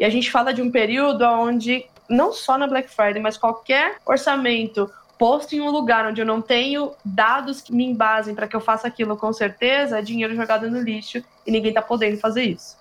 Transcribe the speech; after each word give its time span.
E 0.00 0.04
a 0.04 0.08
gente 0.08 0.30
fala 0.30 0.54
de 0.54 0.62
um 0.62 0.70
período 0.70 1.26
onde, 1.26 1.84
não 2.08 2.32
só 2.32 2.56
na 2.56 2.66
Black 2.66 2.88
Friday, 2.88 3.20
mas 3.20 3.36
qualquer 3.36 3.98
orçamento 4.06 4.90
posto 5.18 5.54
em 5.54 5.60
um 5.60 5.70
lugar 5.70 6.06
onde 6.06 6.22
eu 6.22 6.24
não 6.24 6.40
tenho 6.40 6.92
dados 7.04 7.60
que 7.60 7.70
me 7.70 7.84
embasem 7.84 8.34
para 8.34 8.48
que 8.48 8.56
eu 8.56 8.62
faça 8.62 8.88
aquilo 8.88 9.14
com 9.14 9.30
certeza, 9.30 9.98
é 9.98 10.02
dinheiro 10.02 10.34
jogado 10.34 10.70
no 10.70 10.80
lixo 10.80 11.22
e 11.46 11.50
ninguém 11.50 11.68
está 11.68 11.82
podendo 11.82 12.16
fazer 12.16 12.44
isso. 12.44 12.78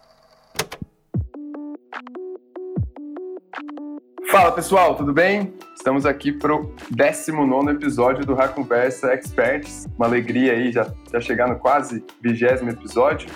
Fala 4.31 4.53
pessoal, 4.53 4.95
tudo 4.95 5.11
bem? 5.11 5.53
Estamos 5.75 6.05
aqui 6.05 6.31
para 6.31 6.55
o 6.55 6.73
19 6.89 7.71
episódio 7.71 8.25
do 8.25 8.33
Ra 8.33 8.47
Conversa 8.47 9.13
Experts. 9.13 9.89
Uma 9.97 10.05
alegria 10.05 10.53
aí 10.53 10.71
já, 10.71 10.89
já 11.11 11.19
chegar 11.19 11.49
no 11.49 11.59
quase 11.59 12.01
vigésimo 12.21 12.69
episódio. 12.69 13.29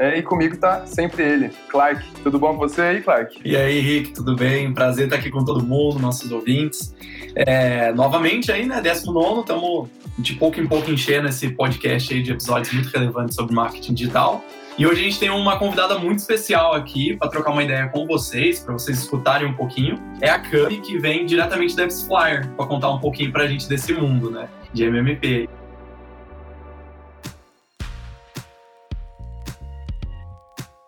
É, 0.00 0.16
e 0.16 0.22
comigo 0.22 0.56
tá 0.56 0.86
sempre 0.86 1.22
ele, 1.22 1.50
Clark. 1.68 2.02
Tudo 2.22 2.38
bom 2.38 2.54
com 2.54 2.58
você 2.58 2.80
aí, 2.80 3.02
Clark? 3.02 3.38
E 3.44 3.54
aí, 3.54 3.80
Rick, 3.80 4.14
tudo 4.14 4.34
bem? 4.34 4.72
Prazer 4.72 5.04
estar 5.04 5.16
aqui 5.16 5.30
com 5.30 5.44
todo 5.44 5.62
mundo, 5.62 5.98
nossos 5.98 6.32
ouvintes. 6.32 6.96
É, 7.36 7.92
novamente 7.92 8.50
aí, 8.50 8.64
né, 8.64 8.80
19, 8.80 9.40
estamos 9.40 9.90
de 10.18 10.32
pouco 10.36 10.58
em 10.58 10.66
pouco 10.66 10.90
enchendo 10.90 11.28
esse 11.28 11.50
podcast 11.50 12.14
aí 12.14 12.22
de 12.22 12.32
episódios 12.32 12.72
muito 12.72 12.88
relevantes 12.88 13.36
sobre 13.36 13.54
marketing 13.54 13.92
digital. 13.92 14.42
E 14.78 14.86
hoje 14.86 15.02
a 15.02 15.04
gente 15.04 15.18
tem 15.18 15.28
uma 15.28 15.58
convidada 15.58 15.98
muito 15.98 16.20
especial 16.20 16.72
aqui 16.72 17.14
para 17.18 17.28
trocar 17.28 17.50
uma 17.50 17.62
ideia 17.62 17.86
com 17.88 18.06
vocês, 18.06 18.60
para 18.60 18.72
vocês 18.72 19.00
escutarem 19.00 19.46
um 19.46 19.52
pouquinho. 19.52 20.00
É 20.22 20.30
a 20.30 20.38
Cami, 20.38 20.80
que 20.80 20.98
vem 20.98 21.26
diretamente 21.26 21.76
da 21.76 21.86
Flyer, 21.90 22.48
para 22.56 22.64
contar 22.64 22.88
um 22.88 22.98
pouquinho 22.98 23.30
para 23.30 23.42
a 23.42 23.46
gente 23.46 23.68
desse 23.68 23.92
mundo, 23.92 24.30
né, 24.30 24.48
de 24.72 24.82
MMP. 24.82 25.46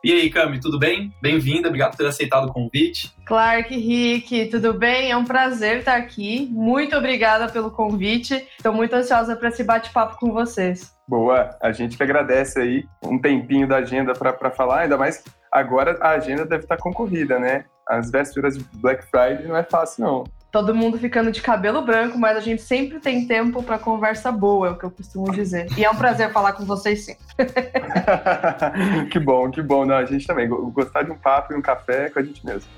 E 0.05 0.11
aí, 0.11 0.29
Cami, 0.31 0.59
tudo 0.59 0.81
bem? 0.81 1.15
Bem-vinda, 1.23 1.69
obrigado 1.69 1.93
por 1.93 1.99
ter 1.99 2.07
aceitado 2.09 2.49
o 2.49 2.53
convite. 2.53 3.15
Clark, 3.25 3.73
Rick, 3.73 4.47
tudo 4.47 4.75
bem? 4.75 5.13
É 5.13 5.17
um 5.17 5.25
prazer 5.25 5.79
estar 5.79 5.95
aqui. 5.95 6.49
Muito 6.51 6.97
obrigada 6.97 7.49
pelo 7.49 7.71
convite. 7.71 8.45
Estou 8.57 8.73
muito 8.73 8.93
ansiosa 8.95 9.37
para 9.37 9.51
esse 9.51 9.63
bate-papo 9.63 10.19
com 10.19 10.33
vocês. 10.33 10.93
Boa, 11.07 11.57
a 11.63 11.71
gente 11.71 11.97
que 11.97 12.03
agradece 12.03 12.61
aí 12.61 12.85
um 13.01 13.17
tempinho 13.17 13.69
da 13.69 13.77
agenda 13.77 14.13
para 14.13 14.51
falar, 14.51 14.81
ainda 14.81 14.99
mais 14.99 15.23
agora 15.53 15.97
a 16.01 16.11
agenda 16.11 16.45
deve 16.45 16.65
estar 16.65 16.79
concorrida, 16.79 17.39
né? 17.39 17.65
As 17.89 18.11
vésperas 18.11 18.59
de 18.59 18.65
Black 18.79 19.05
Friday 19.05 19.47
não 19.47 19.57
é 19.57 19.63
fácil, 19.63 20.05
não. 20.05 20.25
Todo 20.53 20.75
mundo 20.75 20.99
ficando 20.99 21.33
de 21.33 21.41
cabelo 21.41 21.81
branco, 21.81 22.19
mas 22.19 22.37
a 22.37 22.41
gente 22.41 22.61
sempre 22.61 23.01
tem 23.01 23.27
tempo 23.27 23.63
para 23.63 23.79
conversa 23.79 24.31
boa, 24.31 24.69
é 24.69 24.71
o 24.71 24.77
que 24.77 24.85
eu 24.85 24.91
costumo 24.91 25.33
dizer. 25.33 25.67
E 25.79 25.85
é 25.85 25.91
um 25.91 25.97
prazer 25.97 26.31
falar 26.31 26.53
com 26.53 26.67
vocês 26.67 27.07
sim. 27.07 27.17
que 29.11 29.19
bom, 29.19 29.51
que 29.51 29.63
bom. 29.63 29.87
Não, 29.87 29.97
a 29.97 30.05
gente 30.05 30.27
também 30.27 30.47
gostar 30.49 31.05
de 31.05 31.11
um 31.11 31.17
papo 31.17 31.55
e 31.55 31.57
um 31.57 31.63
café 31.63 32.11
com 32.11 32.19
a 32.19 32.23
gente 32.23 32.45
mesmo. 32.45 32.71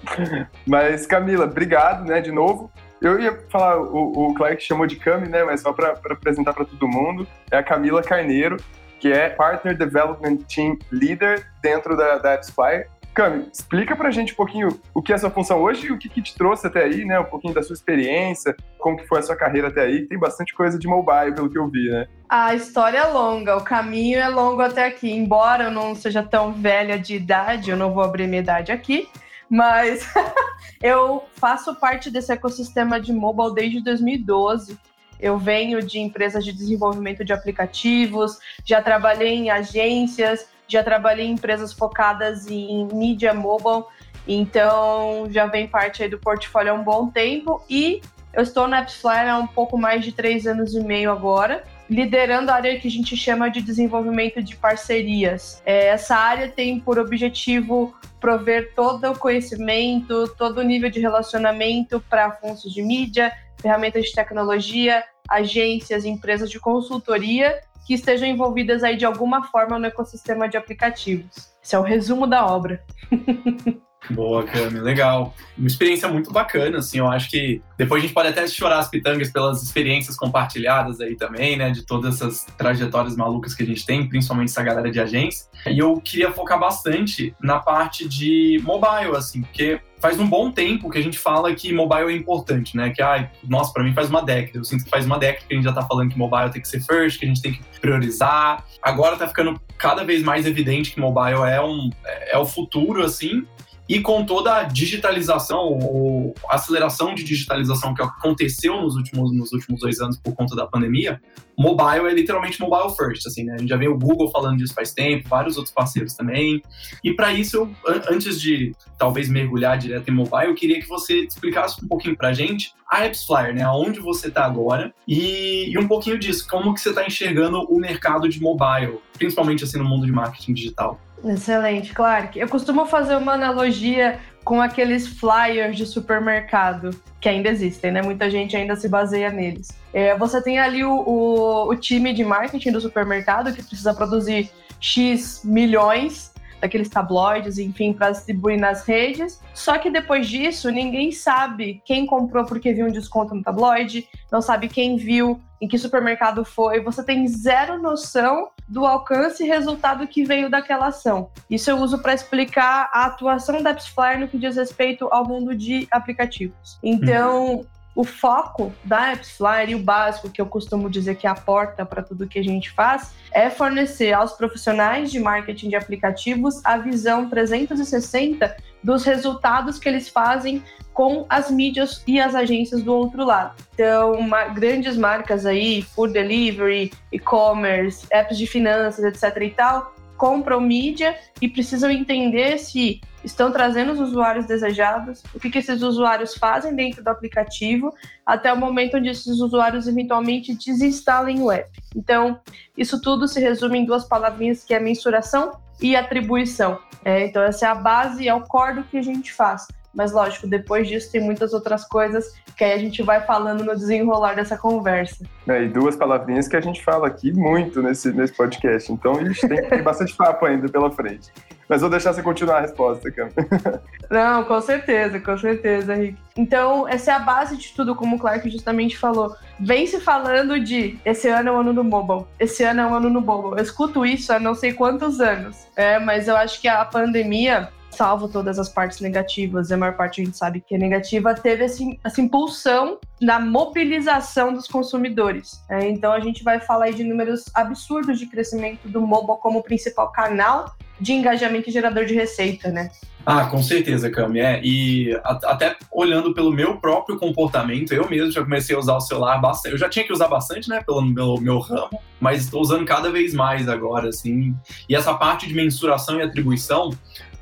Mas 0.64 1.04
Camila, 1.04 1.46
obrigado, 1.46 2.04
né, 2.04 2.20
de 2.20 2.30
novo. 2.30 2.70
Eu 3.02 3.20
ia 3.20 3.36
falar, 3.50 3.80
o, 3.80 4.30
o 4.30 4.34
Clark 4.34 4.62
chamou 4.62 4.86
de 4.86 4.96
Cami, 4.96 5.28
né? 5.28 5.42
Mas 5.42 5.60
só 5.60 5.72
para 5.72 5.90
apresentar 5.90 6.54
para 6.54 6.64
todo 6.64 6.88
mundo, 6.88 7.26
é 7.50 7.56
a 7.56 7.62
Camila 7.62 8.02
Carneiro, 8.02 8.56
que 8.98 9.12
é 9.12 9.28
Partner 9.28 9.76
Development 9.76 10.38
Team 10.48 10.78
Leader 10.90 11.46
dentro 11.60 11.96
da, 11.96 12.18
da 12.18 12.34
AppsFire. 12.34 12.86
Cami, 13.14 13.48
explica 13.52 13.94
pra 13.94 14.10
gente 14.10 14.32
um 14.32 14.36
pouquinho 14.36 14.68
o 14.92 15.00
que 15.00 15.12
é 15.12 15.14
a 15.14 15.18
sua 15.18 15.30
função 15.30 15.62
hoje 15.62 15.86
e 15.86 15.92
o 15.92 15.98
que, 15.98 16.08
que, 16.08 16.20
te 16.20 16.34
trouxe 16.34 16.66
até 16.66 16.82
aí, 16.82 17.04
né? 17.04 17.20
Um 17.20 17.24
pouquinho 17.24 17.54
da 17.54 17.62
sua 17.62 17.74
experiência, 17.74 18.56
como 18.76 18.96
que 18.96 19.06
foi 19.06 19.20
a 19.20 19.22
sua 19.22 19.36
carreira 19.36 19.68
até 19.68 19.82
aí. 19.82 20.04
Tem 20.06 20.18
bastante 20.18 20.52
coisa 20.52 20.76
de 20.76 20.88
mobile, 20.88 21.32
pelo 21.32 21.48
que 21.48 21.56
eu 21.56 21.70
vi, 21.70 21.88
né? 21.90 22.08
A 22.28 22.56
história 22.56 22.98
é 22.98 23.06
longa, 23.06 23.56
o 23.56 23.62
caminho 23.62 24.18
é 24.18 24.28
longo 24.28 24.60
até 24.60 24.84
aqui. 24.86 25.12
Embora 25.12 25.64
eu 25.64 25.70
não 25.70 25.94
seja 25.94 26.24
tão 26.24 26.52
velha 26.52 26.98
de 26.98 27.14
idade, 27.14 27.70
eu 27.70 27.76
não 27.76 27.94
vou 27.94 28.02
abrir 28.02 28.26
minha 28.26 28.42
idade 28.42 28.72
aqui, 28.72 29.08
mas 29.48 30.12
eu 30.82 31.22
faço 31.36 31.72
parte 31.76 32.10
desse 32.10 32.32
ecossistema 32.32 33.00
de 33.00 33.12
mobile 33.12 33.54
desde 33.54 33.80
2012. 33.80 34.76
Eu 35.20 35.38
venho 35.38 35.80
de 35.80 36.00
empresas 36.00 36.44
de 36.44 36.52
desenvolvimento 36.52 37.24
de 37.24 37.32
aplicativos, 37.32 38.40
já 38.64 38.82
trabalhei 38.82 39.34
em 39.34 39.50
agências, 39.50 40.48
já 40.68 40.82
trabalhei 40.82 41.26
em 41.26 41.32
empresas 41.32 41.72
focadas 41.72 42.46
em 42.46 42.86
mídia 42.92 43.32
mobile, 43.34 43.84
então 44.26 45.26
já 45.30 45.46
vem 45.46 45.66
parte 45.66 46.02
aí 46.02 46.08
do 46.08 46.18
portfólio 46.18 46.72
há 46.72 46.74
um 46.74 46.82
bom 46.82 47.08
tempo 47.08 47.62
e 47.68 48.00
eu 48.32 48.42
estou 48.42 48.66
na 48.66 48.78
AppsFlyer 48.78 49.32
há 49.32 49.38
um 49.38 49.46
pouco 49.46 49.78
mais 49.78 50.04
de 50.04 50.12
três 50.12 50.46
anos 50.46 50.74
e 50.74 50.80
meio 50.80 51.12
agora 51.12 51.62
liderando 51.88 52.50
a 52.50 52.54
área 52.54 52.78
que 52.78 52.88
a 52.88 52.90
gente 52.90 53.16
chama 53.16 53.50
de 53.50 53.60
desenvolvimento 53.60 54.42
de 54.42 54.56
parcerias. 54.56 55.62
É, 55.66 55.88
essa 55.88 56.16
área 56.16 56.48
tem 56.48 56.80
por 56.80 56.98
objetivo 56.98 57.94
prover 58.20 58.72
todo 58.74 59.10
o 59.10 59.18
conhecimento, 59.18 60.28
todo 60.36 60.58
o 60.58 60.62
nível 60.62 60.90
de 60.90 61.00
relacionamento 61.00 62.02
para 62.08 62.32
funções 62.32 62.72
de 62.72 62.82
mídia, 62.82 63.32
ferramentas 63.60 64.06
de 64.06 64.12
tecnologia, 64.12 65.04
agências, 65.28 66.04
empresas 66.04 66.50
de 66.50 66.58
consultoria 66.58 67.60
que 67.84 67.94
estejam 67.94 68.28
envolvidas 68.28 68.82
aí 68.82 68.96
de 68.96 69.04
alguma 69.04 69.44
forma 69.44 69.78
no 69.78 69.86
ecossistema 69.86 70.48
de 70.48 70.56
aplicativos. 70.56 71.52
Esse 71.62 71.74
é 71.74 71.78
o 71.78 71.82
resumo 71.82 72.26
da 72.26 72.46
obra. 72.46 72.84
Boa, 74.10 74.44
Cami, 74.44 74.80
legal. 74.80 75.34
Uma 75.56 75.66
experiência 75.66 76.08
muito 76.08 76.32
bacana, 76.32 76.78
assim, 76.78 76.98
eu 76.98 77.08
acho 77.08 77.30
que 77.30 77.62
depois 77.78 78.02
a 78.02 78.06
gente 78.06 78.14
pode 78.14 78.28
até 78.28 78.46
chorar 78.46 78.78
as 78.78 78.88
pitangas 78.88 79.30
pelas 79.30 79.62
experiências 79.62 80.16
compartilhadas 80.16 81.00
aí 81.00 81.16
também, 81.16 81.56
né, 81.56 81.70
de 81.70 81.82
todas 81.82 82.16
essas 82.16 82.44
trajetórias 82.58 83.16
malucas 83.16 83.54
que 83.54 83.62
a 83.62 83.66
gente 83.66 83.84
tem, 83.86 84.06
principalmente 84.08 84.50
essa 84.50 84.62
galera 84.62 84.90
de 84.90 85.00
agência. 85.00 85.46
E 85.66 85.78
eu 85.78 86.00
queria 86.00 86.30
focar 86.32 86.58
bastante 86.58 87.34
na 87.40 87.58
parte 87.58 88.08
de 88.08 88.60
mobile, 88.62 89.16
assim, 89.16 89.42
porque 89.42 89.80
faz 90.04 90.20
um 90.20 90.28
bom 90.28 90.50
tempo 90.50 90.90
que 90.90 90.98
a 90.98 91.02
gente 91.02 91.18
fala 91.18 91.54
que 91.54 91.72
mobile 91.72 92.12
é 92.12 92.16
importante, 92.16 92.76
né? 92.76 92.90
Que, 92.90 93.00
ai, 93.00 93.30
nossa, 93.42 93.72
para 93.72 93.82
mim 93.82 93.94
faz 93.94 94.10
uma 94.10 94.20
década. 94.20 94.58
Eu 94.58 94.64
sinto 94.64 94.84
que 94.84 94.90
faz 94.90 95.06
uma 95.06 95.18
década 95.18 95.46
que 95.48 95.54
a 95.54 95.56
gente 95.56 95.64
já 95.64 95.72
tá 95.72 95.80
falando 95.80 96.10
que 96.10 96.18
mobile 96.18 96.50
tem 96.50 96.60
que 96.60 96.68
ser 96.68 96.82
first, 96.82 97.18
que 97.18 97.24
a 97.24 97.28
gente 97.28 97.40
tem 97.40 97.54
que 97.54 97.62
priorizar. 97.80 98.62
Agora 98.82 99.16
tá 99.16 99.26
ficando 99.26 99.58
cada 99.78 100.04
vez 100.04 100.22
mais 100.22 100.44
evidente 100.44 100.92
que 100.92 101.00
mobile 101.00 101.48
é, 101.48 101.58
um, 101.62 101.88
é 102.30 102.36
o 102.36 102.44
futuro, 102.44 103.02
assim. 103.02 103.46
E 103.88 104.00
com 104.00 104.24
toda 104.24 104.56
a 104.56 104.62
digitalização, 104.64 105.78
ou 105.78 106.34
aceleração 106.48 107.14
de 107.14 107.22
digitalização 107.22 107.94
que 107.94 108.02
aconteceu 108.02 108.80
nos 108.80 108.96
últimos, 108.96 109.32
nos 109.32 109.52
últimos 109.52 109.80
dois 109.80 110.00
anos 110.00 110.16
por 110.16 110.34
conta 110.34 110.56
da 110.56 110.66
pandemia, 110.66 111.20
mobile 111.56 112.08
é 112.08 112.14
literalmente 112.14 112.60
mobile 112.60 112.94
first, 112.96 113.26
assim, 113.26 113.44
né? 113.44 113.54
A 113.54 113.58
gente 113.58 113.68
já 113.68 113.76
vê 113.76 113.86
o 113.86 113.98
Google 113.98 114.30
falando 114.30 114.58
disso 114.58 114.74
faz 114.74 114.92
tempo, 114.92 115.28
vários 115.28 115.56
outros 115.56 115.74
parceiros 115.74 116.14
também. 116.14 116.62
E 117.02 117.12
para 117.12 117.32
isso, 117.32 117.56
eu, 117.56 117.74
antes 118.10 118.40
de 118.40 118.74
talvez 118.98 119.28
mergulhar 119.28 119.76
direto 119.76 120.08
em 120.08 120.14
mobile, 120.14 120.46
eu 120.46 120.54
queria 120.54 120.80
que 120.80 120.88
você 120.88 121.24
explicasse 121.24 121.84
um 121.84 121.88
pouquinho 121.88 122.16
pra 122.16 122.32
gente 122.32 122.72
a 122.90 123.04
AppsFlyer, 123.04 123.54
né? 123.54 123.62
Aonde 123.62 124.00
você 124.00 124.28
está 124.28 124.44
agora 124.44 124.94
e, 125.06 125.70
e, 125.70 125.78
um 125.78 125.88
pouquinho 125.88 126.18
disso, 126.18 126.46
como 126.48 126.72
que 126.74 126.80
você 126.80 126.90
está 126.90 127.06
enxergando 127.06 127.60
o 127.62 127.78
mercado 127.78 128.28
de 128.28 128.40
mobile, 128.40 128.98
principalmente 129.18 129.64
assim 129.64 129.78
no 129.78 129.84
mundo 129.84 130.06
de 130.06 130.12
marketing 130.12 130.54
digital. 130.54 131.00
Excelente, 131.24 131.94
Clark. 131.94 132.38
Eu 132.38 132.48
costumo 132.48 132.84
fazer 132.84 133.16
uma 133.16 133.32
analogia 133.32 134.20
com 134.44 134.60
aqueles 134.60 135.06
flyers 135.06 135.76
de 135.76 135.86
supermercado 135.86 136.90
que 137.18 137.28
ainda 137.28 137.48
existem, 137.48 137.90
né? 137.90 138.02
Muita 138.02 138.30
gente 138.30 138.54
ainda 138.54 138.76
se 138.76 138.88
baseia 138.88 139.30
neles. 139.30 139.68
É, 139.92 140.16
você 140.18 140.42
tem 140.42 140.58
ali 140.58 140.84
o, 140.84 140.92
o, 140.92 141.68
o 141.70 141.76
time 141.76 142.12
de 142.12 142.22
marketing 142.22 142.72
do 142.72 142.80
supermercado 142.80 143.54
que 143.54 143.62
precisa 143.62 143.94
produzir 143.94 144.50
X 144.78 145.40
milhões 145.42 146.33
daqueles 146.64 146.88
tabloides, 146.88 147.58
enfim, 147.58 147.92
para 147.92 148.10
distribuir 148.10 148.58
nas 148.58 148.84
redes. 148.86 149.38
Só 149.52 149.76
que 149.76 149.90
depois 149.90 150.26
disso, 150.26 150.70
ninguém 150.70 151.12
sabe 151.12 151.82
quem 151.84 152.06
comprou 152.06 152.46
porque 152.46 152.72
viu 152.72 152.86
um 152.86 152.90
desconto 152.90 153.34
no 153.34 153.42
tabloide, 153.42 154.08
não 154.32 154.40
sabe 154.40 154.68
quem 154.68 154.96
viu, 154.96 155.38
em 155.60 155.68
que 155.68 155.76
supermercado 155.76 156.42
foi. 156.42 156.80
Você 156.80 157.04
tem 157.04 157.28
zero 157.28 157.80
noção 157.80 158.48
do 158.66 158.86
alcance 158.86 159.44
e 159.44 159.46
resultado 159.46 160.06
que 160.06 160.24
veio 160.24 160.48
daquela 160.48 160.86
ação. 160.86 161.30
Isso 161.50 161.70
eu 161.70 161.76
uso 161.76 161.98
para 161.98 162.14
explicar 162.14 162.88
a 162.92 163.04
atuação 163.04 163.62
da 163.62 163.70
AppsFlyer 163.70 164.20
no 164.20 164.28
que 164.28 164.38
diz 164.38 164.56
respeito 164.56 165.06
ao 165.12 165.28
mundo 165.28 165.54
de 165.54 165.86
aplicativos. 165.90 166.78
Então, 166.82 167.66
o 167.94 168.02
foco 168.02 168.72
da 168.84 169.12
AppsFlyer 169.12 169.70
e 169.70 169.74
o 169.74 169.78
básico, 169.78 170.30
que 170.30 170.40
eu 170.40 170.46
costumo 170.46 170.90
dizer 170.90 171.14
que 171.16 171.26
é 171.26 171.30
a 171.30 171.34
porta 171.34 171.86
para 171.86 172.02
tudo 172.02 172.26
que 172.26 172.38
a 172.38 172.42
gente 172.42 172.70
faz, 172.72 173.12
é 173.32 173.48
fornecer 173.48 174.12
aos 174.12 174.32
profissionais 174.32 175.10
de 175.10 175.20
marketing 175.20 175.68
de 175.68 175.76
aplicativos 175.76 176.64
a 176.64 176.76
visão 176.76 177.28
360 177.28 178.56
dos 178.82 179.04
resultados 179.04 179.78
que 179.78 179.88
eles 179.88 180.08
fazem 180.08 180.62
com 180.92 181.26
as 181.28 181.50
mídias 181.50 182.02
e 182.06 182.20
as 182.20 182.34
agências 182.34 182.82
do 182.82 182.94
outro 182.94 183.24
lado. 183.24 183.54
Então, 183.74 184.12
uma, 184.12 184.44
grandes 184.44 184.96
marcas 184.96 185.44
aí, 185.44 185.82
food 185.82 186.12
delivery, 186.12 186.92
e-commerce, 187.12 188.06
apps 188.10 188.38
de 188.38 188.46
finanças, 188.46 189.04
etc 189.04 189.42
e 189.42 189.50
tal, 189.50 189.94
compram 190.16 190.60
mídia 190.60 191.16
e 191.42 191.48
precisam 191.48 191.90
entender 191.90 192.58
se 192.58 193.00
estão 193.24 193.50
trazendo 193.50 193.92
os 193.92 194.00
usuários 194.00 194.46
desejados, 194.46 195.22
o 195.34 195.40
que, 195.40 195.50
que 195.50 195.58
esses 195.58 195.82
usuários 195.82 196.34
fazem 196.34 196.74
dentro 196.74 197.02
do 197.02 197.08
aplicativo, 197.08 197.92
até 198.24 198.52
o 198.52 198.56
momento 198.56 198.96
onde 198.96 199.08
esses 199.08 199.40
usuários 199.40 199.88
eventualmente 199.88 200.54
desinstalem 200.54 201.40
o 201.40 201.50
app. 201.50 201.70
Então, 201.96 202.38
isso 202.76 203.00
tudo 203.00 203.26
se 203.26 203.40
resume 203.40 203.78
em 203.78 203.84
duas 203.84 204.04
palavrinhas 204.04 204.62
que 204.62 204.74
é 204.74 204.80
mensuração 204.80 205.52
e 205.80 205.96
atribuição. 205.96 206.78
É, 207.04 207.26
então, 207.26 207.42
essa 207.42 207.66
é 207.66 207.68
a 207.68 207.74
base, 207.74 208.28
é 208.28 208.34
o 208.34 208.42
core 208.42 208.76
do 208.76 208.84
que 208.84 208.98
a 208.98 209.02
gente 209.02 209.32
faz. 209.32 209.66
Mas, 209.94 210.12
lógico, 210.12 210.46
depois 210.46 210.88
disso 210.88 211.12
tem 211.12 211.20
muitas 211.20 211.52
outras 211.52 211.84
coisas 211.84 212.34
que 212.56 212.64
aí 212.64 212.72
a 212.72 212.78
gente 212.78 213.02
vai 213.02 213.20
falando 213.20 213.64
no 213.64 213.74
desenrolar 213.76 214.34
dessa 214.34 214.56
conversa. 214.56 215.24
É, 215.46 215.62
e 215.62 215.68
duas 215.68 215.96
palavrinhas 215.96 216.48
que 216.48 216.56
a 216.56 216.60
gente 216.60 216.82
fala 216.82 217.06
aqui 217.06 217.32
muito 217.32 217.80
nesse, 217.80 218.12
nesse 218.12 218.32
podcast. 218.32 218.92
Então, 218.92 219.16
a 219.16 219.24
gente 219.24 219.46
tem, 219.46 219.68
tem 219.68 219.82
bastante 219.82 220.14
papo 220.16 220.46
ainda 220.46 220.68
pela 220.68 220.90
frente. 220.90 221.32
Mas 221.68 221.80
vou 221.80 221.90
deixar 221.90 222.12
você 222.12 222.22
continuar 222.22 222.58
a 222.58 222.60
resposta, 222.60 223.10
Cam. 223.10 223.28
Não, 224.10 224.44
com 224.44 224.60
certeza, 224.60 225.18
com 225.18 225.36
certeza, 225.38 225.94
Rick. 225.94 226.16
Então, 226.36 226.86
essa 226.88 227.12
é 227.12 227.14
a 227.14 227.18
base 227.18 227.56
de 227.56 227.68
tudo, 227.74 227.94
como 227.94 228.16
o 228.16 228.18
Clark 228.18 228.48
justamente 228.50 228.98
falou. 228.98 229.34
Vem 229.58 229.86
se 229.86 230.00
falando 230.00 230.60
de 230.60 230.98
esse 231.04 231.28
ano 231.28 231.48
é 231.48 231.52
o 231.52 231.56
ano 231.56 231.72
do 231.72 231.84
mobile, 231.84 232.26
esse 232.38 232.62
ano 232.62 232.80
é 232.80 232.86
o 232.86 232.94
ano 232.94 233.10
do 233.10 233.20
mobile. 233.20 233.56
Eu 233.56 233.62
escuto 233.62 234.04
isso 234.04 234.32
há 234.32 234.38
não 234.38 234.54
sei 234.54 234.72
quantos 234.72 235.20
anos. 235.20 235.66
É, 235.76 235.98
mas 235.98 236.28
eu 236.28 236.36
acho 236.36 236.60
que 236.60 236.68
a 236.68 236.84
pandemia 236.84 237.70
salvo 237.94 238.28
todas 238.28 238.58
as 238.58 238.68
partes 238.68 239.00
negativas, 239.00 239.70
a 239.70 239.76
maior 239.76 239.96
parte 239.96 240.20
a 240.20 240.24
gente 240.24 240.36
sabe 240.36 240.60
que 240.60 240.74
é 240.74 240.78
negativa, 240.78 241.34
teve 241.34 241.64
essa 242.02 242.20
impulsão 242.20 242.98
na 243.20 243.38
mobilização 243.38 244.52
dos 244.52 244.66
consumidores. 244.66 245.62
É, 245.70 245.88
então 245.88 246.12
a 246.12 246.20
gente 246.20 246.42
vai 246.42 246.60
falar 246.60 246.90
de 246.90 247.04
números 247.04 247.44
absurdos 247.54 248.18
de 248.18 248.26
crescimento 248.26 248.88
do 248.88 249.00
mobile 249.00 249.38
como 249.40 249.62
principal 249.62 250.10
canal 250.10 250.74
de 251.00 251.12
engajamento 251.12 251.68
e 251.68 251.72
gerador 251.72 252.04
de 252.04 252.14
receita, 252.14 252.70
né? 252.70 252.90
Ah, 253.26 253.46
com 253.46 253.62
certeza, 253.62 254.10
Cami. 254.10 254.40
É. 254.40 254.60
E 254.62 255.18
até 255.24 255.76
olhando 255.90 256.34
pelo 256.34 256.52
meu 256.52 256.76
próprio 256.76 257.18
comportamento, 257.18 257.92
eu 257.92 258.08
mesmo 258.08 258.30
já 258.30 258.42
comecei 258.42 258.76
a 258.76 258.78
usar 258.78 258.96
o 258.96 259.00
celular 259.00 259.38
bastante. 259.38 259.72
Eu 259.72 259.78
já 259.78 259.88
tinha 259.88 260.04
que 260.04 260.12
usar 260.12 260.28
bastante, 260.28 260.68
né, 260.68 260.82
pelo 260.84 261.00
meu, 261.02 261.36
meu 261.40 261.58
ramo, 261.58 261.98
mas 262.20 262.44
estou 262.44 262.60
usando 262.60 262.84
cada 262.84 263.10
vez 263.10 263.32
mais 263.32 263.68
agora, 263.68 264.08
assim. 264.08 264.54
E 264.88 264.94
essa 264.94 265.14
parte 265.14 265.46
de 265.46 265.54
mensuração 265.54 266.18
e 266.18 266.22
atribuição, 266.22 266.90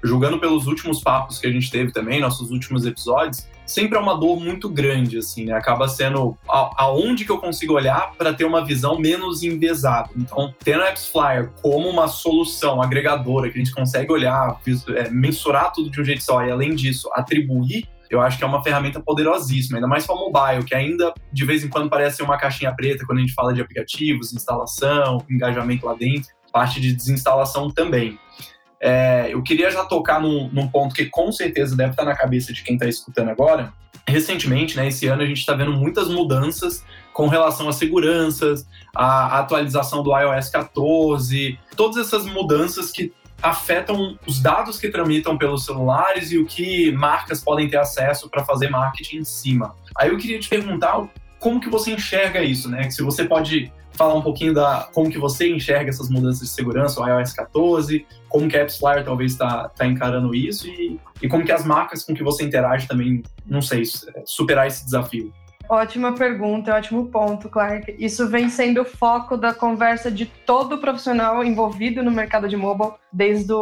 julgando 0.03 0.39
pelos 0.39 0.67
últimos 0.67 1.03
papos 1.03 1.39
que 1.39 1.49
a 1.49 1.51
gente 1.51 1.71
teve 1.71 1.93
também, 1.93 2.21
nossos 2.21 2.51
últimos 2.51 2.87
episódios, 2.87 3.47
sempre 3.67 3.97
é 3.97 4.01
uma 4.01 4.15
dor 4.15 4.39
muito 4.39 4.69
grande, 4.69 5.19
assim, 5.19 5.47
né? 5.47 5.55
Acaba 5.55 5.89
sendo 5.89 6.37
a, 6.49 6.85
aonde 6.85 7.25
que 7.25 7.31
eu 7.31 7.39
consigo 7.39 7.75
olhar 7.75 8.13
para 8.17 8.33
ter 8.33 8.45
uma 8.45 8.65
visão 8.65 8.99
menos 8.99 9.43
envesada. 9.43 10.11
Então, 10.17 10.55
tendo 10.63 10.83
a 10.83 10.89
AppsFlyer 10.89 11.51
como 11.63 11.89
uma 11.89 12.09
solução 12.09 12.83
agregadora 12.83 13.51
que 13.51 13.57
a 13.57 13.65
gente 13.65 13.75
consegue 13.75 14.13
olhar, 14.13 14.61
é, 14.97 15.11
mensurar 15.11 15.73
tudo 15.73 15.91
de 15.91 16.01
um 16.01 16.05
jeito 16.05 16.23
só 16.23 16.45
e, 16.45 16.51
além 16.51 16.75
disso, 16.75 17.09
atribuir 17.15 17.89
eu 18.13 18.21
acho 18.21 18.37
que 18.37 18.45
é 18.45 18.47
uma 18.47 18.63
ferramenta 18.63 19.01
poderosíssima, 19.01 19.79
ainda 19.79 19.89
mais 19.89 20.07
para 20.07 20.15
mobile, 20.15 20.63
que 20.67 20.75
ainda 20.75 21.15
de 21.33 21.47
vez 21.47 21.65
em 21.65 21.69
quando 21.69 21.89
parece 21.89 22.23
uma 22.23 22.37
caixinha 22.37 22.71
preta 22.71 23.07
quando 23.07 23.19
a 23.19 23.21
gente 23.23 23.33
fala 23.33 23.55
de 23.55 23.63
aplicativos, 23.63 24.35
instalação, 24.35 25.25
engajamento 25.31 25.87
lá 25.87 25.95
dentro, 25.95 26.29
parte 26.53 26.79
de 26.79 26.93
desinstalação 26.93 27.71
também. 27.71 28.19
É, 28.85 29.29
eu 29.33 29.41
queria 29.45 29.71
já 29.71 29.85
tocar 29.85 30.21
num, 30.21 30.51
num, 30.53 30.67
ponto 30.67 30.93
que 30.93 31.07
com 31.07 31.31
certeza 31.31 31.77
deve 31.77 31.91
estar 31.91 32.05
na 32.05 32.17
cabeça 32.17 32.53
de 32.53 32.65
quem 32.65 32.75
está 32.75 32.89
escutando 32.89 33.29
agora. 33.29 33.73
Recentemente, 34.09 34.77
né, 34.77 34.89
esse 34.89 35.07
ano, 35.07 35.23
a 35.23 35.27
gente 35.27 35.39
está 35.39 35.55
vendo 35.55 35.73
muitas 35.73 36.09
mudanças 36.09 36.85
com 37.13 37.29
relação 37.29 37.69
às 37.69 37.77
seguranças, 37.77 38.67
a 38.93 39.39
atualização 39.39 40.03
do 40.03 40.11
iOS 40.19 40.49
14, 40.49 41.57
todas 41.77 41.97
essas 41.97 42.27
mudanças 42.27 42.91
que 42.91 43.13
afetam 43.41 44.19
os 44.27 44.41
dados 44.41 44.81
que 44.81 44.89
tramitam 44.89 45.39
pelos 45.39 45.65
celulares 45.65 46.33
e 46.33 46.39
o 46.39 46.45
que 46.45 46.91
marcas 46.91 47.41
podem 47.41 47.69
ter 47.69 47.77
acesso 47.77 48.29
para 48.29 48.45
fazer 48.45 48.69
marketing 48.69 49.19
em 49.19 49.25
cima. 49.25 49.77
Aí 49.97 50.09
eu 50.09 50.19
queria 50.19 50.41
te 50.41 50.49
perguntar 50.49 51.09
como 51.39 51.61
que 51.61 51.69
você 51.69 51.93
enxerga 51.93 52.43
isso, 52.43 52.69
né? 52.69 52.91
Se 52.91 53.03
você 53.03 53.25
pode 53.25 53.73
falar 53.93 54.15
um 54.15 54.23
pouquinho 54.23 54.55
da 54.55 54.89
como 54.93 55.11
que 55.11 55.19
você 55.19 55.49
enxerga 55.49 55.91
essas 55.91 56.09
mudanças 56.09 56.49
de 56.49 56.55
segurança, 56.55 57.01
o 57.01 57.07
iOS 57.07 57.33
14, 57.33 58.07
como 58.33 58.49
que 58.49 58.57
a 58.57 58.63
AppsFlyer 58.63 59.05
talvez 59.05 59.33
está 59.33 59.69
tá 59.69 59.87
encarando 59.87 60.35
isso 60.35 60.67
e, 60.67 60.99
e 61.21 61.29
como 61.29 61.45
que 61.45 61.53
as 61.53 61.65
marcas 61.65 62.03
com 62.03 62.15
que 62.15 62.25
você 62.25 62.43
interage 62.43 62.89
também, 62.89 63.23
não 63.47 63.61
sei, 63.61 63.83
superar 64.25 64.67
esse 64.67 64.85
desafio. 64.85 65.31
Ótima 65.69 66.15
pergunta, 66.15 66.75
ótimo 66.75 67.07
ponto, 67.07 67.49
Clark. 67.49 67.95
Isso 67.99 68.29
vem 68.29 68.49
sendo 68.49 68.83
o 68.83 68.85
foco 68.85 69.37
da 69.37 69.55
conversa 69.55 70.11
de 70.11 70.27
todo 70.27 70.79
profissional 70.79 71.45
envolvido 71.45 72.03
no 72.03 72.11
mercado 72.11 72.49
de 72.49 72.57
mobile 72.57 72.93
desde 73.13 73.53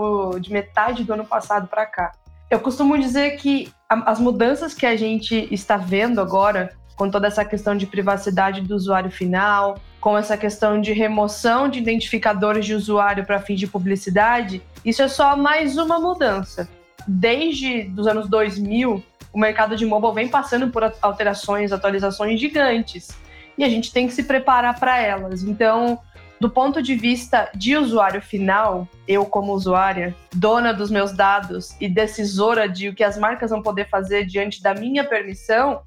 de 0.40 0.52
metade 0.52 1.04
do 1.04 1.12
ano 1.12 1.24
passado 1.24 1.68
para 1.68 1.84
cá. 1.86 2.12
Eu 2.48 2.60
costumo 2.60 2.98
dizer 2.98 3.36
que 3.36 3.72
as 3.88 4.18
mudanças 4.18 4.72
que 4.72 4.86
a 4.86 4.96
gente 4.96 5.52
está 5.52 5.76
vendo 5.76 6.20
agora 6.20 6.72
com 7.00 7.10
toda 7.10 7.28
essa 7.28 7.46
questão 7.46 7.74
de 7.74 7.86
privacidade 7.86 8.60
do 8.60 8.76
usuário 8.76 9.10
final, 9.10 9.80
com 9.98 10.18
essa 10.18 10.36
questão 10.36 10.78
de 10.78 10.92
remoção 10.92 11.66
de 11.66 11.78
identificadores 11.78 12.66
de 12.66 12.74
usuário 12.74 13.24
para 13.24 13.40
fins 13.40 13.58
de 13.58 13.66
publicidade, 13.66 14.60
isso 14.84 15.00
é 15.00 15.08
só 15.08 15.34
mais 15.34 15.78
uma 15.78 15.98
mudança. 15.98 16.68
Desde 17.08 17.90
os 17.96 18.06
anos 18.06 18.28
2000, 18.28 19.02
o 19.32 19.38
mercado 19.38 19.76
de 19.76 19.86
mobile 19.86 20.12
vem 20.12 20.28
passando 20.28 20.68
por 20.68 20.92
alterações, 21.00 21.72
atualizações 21.72 22.38
gigantes, 22.38 23.08
e 23.56 23.64
a 23.64 23.68
gente 23.70 23.94
tem 23.94 24.06
que 24.06 24.12
se 24.12 24.24
preparar 24.24 24.78
para 24.78 25.00
elas. 25.00 25.42
Então, 25.42 25.98
do 26.38 26.50
ponto 26.50 26.82
de 26.82 26.94
vista 26.96 27.48
de 27.54 27.78
usuário 27.78 28.20
final, 28.20 28.86
eu 29.08 29.24
como 29.24 29.54
usuária, 29.54 30.14
dona 30.34 30.74
dos 30.74 30.90
meus 30.90 31.12
dados 31.12 31.74
e 31.80 31.88
decisora 31.88 32.68
de 32.68 32.90
o 32.90 32.94
que 32.94 33.02
as 33.02 33.16
marcas 33.16 33.50
vão 33.50 33.62
poder 33.62 33.88
fazer 33.88 34.26
diante 34.26 34.62
da 34.62 34.74
minha 34.74 35.02
permissão, 35.02 35.80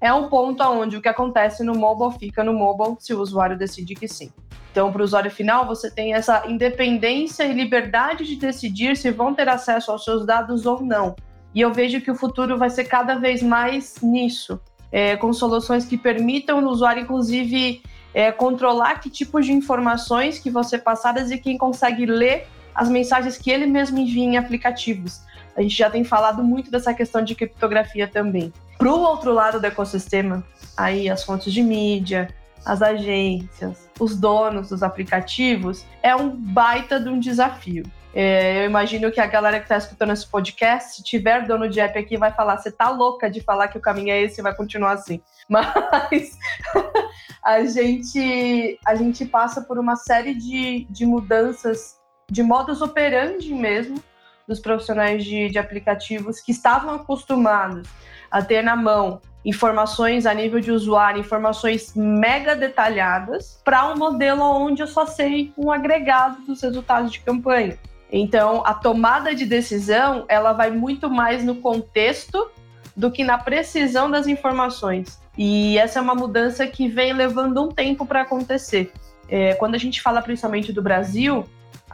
é 0.00 0.12
um 0.12 0.28
ponto 0.28 0.62
onde 0.62 0.96
o 0.96 1.02
que 1.02 1.08
acontece 1.08 1.62
no 1.64 1.74
mobile 1.74 2.18
fica 2.18 2.44
no 2.44 2.52
mobile 2.52 2.96
se 2.98 3.14
o 3.14 3.20
usuário 3.20 3.56
decide 3.56 3.94
que 3.94 4.06
sim. 4.08 4.30
Então, 4.70 4.90
para 4.90 5.02
o 5.02 5.04
usuário 5.04 5.30
final, 5.30 5.66
você 5.66 5.88
tem 5.88 6.14
essa 6.14 6.44
independência 6.48 7.44
e 7.44 7.52
liberdade 7.52 8.24
de 8.24 8.34
decidir 8.34 8.96
se 8.96 9.10
vão 9.10 9.32
ter 9.32 9.48
acesso 9.48 9.92
aos 9.92 10.02
seus 10.02 10.26
dados 10.26 10.66
ou 10.66 10.82
não. 10.82 11.14
E 11.54 11.60
eu 11.60 11.72
vejo 11.72 12.00
que 12.00 12.10
o 12.10 12.14
futuro 12.16 12.58
vai 12.58 12.68
ser 12.68 12.84
cada 12.84 13.14
vez 13.14 13.40
mais 13.40 14.00
nisso, 14.02 14.60
é, 14.90 15.16
com 15.16 15.32
soluções 15.32 15.84
que 15.84 15.96
permitam 15.96 16.60
o 16.60 16.68
usuário, 16.68 17.02
inclusive, 17.02 17.82
é, 18.12 18.32
controlar 18.32 19.00
que 19.00 19.08
tipos 19.08 19.46
de 19.46 19.52
informações 19.52 20.40
que 20.40 20.50
vão 20.50 20.64
ser 20.64 20.78
passadas 20.78 21.30
e 21.30 21.38
quem 21.38 21.56
consegue 21.56 22.04
ler 22.04 22.48
as 22.74 22.88
mensagens 22.88 23.38
que 23.38 23.50
ele 23.52 23.66
mesmo 23.66 23.98
envia 23.98 24.24
em 24.24 24.36
aplicativos. 24.36 25.20
A 25.56 25.62
gente 25.62 25.76
já 25.76 25.88
tem 25.88 26.04
falado 26.04 26.42
muito 26.42 26.70
dessa 26.70 26.92
questão 26.92 27.22
de 27.22 27.34
criptografia 27.34 28.08
também. 28.08 28.52
Para 28.76 28.92
o 28.92 29.00
outro 29.00 29.32
lado 29.32 29.60
do 29.60 29.66
ecossistema, 29.66 30.44
aí 30.76 31.08
as 31.08 31.22
fontes 31.22 31.52
de 31.52 31.62
mídia, 31.62 32.28
as 32.64 32.82
agências, 32.82 33.88
os 34.00 34.16
donos 34.16 34.70
dos 34.70 34.82
aplicativos, 34.82 35.84
é 36.02 36.14
um 36.16 36.30
baita 36.30 36.98
de 36.98 37.08
um 37.08 37.18
desafio. 37.18 37.84
É, 38.16 38.62
eu 38.62 38.66
imagino 38.66 39.10
que 39.10 39.20
a 39.20 39.26
galera 39.26 39.58
que 39.58 39.64
está 39.64 39.76
escutando 39.76 40.12
esse 40.12 40.26
podcast, 40.26 40.96
se 40.96 41.02
tiver 41.02 41.46
dono 41.46 41.68
de 41.68 41.80
app 41.80 41.98
aqui, 41.98 42.16
vai 42.16 42.32
falar: 42.32 42.56
você 42.56 42.70
tá 42.70 42.88
louca 42.90 43.28
de 43.28 43.40
falar 43.40 43.68
que 43.68 43.76
o 43.76 43.80
caminho 43.80 44.10
é 44.10 44.22
esse 44.22 44.40
e 44.40 44.42
vai 44.42 44.54
continuar 44.54 44.92
assim. 44.92 45.20
Mas 45.48 46.38
a 47.42 47.64
gente, 47.64 48.78
a 48.86 48.94
gente 48.94 49.24
passa 49.24 49.60
por 49.62 49.78
uma 49.78 49.96
série 49.96 50.34
de, 50.34 50.86
de 50.88 51.04
mudanças 51.04 51.98
de 52.30 52.42
modus 52.42 52.80
operandi 52.80 53.52
mesmo 53.52 54.02
dos 54.46 54.60
profissionais 54.60 55.24
de, 55.24 55.48
de 55.48 55.58
aplicativos 55.58 56.40
que 56.40 56.52
estavam 56.52 56.94
acostumados 56.94 57.88
a 58.30 58.42
ter 58.42 58.62
na 58.62 58.76
mão 58.76 59.20
informações 59.44 60.26
a 60.26 60.32
nível 60.32 60.58
de 60.58 60.72
usuário, 60.72 61.20
informações 61.20 61.92
mega 61.94 62.56
detalhadas, 62.56 63.60
para 63.64 63.92
um 63.92 63.96
modelo 63.96 64.42
onde 64.42 64.82
eu 64.82 64.86
só 64.86 65.06
sei 65.06 65.52
um 65.56 65.70
agregado 65.70 66.40
dos 66.42 66.62
resultados 66.62 67.12
de 67.12 67.20
campanha. 67.20 67.78
Então, 68.10 68.62
a 68.64 68.72
tomada 68.72 69.34
de 69.34 69.44
decisão, 69.44 70.24
ela 70.28 70.52
vai 70.52 70.70
muito 70.70 71.10
mais 71.10 71.44
no 71.44 71.56
contexto 71.56 72.50
do 72.96 73.10
que 73.10 73.24
na 73.24 73.38
precisão 73.38 74.10
das 74.10 74.26
informações. 74.26 75.20
E 75.36 75.76
essa 75.78 75.98
é 75.98 76.02
uma 76.02 76.14
mudança 76.14 76.66
que 76.66 76.88
vem 76.88 77.12
levando 77.12 77.62
um 77.62 77.68
tempo 77.68 78.06
para 78.06 78.22
acontecer. 78.22 78.92
É, 79.28 79.54
quando 79.54 79.74
a 79.74 79.78
gente 79.78 80.00
fala 80.00 80.22
principalmente 80.22 80.72
do 80.72 80.80
Brasil, 80.82 81.44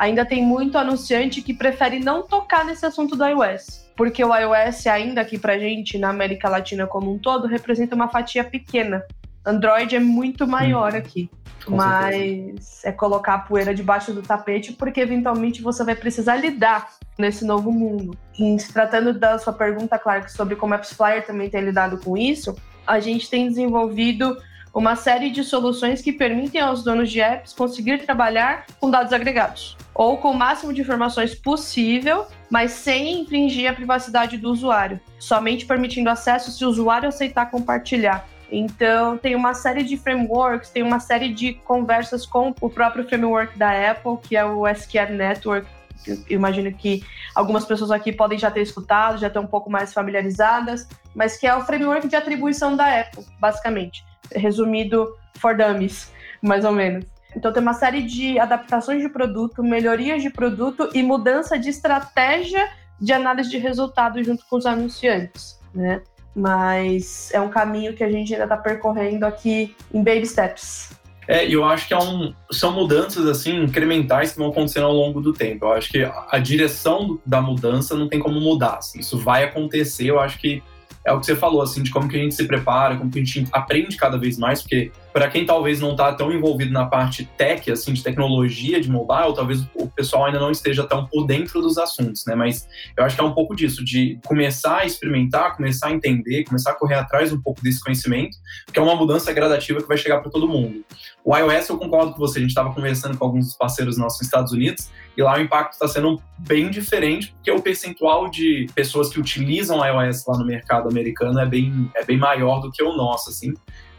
ainda 0.00 0.25
tem 0.25 0.42
muito 0.42 0.78
anunciante 0.78 1.42
que 1.42 1.52
prefere 1.52 2.00
não 2.00 2.23
tocar 2.23 2.64
nesse 2.64 2.87
assunto 2.87 3.14
do 3.14 3.23
iOS. 3.23 3.87
Porque 3.95 4.25
o 4.25 4.35
iOS, 4.35 4.87
ainda 4.87 5.21
aqui 5.21 5.38
pra 5.38 5.59
gente, 5.59 5.99
na 5.99 6.09
América 6.09 6.49
Latina 6.49 6.87
como 6.87 7.12
um 7.12 7.19
todo, 7.19 7.47
representa 7.47 7.95
uma 7.95 8.09
fatia 8.09 8.42
pequena. 8.42 9.04
Android 9.45 9.95
é 9.95 10.00
muito 10.00 10.47
maior 10.47 10.95
hum, 10.95 10.97
aqui. 10.97 11.30
mas 11.69 12.14
certeza. 12.14 12.88
é 12.88 12.92
colocar 12.92 13.35
a 13.35 13.38
poeira 13.40 13.75
debaixo 13.75 14.14
do 14.14 14.23
tapete, 14.23 14.73
porque 14.73 15.00
eventualmente 15.00 15.61
você 15.61 15.85
vai 15.85 15.95
precisar 15.95 16.37
lidar 16.37 16.88
nesse 17.19 17.45
novo 17.45 17.71
mundo. 17.71 18.16
E 18.38 18.59
se 18.59 18.73
tratando 18.73 19.12
da 19.12 19.38
sua 19.38 19.52
pergunta, 19.52 19.99
Clark, 19.99 20.33
sobre 20.33 20.57
como 20.57 20.73
a 20.73 20.76
AppsFlyer 20.78 21.26
também 21.26 21.50
tem 21.50 21.61
lidado 21.61 21.99
com 21.99 22.16
isso, 22.16 22.57
a 22.87 23.00
gente 23.00 23.28
tem 23.28 23.49
desenvolvido 23.49 24.35
uma 24.75 24.97
série 24.97 25.31
de 25.31 25.43
soluções 25.43 26.00
que 26.00 26.12
permitem 26.12 26.61
aos 26.61 26.83
donos 26.85 27.11
de 27.11 27.21
apps 27.21 27.53
conseguir 27.53 28.05
trabalhar 28.05 28.67
com 28.79 28.91
dados 28.91 29.12
agregados 29.12 29.77
ou 29.95 30.17
com 30.17 30.31
o 30.31 30.37
máximo 30.37 30.73
de 30.73 30.81
informações 30.81 31.35
possível, 31.35 32.27
mas 32.49 32.73
sem 32.73 33.21
infringir 33.21 33.71
a 33.71 33.75
privacidade 33.75 34.39
do 34.39 34.50
usuário, 34.50 35.00
somente 35.19 35.67
permitindo 35.67 36.09
acesso 36.09 36.50
se 36.50 36.65
o 36.65 36.69
usuário 36.69 37.09
aceitar 37.09 37.50
compartilhar. 37.50 38.27
Então, 38.50 39.17
tem 39.17 39.37
uma 39.37 39.55
série 39.55 39.83
de 39.83 39.97
frameworks, 39.97 40.71
tem 40.71 40.83
uma 40.83 40.99
série 40.99 41.33
de 41.33 41.53
conversas 41.53 42.27
com 42.27 42.55
o 42.61 42.69
próprio 42.69 43.07
framework 43.07 43.57
da 43.59 43.91
Apple, 43.91 44.17
que 44.23 44.37
é 44.37 44.45
o 44.45 44.67
SQL 44.67 45.12
Network, 45.12 45.69
Eu 46.07 46.19
imagino 46.28 46.73
que 46.73 47.04
algumas 47.35 47.64
pessoas 47.64 47.90
aqui 47.90 48.12
podem 48.12 48.38
já 48.38 48.50
ter 48.50 48.62
escutado, 48.62 49.19
já 49.19 49.26
estão 49.26 49.42
um 49.42 49.47
pouco 49.47 49.71
mais 49.71 49.92
familiarizadas, 49.92 50.88
mas 51.14 51.37
que 51.37 51.47
é 51.47 51.54
o 51.54 51.62
framework 51.62 52.09
de 52.09 52.16
atribuição 52.16 52.76
da 52.76 53.00
Apple, 53.00 53.25
basicamente. 53.38 54.04
Resumido 54.33 55.16
for 55.38 55.57
dummies, 55.57 56.12
mais 56.42 56.64
ou 56.64 56.73
menos. 56.73 57.04
Então 57.37 57.52
tem 57.52 57.62
uma 57.62 57.75
série 57.75 58.02
de 58.02 58.38
adaptações 58.38 59.02
de 59.02 59.09
produto, 59.09 59.62
melhorias 59.62 60.23
de 60.23 60.30
produto 60.30 60.90
e 60.95 61.02
mudança 61.02 61.59
de 61.59 61.71
estratégia 61.71 62.69
de 63.00 63.12
análise 63.12 63.49
de 63.49 63.59
resultados 63.59 64.26
junto 64.26 64.45
com 64.47 64.57
os 64.57 64.66
anunciantes, 64.66 65.59
né? 65.75 66.02
Mas 66.35 67.30
é 67.33 67.40
um 67.40 67.49
caminho 67.49 67.95
que 67.95 68.04
a 68.04 68.11
gente 68.11 68.33
ainda 68.33 68.45
está 68.45 68.57
percorrendo 68.57 69.25
aqui 69.25 69.75
em 69.92 70.02
baby 70.02 70.26
steps. 70.26 71.00
É, 71.30 71.46
eu 71.46 71.64
acho 71.64 71.87
que 71.87 71.94
é 71.94 71.96
um, 71.96 72.34
são 72.50 72.72
mudanças 72.72 73.25
assim 73.25 73.62
incrementais 73.62 74.32
que 74.32 74.38
vão 74.38 74.49
acontecendo 74.49 74.87
ao 74.87 74.92
longo 74.92 75.20
do 75.20 75.32
tempo. 75.32 75.64
Eu 75.64 75.72
acho 75.75 75.88
que 75.88 76.02
a 76.02 76.38
direção 76.40 77.20
da 77.25 77.40
mudança 77.40 77.94
não 77.94 78.08
tem 78.08 78.18
como 78.18 78.40
mudar. 78.40 78.78
Assim, 78.78 78.99
isso 78.99 79.16
vai 79.16 79.44
acontecer. 79.44 80.06
Eu 80.06 80.18
acho 80.18 80.40
que 80.40 80.60
é 81.06 81.12
o 81.12 81.20
que 81.20 81.26
você 81.26 81.37
falou, 81.37 81.62
assim, 81.62 81.84
de 81.84 81.90
como 81.92 82.08
que 82.08 82.16
a 82.16 82.18
gente 82.18 82.34
se 82.34 82.44
prepara, 82.49 82.96
como 82.96 83.12
que 83.12 83.20
a 83.20 83.25
gente 83.25 83.46
aprende 83.52 83.96
cada 83.96 84.18
vez 84.18 84.38
mais, 84.38 84.60
porque 84.60 84.90
para 85.12 85.29
quem 85.29 85.45
talvez 85.45 85.81
não 85.81 85.93
está 85.93 86.12
tão 86.12 86.33
envolvido 86.33 86.73
na 86.73 86.87
parte 86.87 87.25
tech, 87.37 87.71
assim, 87.71 87.93
de 87.93 88.02
tecnologia 88.02 88.81
de 88.81 88.90
mobile, 88.90 89.35
talvez 89.35 89.67
o 89.75 89.88
pessoal 89.88 90.26
ainda 90.26 90.38
não 90.38 90.50
esteja 90.50 90.87
tão 90.87 91.07
por 91.07 91.26
dentro 91.26 91.61
dos 91.61 91.79
assuntos, 91.79 92.25
né? 92.26 92.35
Mas 92.35 92.69
eu 92.97 93.05
acho 93.05 93.17
que 93.17 93.21
é 93.21 93.25
um 93.25 93.33
pouco 93.33 93.55
disso, 93.57 93.85
de 93.85 94.19
começar 94.25 94.79
a 94.79 94.87
experimentar, 94.87 95.57
começar 95.57 95.88
a 95.88 95.93
entender, 95.93 96.45
começar 96.45 96.71
a 96.71 96.75
correr 96.75 96.95
atrás 96.95 97.33
um 97.33 97.40
pouco 97.40 97.62
desse 97.62 97.83
conhecimento, 97.83 98.37
porque 98.64 98.79
é 98.79 98.83
uma 98.83 98.95
mudança 98.95 99.33
gradativa 99.33 99.81
que 99.81 99.88
vai 99.88 99.97
chegar 99.97 100.21
para 100.21 100.31
todo 100.31 100.47
mundo. 100.49 100.85
O 101.25 101.37
iOS, 101.37 101.69
eu 101.69 101.79
concordo 101.79 102.12
com 102.12 102.19
você, 102.19 102.38
a 102.38 102.43
gente 102.43 102.50
estava 102.50 102.73
conversando 102.73 103.17
com 103.19 103.25
alguns 103.25 103.55
parceiros 103.57 103.99
nossos 103.99 104.21
nos 104.21 104.26
Estados 104.26 104.52
Unidos, 104.52 104.90
e 105.17 105.23
lá 105.23 105.37
o 105.37 105.40
impacto 105.40 105.73
está 105.73 105.88
sendo 105.88 106.21
bem 106.38 106.71
diferente, 106.71 107.33
porque 107.35 107.50
o 107.50 107.61
percentual 107.61 108.31
de 108.31 108.67
pessoas 108.75 109.11
que 109.11 109.21
utilizam 109.21 109.85
iOS 109.85 110.25
lá 110.26 110.38
no 110.38 110.45
mercado 110.45 110.88
americano 110.88 111.38
é 111.40 111.47
bem, 111.47 111.90
é 111.95 112.05
bem 112.05 112.17
maior 112.17 112.61
do 112.61 112.71
que 112.71 112.83
o 112.83 112.97
nosso, 112.97 113.31
assim. 113.31 113.52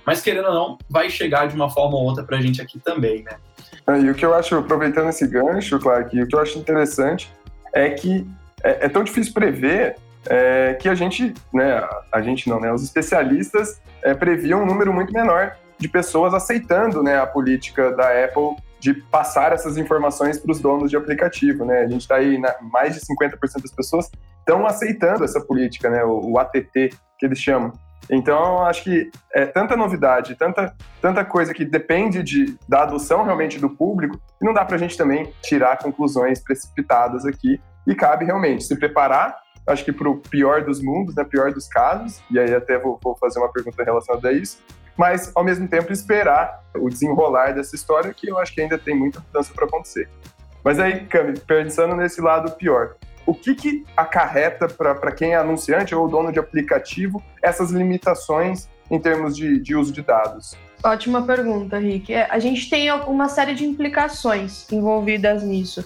Mas 0.06 0.22
querendo 0.22 0.48
ou 0.48 0.54
não, 0.54 0.78
vai 0.90 1.10
chegar 1.10 1.48
de 1.48 1.56
uma 1.56 1.70
forma 1.70 1.98
ou 1.98 2.04
outra 2.06 2.24
para 2.24 2.38
a 2.38 2.42
gente 2.42 2.62
aqui 2.62 2.80
também, 2.80 3.24
né? 3.24 3.38
É, 3.88 4.00
e 4.00 4.10
o 4.10 4.16
que 4.16 4.26
eu 4.26 4.34
acho, 4.34 4.56
aproveitando 4.56 5.10
esse 5.10 5.28
gancho, 5.28 5.80
Clark, 5.80 6.20
o 6.22 6.28
que 6.28 6.36
eu 6.36 6.40
acho 6.40 6.58
interessante 6.58 7.32
é 7.74 7.90
que 7.90 8.28
é, 8.64 8.86
é 8.86 8.90
tão 8.90 9.04
difícil 9.04 9.34
prever 9.34 9.96
é, 10.28 10.76
que 10.80 10.88
a 10.88 10.96
gente, 10.96 11.34
né, 11.54 11.88
a 12.12 12.22
gente 12.22 12.48
não, 12.48 12.60
né, 12.60 12.72
os 12.72 12.84
especialistas 12.84 13.82
é, 14.04 14.14
previam 14.14 14.62
um 14.62 14.66
número 14.66 14.94
muito 14.94 15.12
menor 15.12 15.56
de 15.78 15.88
pessoas 15.88 16.34
aceitando 16.34 17.02
né, 17.02 17.20
a 17.20 17.26
política 17.26 17.92
da 17.92 18.08
Apple 18.24 18.56
de 18.80 18.94
passar 18.94 19.54
essas 19.54 19.78
informações 19.78 20.40
para 20.40 20.52
os 20.52 20.60
donos 20.60 20.90
de 20.90 20.98
aplicativo, 20.98 21.64
né? 21.64 21.82
A 21.82 21.88
gente 21.88 22.02
está 22.02 22.16
aí, 22.16 22.40
na, 22.40 22.56
mais 22.62 22.96
de 22.96 23.02
50% 23.02 23.62
das 23.62 23.72
pessoas 23.72 24.10
estão 24.40 24.66
aceitando 24.66 25.24
essa 25.24 25.40
política, 25.40 25.88
né? 25.88 26.04
O, 26.04 26.32
o 26.32 26.40
ATT 26.40 26.90
que 27.20 27.26
eles 27.26 27.38
chamam. 27.38 27.72
Então, 28.10 28.64
acho 28.64 28.84
que 28.84 29.10
é 29.34 29.46
tanta 29.46 29.76
novidade, 29.76 30.36
tanta, 30.36 30.76
tanta 31.02 31.24
coisa 31.24 31.54
que 31.54 31.64
depende 31.64 32.24
de, 32.24 32.58
da 32.68 32.84
adoção 32.84 33.24
realmente 33.24 33.60
do 33.60 33.70
público, 33.70 34.18
que 34.18 34.46
não 34.46 34.54
dá 34.54 34.66
para 34.66 34.76
a 34.76 34.80
gente 34.80 34.98
também 34.98 35.32
tirar 35.42 35.78
conclusões 35.78 36.40
precipitadas 36.40 37.26
aqui. 37.26 37.62
E 37.88 37.96
cabe 37.96 38.26
realmente 38.26 38.64
se 38.64 38.76
preparar, 38.76 39.38
acho 39.66 39.84
que 39.84 39.92
para 39.92 40.10
o 40.10 40.18
pior 40.18 40.64
dos 40.64 40.82
mundos, 40.82 41.16
né, 41.16 41.24
pior 41.24 41.52
dos 41.52 41.68
casos, 41.68 42.22
e 42.30 42.40
aí 42.40 42.54
até 42.54 42.78
vou, 42.78 43.00
vou 43.02 43.16
fazer 43.16 43.40
uma 43.40 43.52
pergunta 43.52 43.84
relacionada 43.84 44.30
a 44.30 44.32
isso, 44.32 44.60
mas 44.98 45.32
ao 45.34 45.44
mesmo 45.44 45.68
tempo 45.68 45.92
esperar 45.92 46.62
o 46.76 46.90
desenrolar 46.90 47.54
dessa 47.54 47.76
história, 47.76 48.14
que 48.14 48.30
eu 48.30 48.38
acho 48.38 48.54
que 48.54 48.62
ainda 48.62 48.78
tem 48.78 48.96
muita 48.96 49.20
mudança 49.20 49.52
para 49.54 49.66
acontecer. 49.66 50.10
Mas 50.64 50.80
aí, 50.80 51.06
Cami, 51.06 51.40
pensando 51.40 51.96
nesse 51.96 52.22
lado 52.22 52.52
pior, 52.52 52.96
o 53.26 53.34
que, 53.34 53.56
que 53.56 53.86
acarreta 53.96 54.68
para 54.68 55.12
quem 55.12 55.34
é 55.34 55.36
anunciante 55.36 55.94
ou 55.94 56.08
dono 56.08 56.32
de 56.32 56.40
aplicativo 56.40 57.24
essas 57.42 57.72
limitações 57.72 58.68
em 58.90 59.00
termos 59.00 59.36
de, 59.36 59.60
de 59.60 59.76
uso 59.76 59.92
de 59.92 60.02
dados? 60.02 60.56
Ótima 60.84 61.22
pergunta, 61.22 61.78
Rick. 61.78 62.14
É, 62.14 62.28
a 62.30 62.40
gente 62.40 62.70
tem 62.70 62.92
uma 62.92 63.30
série 63.30 63.54
de 63.54 63.66
implicações 63.66 64.70
envolvidas 64.72 65.44
nisso, 65.44 65.86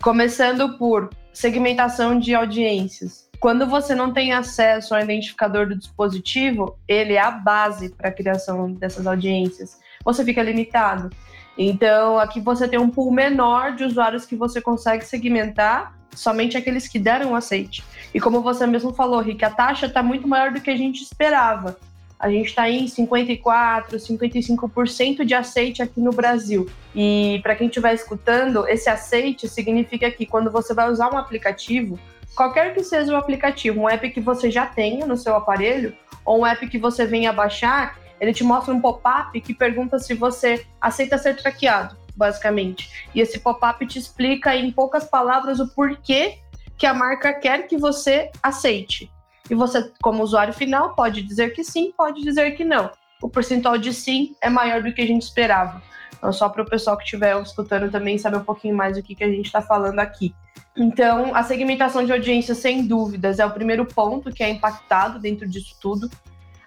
começando 0.00 0.78
por 0.78 1.10
segmentação 1.32 2.18
de 2.18 2.34
audiências. 2.34 3.26
Quando 3.40 3.66
você 3.66 3.94
não 3.94 4.12
tem 4.12 4.32
acesso 4.32 4.94
ao 4.94 5.00
identificador 5.00 5.68
do 5.68 5.76
dispositivo, 5.76 6.78
ele 6.88 7.14
é 7.14 7.20
a 7.20 7.30
base 7.30 7.90
para 7.90 8.08
a 8.08 8.12
criação 8.12 8.72
dessas 8.72 9.06
audiências. 9.06 9.78
Você 10.04 10.24
fica 10.24 10.42
limitado. 10.42 11.10
Então, 11.58 12.18
aqui 12.18 12.40
você 12.40 12.68
tem 12.68 12.78
um 12.78 12.90
pool 12.90 13.10
menor 13.10 13.74
de 13.74 13.84
usuários 13.84 14.24
que 14.24 14.36
você 14.36 14.60
consegue 14.60 15.04
segmentar, 15.04 15.95
somente 16.16 16.56
aqueles 16.56 16.88
que 16.88 16.98
deram 16.98 17.32
o 17.32 17.34
aceite. 17.36 17.84
E 18.12 18.18
como 18.20 18.40
você 18.40 18.66
mesmo 18.66 18.92
falou, 18.92 19.20
Rick, 19.20 19.44
a 19.44 19.50
taxa 19.50 19.86
está 19.86 20.02
muito 20.02 20.26
maior 20.26 20.50
do 20.50 20.60
que 20.60 20.70
a 20.70 20.76
gente 20.76 21.02
esperava. 21.02 21.76
A 22.18 22.30
gente 22.30 22.46
está 22.46 22.68
em 22.68 22.88
54, 22.88 23.98
55% 23.98 25.24
de 25.24 25.34
aceite 25.34 25.82
aqui 25.82 26.00
no 26.00 26.10
Brasil. 26.10 26.68
E 26.94 27.40
para 27.42 27.54
quem 27.54 27.66
estiver 27.68 27.92
escutando, 27.92 28.66
esse 28.66 28.88
aceite 28.88 29.46
significa 29.46 30.10
que 30.10 30.24
quando 30.24 30.50
você 30.50 30.72
vai 30.72 30.90
usar 30.90 31.12
um 31.12 31.18
aplicativo, 31.18 31.98
qualquer 32.34 32.72
que 32.72 32.82
seja 32.82 33.12
o 33.12 33.16
aplicativo, 33.16 33.82
um 33.82 33.88
app 33.88 34.08
que 34.08 34.20
você 34.20 34.50
já 34.50 34.64
tenha 34.64 35.04
no 35.06 35.16
seu 35.16 35.36
aparelho, 35.36 35.94
ou 36.24 36.40
um 36.40 36.46
app 36.46 36.66
que 36.66 36.78
você 36.78 37.04
venha 37.04 37.34
baixar, 37.34 37.98
ele 38.18 38.32
te 38.32 38.42
mostra 38.42 38.72
um 38.72 38.80
pop-up 38.80 39.38
que 39.40 39.52
pergunta 39.52 39.98
se 39.98 40.14
você 40.14 40.64
aceita 40.80 41.18
ser 41.18 41.36
traqueado, 41.36 41.96
basicamente. 42.16 42.90
E 43.14 43.20
esse 43.20 43.38
pop-up 43.38 43.86
te 43.86 43.98
explica 43.98 44.56
em 44.56 44.70
poucas 44.70 45.04
palavras 45.04 45.60
o 45.60 45.68
porquê 45.68 46.38
que 46.76 46.86
a 46.86 46.94
marca 46.94 47.32
quer 47.32 47.66
que 47.66 47.76
você 47.76 48.30
aceite. 48.42 49.10
E 49.48 49.54
você, 49.54 49.92
como 50.02 50.22
usuário 50.22 50.52
final, 50.52 50.94
pode 50.94 51.22
dizer 51.22 51.50
que 51.54 51.62
sim, 51.62 51.92
pode 51.96 52.22
dizer 52.22 52.56
que 52.56 52.64
não. 52.64 52.90
O 53.22 53.28
percentual 53.28 53.78
de 53.78 53.94
sim 53.94 54.34
é 54.40 54.50
maior 54.50 54.82
do 54.82 54.92
que 54.92 55.00
a 55.00 55.06
gente 55.06 55.22
esperava. 55.22 55.80
Então, 56.16 56.32
só 56.32 56.48
para 56.48 56.62
o 56.62 56.68
pessoal 56.68 56.96
que 56.96 57.04
estiver 57.04 57.40
escutando 57.40 57.90
também 57.90 58.18
saber 58.18 58.38
um 58.38 58.44
pouquinho 58.44 58.74
mais 58.74 58.96
do 58.96 59.02
que, 59.02 59.14
que 59.14 59.24
a 59.24 59.30
gente 59.30 59.46
está 59.46 59.62
falando 59.62 59.98
aqui. 60.00 60.34
Então, 60.76 61.34
a 61.34 61.42
segmentação 61.42 62.04
de 62.04 62.12
audiência, 62.12 62.54
sem 62.54 62.86
dúvidas, 62.86 63.38
é 63.38 63.46
o 63.46 63.50
primeiro 63.50 63.86
ponto 63.86 64.32
que 64.32 64.42
é 64.42 64.50
impactado 64.50 65.18
dentro 65.18 65.48
disso 65.48 65.76
tudo. 65.80 66.10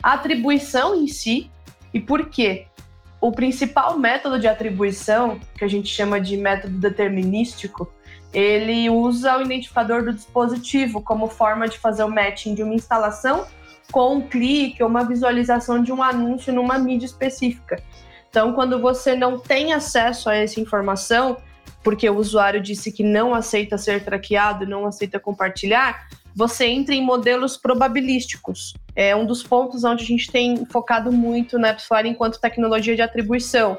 A 0.01 0.13
atribuição 0.13 0.95
em 0.95 1.07
si, 1.07 1.51
e 1.93 1.99
por 1.99 2.29
quê? 2.29 2.67
O 3.21 3.31
principal 3.31 3.97
método 3.99 4.39
de 4.39 4.47
atribuição, 4.47 5.39
que 5.57 5.65
a 5.65 5.67
gente 5.67 5.93
chama 5.93 6.21
de 6.21 6.37
método 6.37 6.77
determinístico, 6.77 7.91
ele 8.33 8.89
usa 8.89 9.37
o 9.37 9.41
identificador 9.41 10.03
do 10.03 10.13
dispositivo 10.13 11.01
como 11.01 11.27
forma 11.27 11.67
de 11.67 11.77
fazer 11.77 12.03
o 12.03 12.09
matching 12.09 12.53
de 12.55 12.63
uma 12.63 12.75
instalação 12.75 13.45
com 13.91 14.15
um 14.15 14.21
clique 14.21 14.83
ou 14.83 14.89
uma 14.89 15.03
visualização 15.03 15.81
de 15.81 15.91
um 15.91 16.01
anúncio 16.01 16.53
numa 16.53 16.77
mídia 16.77 17.07
específica. 17.07 17.81
Então, 18.29 18.53
quando 18.53 18.79
você 18.79 19.15
não 19.15 19.39
tem 19.39 19.73
acesso 19.73 20.29
a 20.29 20.35
essa 20.35 20.59
informação, 20.59 21.37
porque 21.83 22.07
o 22.09 22.17
usuário 22.17 22.61
disse 22.61 22.91
que 22.91 23.03
não 23.03 23.33
aceita 23.33 23.77
ser 23.77 24.03
traqueado, 24.03 24.67
não 24.67 24.85
aceita 24.85 25.19
compartilhar, 25.19 26.07
você 26.35 26.67
entra 26.67 26.93
em 26.93 27.03
modelos 27.03 27.57
probabilísticos. 27.57 28.73
É 29.01 29.15
um 29.15 29.25
dos 29.25 29.41
pontos 29.41 29.85
onde 29.85 30.03
a 30.03 30.05
gente 30.05 30.29
tem 30.29 30.65
focado 30.65 31.09
muito 31.09 31.57
na 31.57 31.69
AppsFlyer 31.69 32.07
enquanto 32.07 32.37
tecnologia 32.37 32.97
de 32.97 33.01
atribuição, 33.01 33.77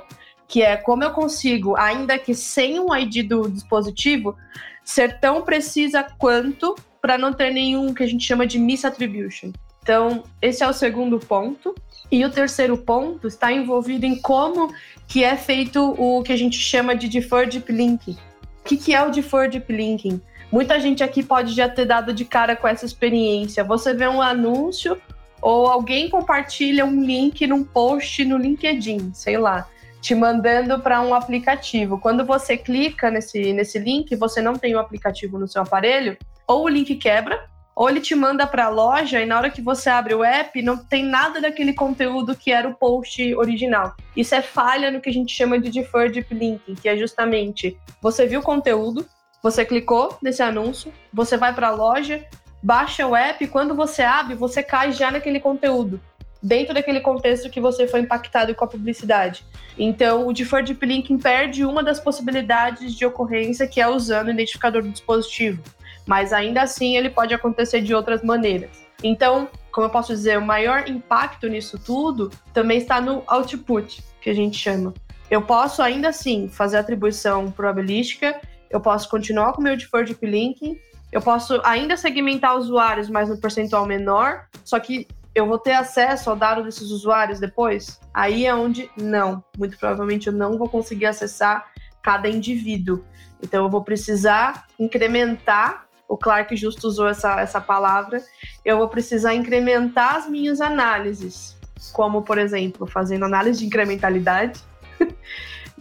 que 0.49 0.62
é 0.62 0.79
como 0.79 1.05
eu 1.05 1.11
consigo, 1.11 1.77
ainda 1.77 2.19
que 2.19 2.35
sem 2.35 2.81
um 2.81 2.97
ID 2.97 3.29
do 3.29 3.47
dispositivo, 3.50 4.35
ser 4.83 5.21
tão 5.21 5.43
precisa 5.43 6.03
quanto 6.03 6.75
para 7.03 7.19
não 7.19 7.35
ter 7.35 7.53
nenhum 7.53 7.93
que 7.93 8.03
a 8.03 8.07
gente 8.07 8.25
chama 8.25 8.47
de 8.47 8.59
misattribution. 8.59 9.53
Então, 9.83 10.23
esse 10.41 10.65
é 10.65 10.67
o 10.67 10.73
segundo 10.73 11.19
ponto. 11.19 11.75
E 12.11 12.25
o 12.25 12.31
terceiro 12.31 12.79
ponto 12.79 13.27
está 13.27 13.53
envolvido 13.53 14.07
em 14.07 14.19
como 14.19 14.73
que 15.07 15.23
é 15.23 15.37
feito 15.37 15.95
o 15.99 16.23
que 16.23 16.33
a 16.33 16.37
gente 16.37 16.57
chama 16.57 16.97
de 16.97 17.09
deferred 17.09 17.59
deep 17.59 17.71
linking. 17.71 18.17
O 18.61 18.65
que, 18.65 18.79
que 18.79 18.95
é 18.95 19.03
o 19.03 19.11
deferred 19.11 19.59
deep 19.59 19.71
linking? 19.71 20.19
Muita 20.50 20.80
gente 20.80 21.04
aqui 21.04 21.23
pode 21.23 21.54
já 21.54 21.69
ter 21.69 21.85
dado 21.85 22.12
de 22.12 22.25
cara 22.25 22.57
com 22.57 22.66
essa 22.66 22.85
experiência. 22.85 23.62
Você 23.62 23.95
vê 23.95 24.09
um 24.09 24.21
anúncio 24.21 25.00
ou 25.40 25.69
alguém 25.69 26.11
compartilha 26.11 26.85
um 26.85 27.00
link 27.02 27.47
num 27.47 27.62
post 27.62 28.25
no 28.25 28.37
LinkedIn, 28.37 29.14
sei 29.14 29.38
lá, 29.38 29.69
te 30.00 30.14
mandando 30.14 30.80
para 30.80 31.00
um 31.00 31.14
aplicativo. 31.14 31.99
Quando 31.99 32.26
você 32.26 32.57
clica 32.57 33.11
nesse, 33.11 33.52
nesse 33.52 33.78
link, 33.78 34.14
você 34.16 34.42
não 34.42 34.54
tem 34.54 34.75
o 34.75 34.78
aplicativo 34.78 35.38
no 35.38 35.47
seu 35.47 35.62
aparelho, 35.62 36.19
ou 36.47 36.64
o 36.64 36.69
link 36.69 36.97
quebra, 36.97 37.49
ou 37.75 37.88
ele 37.88 38.00
te 38.00 38.14
manda 38.14 38.47
para 38.47 38.66
a 38.66 38.69
loja 38.69 39.23
e 39.23 39.26
na 39.26 39.38
hora 39.38 39.50
que 39.50 39.62
você 39.62 39.88
abre 39.88 40.14
o 40.14 40.25
app 40.25 40.61
não 40.61 40.76
tem 40.76 41.04
nada 41.04 41.40
daquele 41.40 41.73
conteúdo 41.73 42.37
que 42.37 42.50
era 42.50 42.69
o 42.69 42.75
post 42.75 43.35
original. 43.37 43.95
Isso 44.16 44.35
é 44.35 44.42
falha 44.42 44.90
no 44.90 45.00
que 45.00 45.09
a 45.09 45.12
gente 45.12 45.35
chama 45.35 45.59
de 45.59 45.71
deferred 45.71 46.26
linking, 46.30 46.75
que 46.75 46.88
é 46.88 46.97
justamente 46.97 47.78
você 48.02 48.26
viu 48.26 48.40
o 48.40 48.42
conteúdo, 48.42 49.07
você 49.43 49.65
clicou 49.65 50.19
nesse 50.23 50.43
anúncio, 50.43 50.93
você 51.13 51.37
vai 51.37 51.55
para 51.55 51.69
a 51.69 51.75
loja, 51.75 52.25
baixa 52.63 53.07
o 53.07 53.17
app, 53.17 53.47
quando 53.49 53.75
você 53.75 54.03
abre, 54.03 54.35
você 54.35 54.63
cai 54.63 54.93
já 54.93 55.11
naquele 55.11 55.41
conteúdo. 55.41 56.01
dentro 56.43 56.73
daquele 56.73 57.01
contexto 57.01 57.51
que 57.51 57.61
você 57.61 57.87
foi 57.87 58.01
impactado 58.01 58.55
com 58.55 58.65
a 58.65 58.69
publicidade. 58.69 59.45
Então, 59.79 60.27
o 60.27 60.33
deferred 60.33 60.77
linking 60.81 61.19
perde 61.19 61.65
uma 61.65 61.83
das 61.83 62.01
possibilidades 62.01 62.95
de 62.95 63.05
ocorrência 63.05 63.67
que 63.67 63.81
é 63.81 63.89
usando 63.89 64.29
o 64.29 64.31
identificador 64.31 64.83
do 64.83 64.91
dispositivo, 64.91 65.63
mas 66.07 66.33
ainda 66.33 66.63
assim 66.63 66.97
ele 66.97 67.11
pode 67.11 67.35
acontecer 67.35 67.81
de 67.83 67.95
outras 67.95 68.23
maneiras. 68.23 68.71
Então, 69.03 69.49
como 69.73 69.87
eu 69.87 69.91
posso 69.91 70.13
dizer, 70.13 70.39
o 70.39 70.43
maior 70.43 70.89
impacto 70.89 71.49
nisso 71.49 71.79
tudo 71.79 72.31
também 72.53 72.79
está 72.79 73.01
no 73.01 73.23
output, 73.27 74.03
que 74.21 74.31
a 74.31 74.35
gente 74.35 74.59
chama. 74.59 74.93
Eu 75.31 75.43
posso 75.43 75.81
ainda 75.81 76.09
assim 76.09 76.49
fazer 76.49 76.77
atribuição 76.77 77.51
probabilística, 77.51 78.41
eu 78.71 78.81
posso 78.81 79.09
continuar 79.09 79.53
com 79.53 79.61
o 79.61 79.65
meu 79.65 79.77
deferred 79.77 80.17
linking, 80.23 80.79
eu 81.12 81.21
posso 81.21 81.61
ainda 81.65 81.97
segmentar 81.97 82.57
usuários, 82.57 83.09
mas 83.09 83.29
no 83.29 83.37
percentual 83.37 83.85
menor, 83.85 84.47
só 84.65 84.79
que 84.79 85.09
eu 85.35 85.47
vou 85.47 85.59
ter 85.59 85.73
acesso 85.73 86.31
ao 86.31 86.37
dado 86.37 86.62
desses 86.62 86.91
usuários 86.91 87.41
depois? 87.41 88.00
Aí 88.12 88.47
é 88.47 88.55
onde 88.55 88.91
não. 88.97 89.43
Muito 89.57 89.77
provavelmente 89.79 90.27
eu 90.27 90.33
não 90.33 90.59
vou 90.59 90.69
conseguir 90.69 91.07
acessar 91.07 91.67
cada 92.03 92.29
indivíduo. 92.29 93.05
Então 93.43 93.65
eu 93.65 93.71
vou 93.71 93.83
precisar 93.83 94.67
incrementar. 94.79 95.87
O 96.09 96.17
Clark 96.17 96.57
justo 96.57 96.87
usou 96.89 97.09
essa, 97.09 97.41
essa 97.41 97.61
palavra. 97.61 98.23
Eu 98.65 98.79
vou 98.79 98.89
precisar 98.89 99.35
incrementar 99.35 100.17
as 100.17 100.29
minhas 100.29 100.61
análises, 100.61 101.57
como 101.93 102.23
por 102.23 102.37
exemplo, 102.37 102.87
fazendo 102.87 103.25
análise 103.25 103.61
de 103.61 103.67
incrementalidade. 103.67 104.61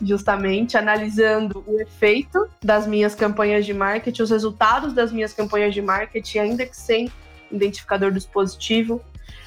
justamente 0.01 0.77
analisando 0.77 1.63
o 1.68 1.79
efeito 1.79 2.48
das 2.63 2.88
minhas 2.88 3.15
campanhas 3.15 3.65
de 3.65 3.74
marketing, 3.74 4.22
os 4.22 4.29
resultados 4.29 4.94
das 4.94 5.12
minhas 5.12 5.34
campanhas 5.34 5.74
de 5.74 5.82
marketing, 5.82 6.39
ainda 6.39 6.65
que 6.65 6.75
sem 6.75 7.12
identificador 7.51 8.12
dispositivo. 8.12 9.01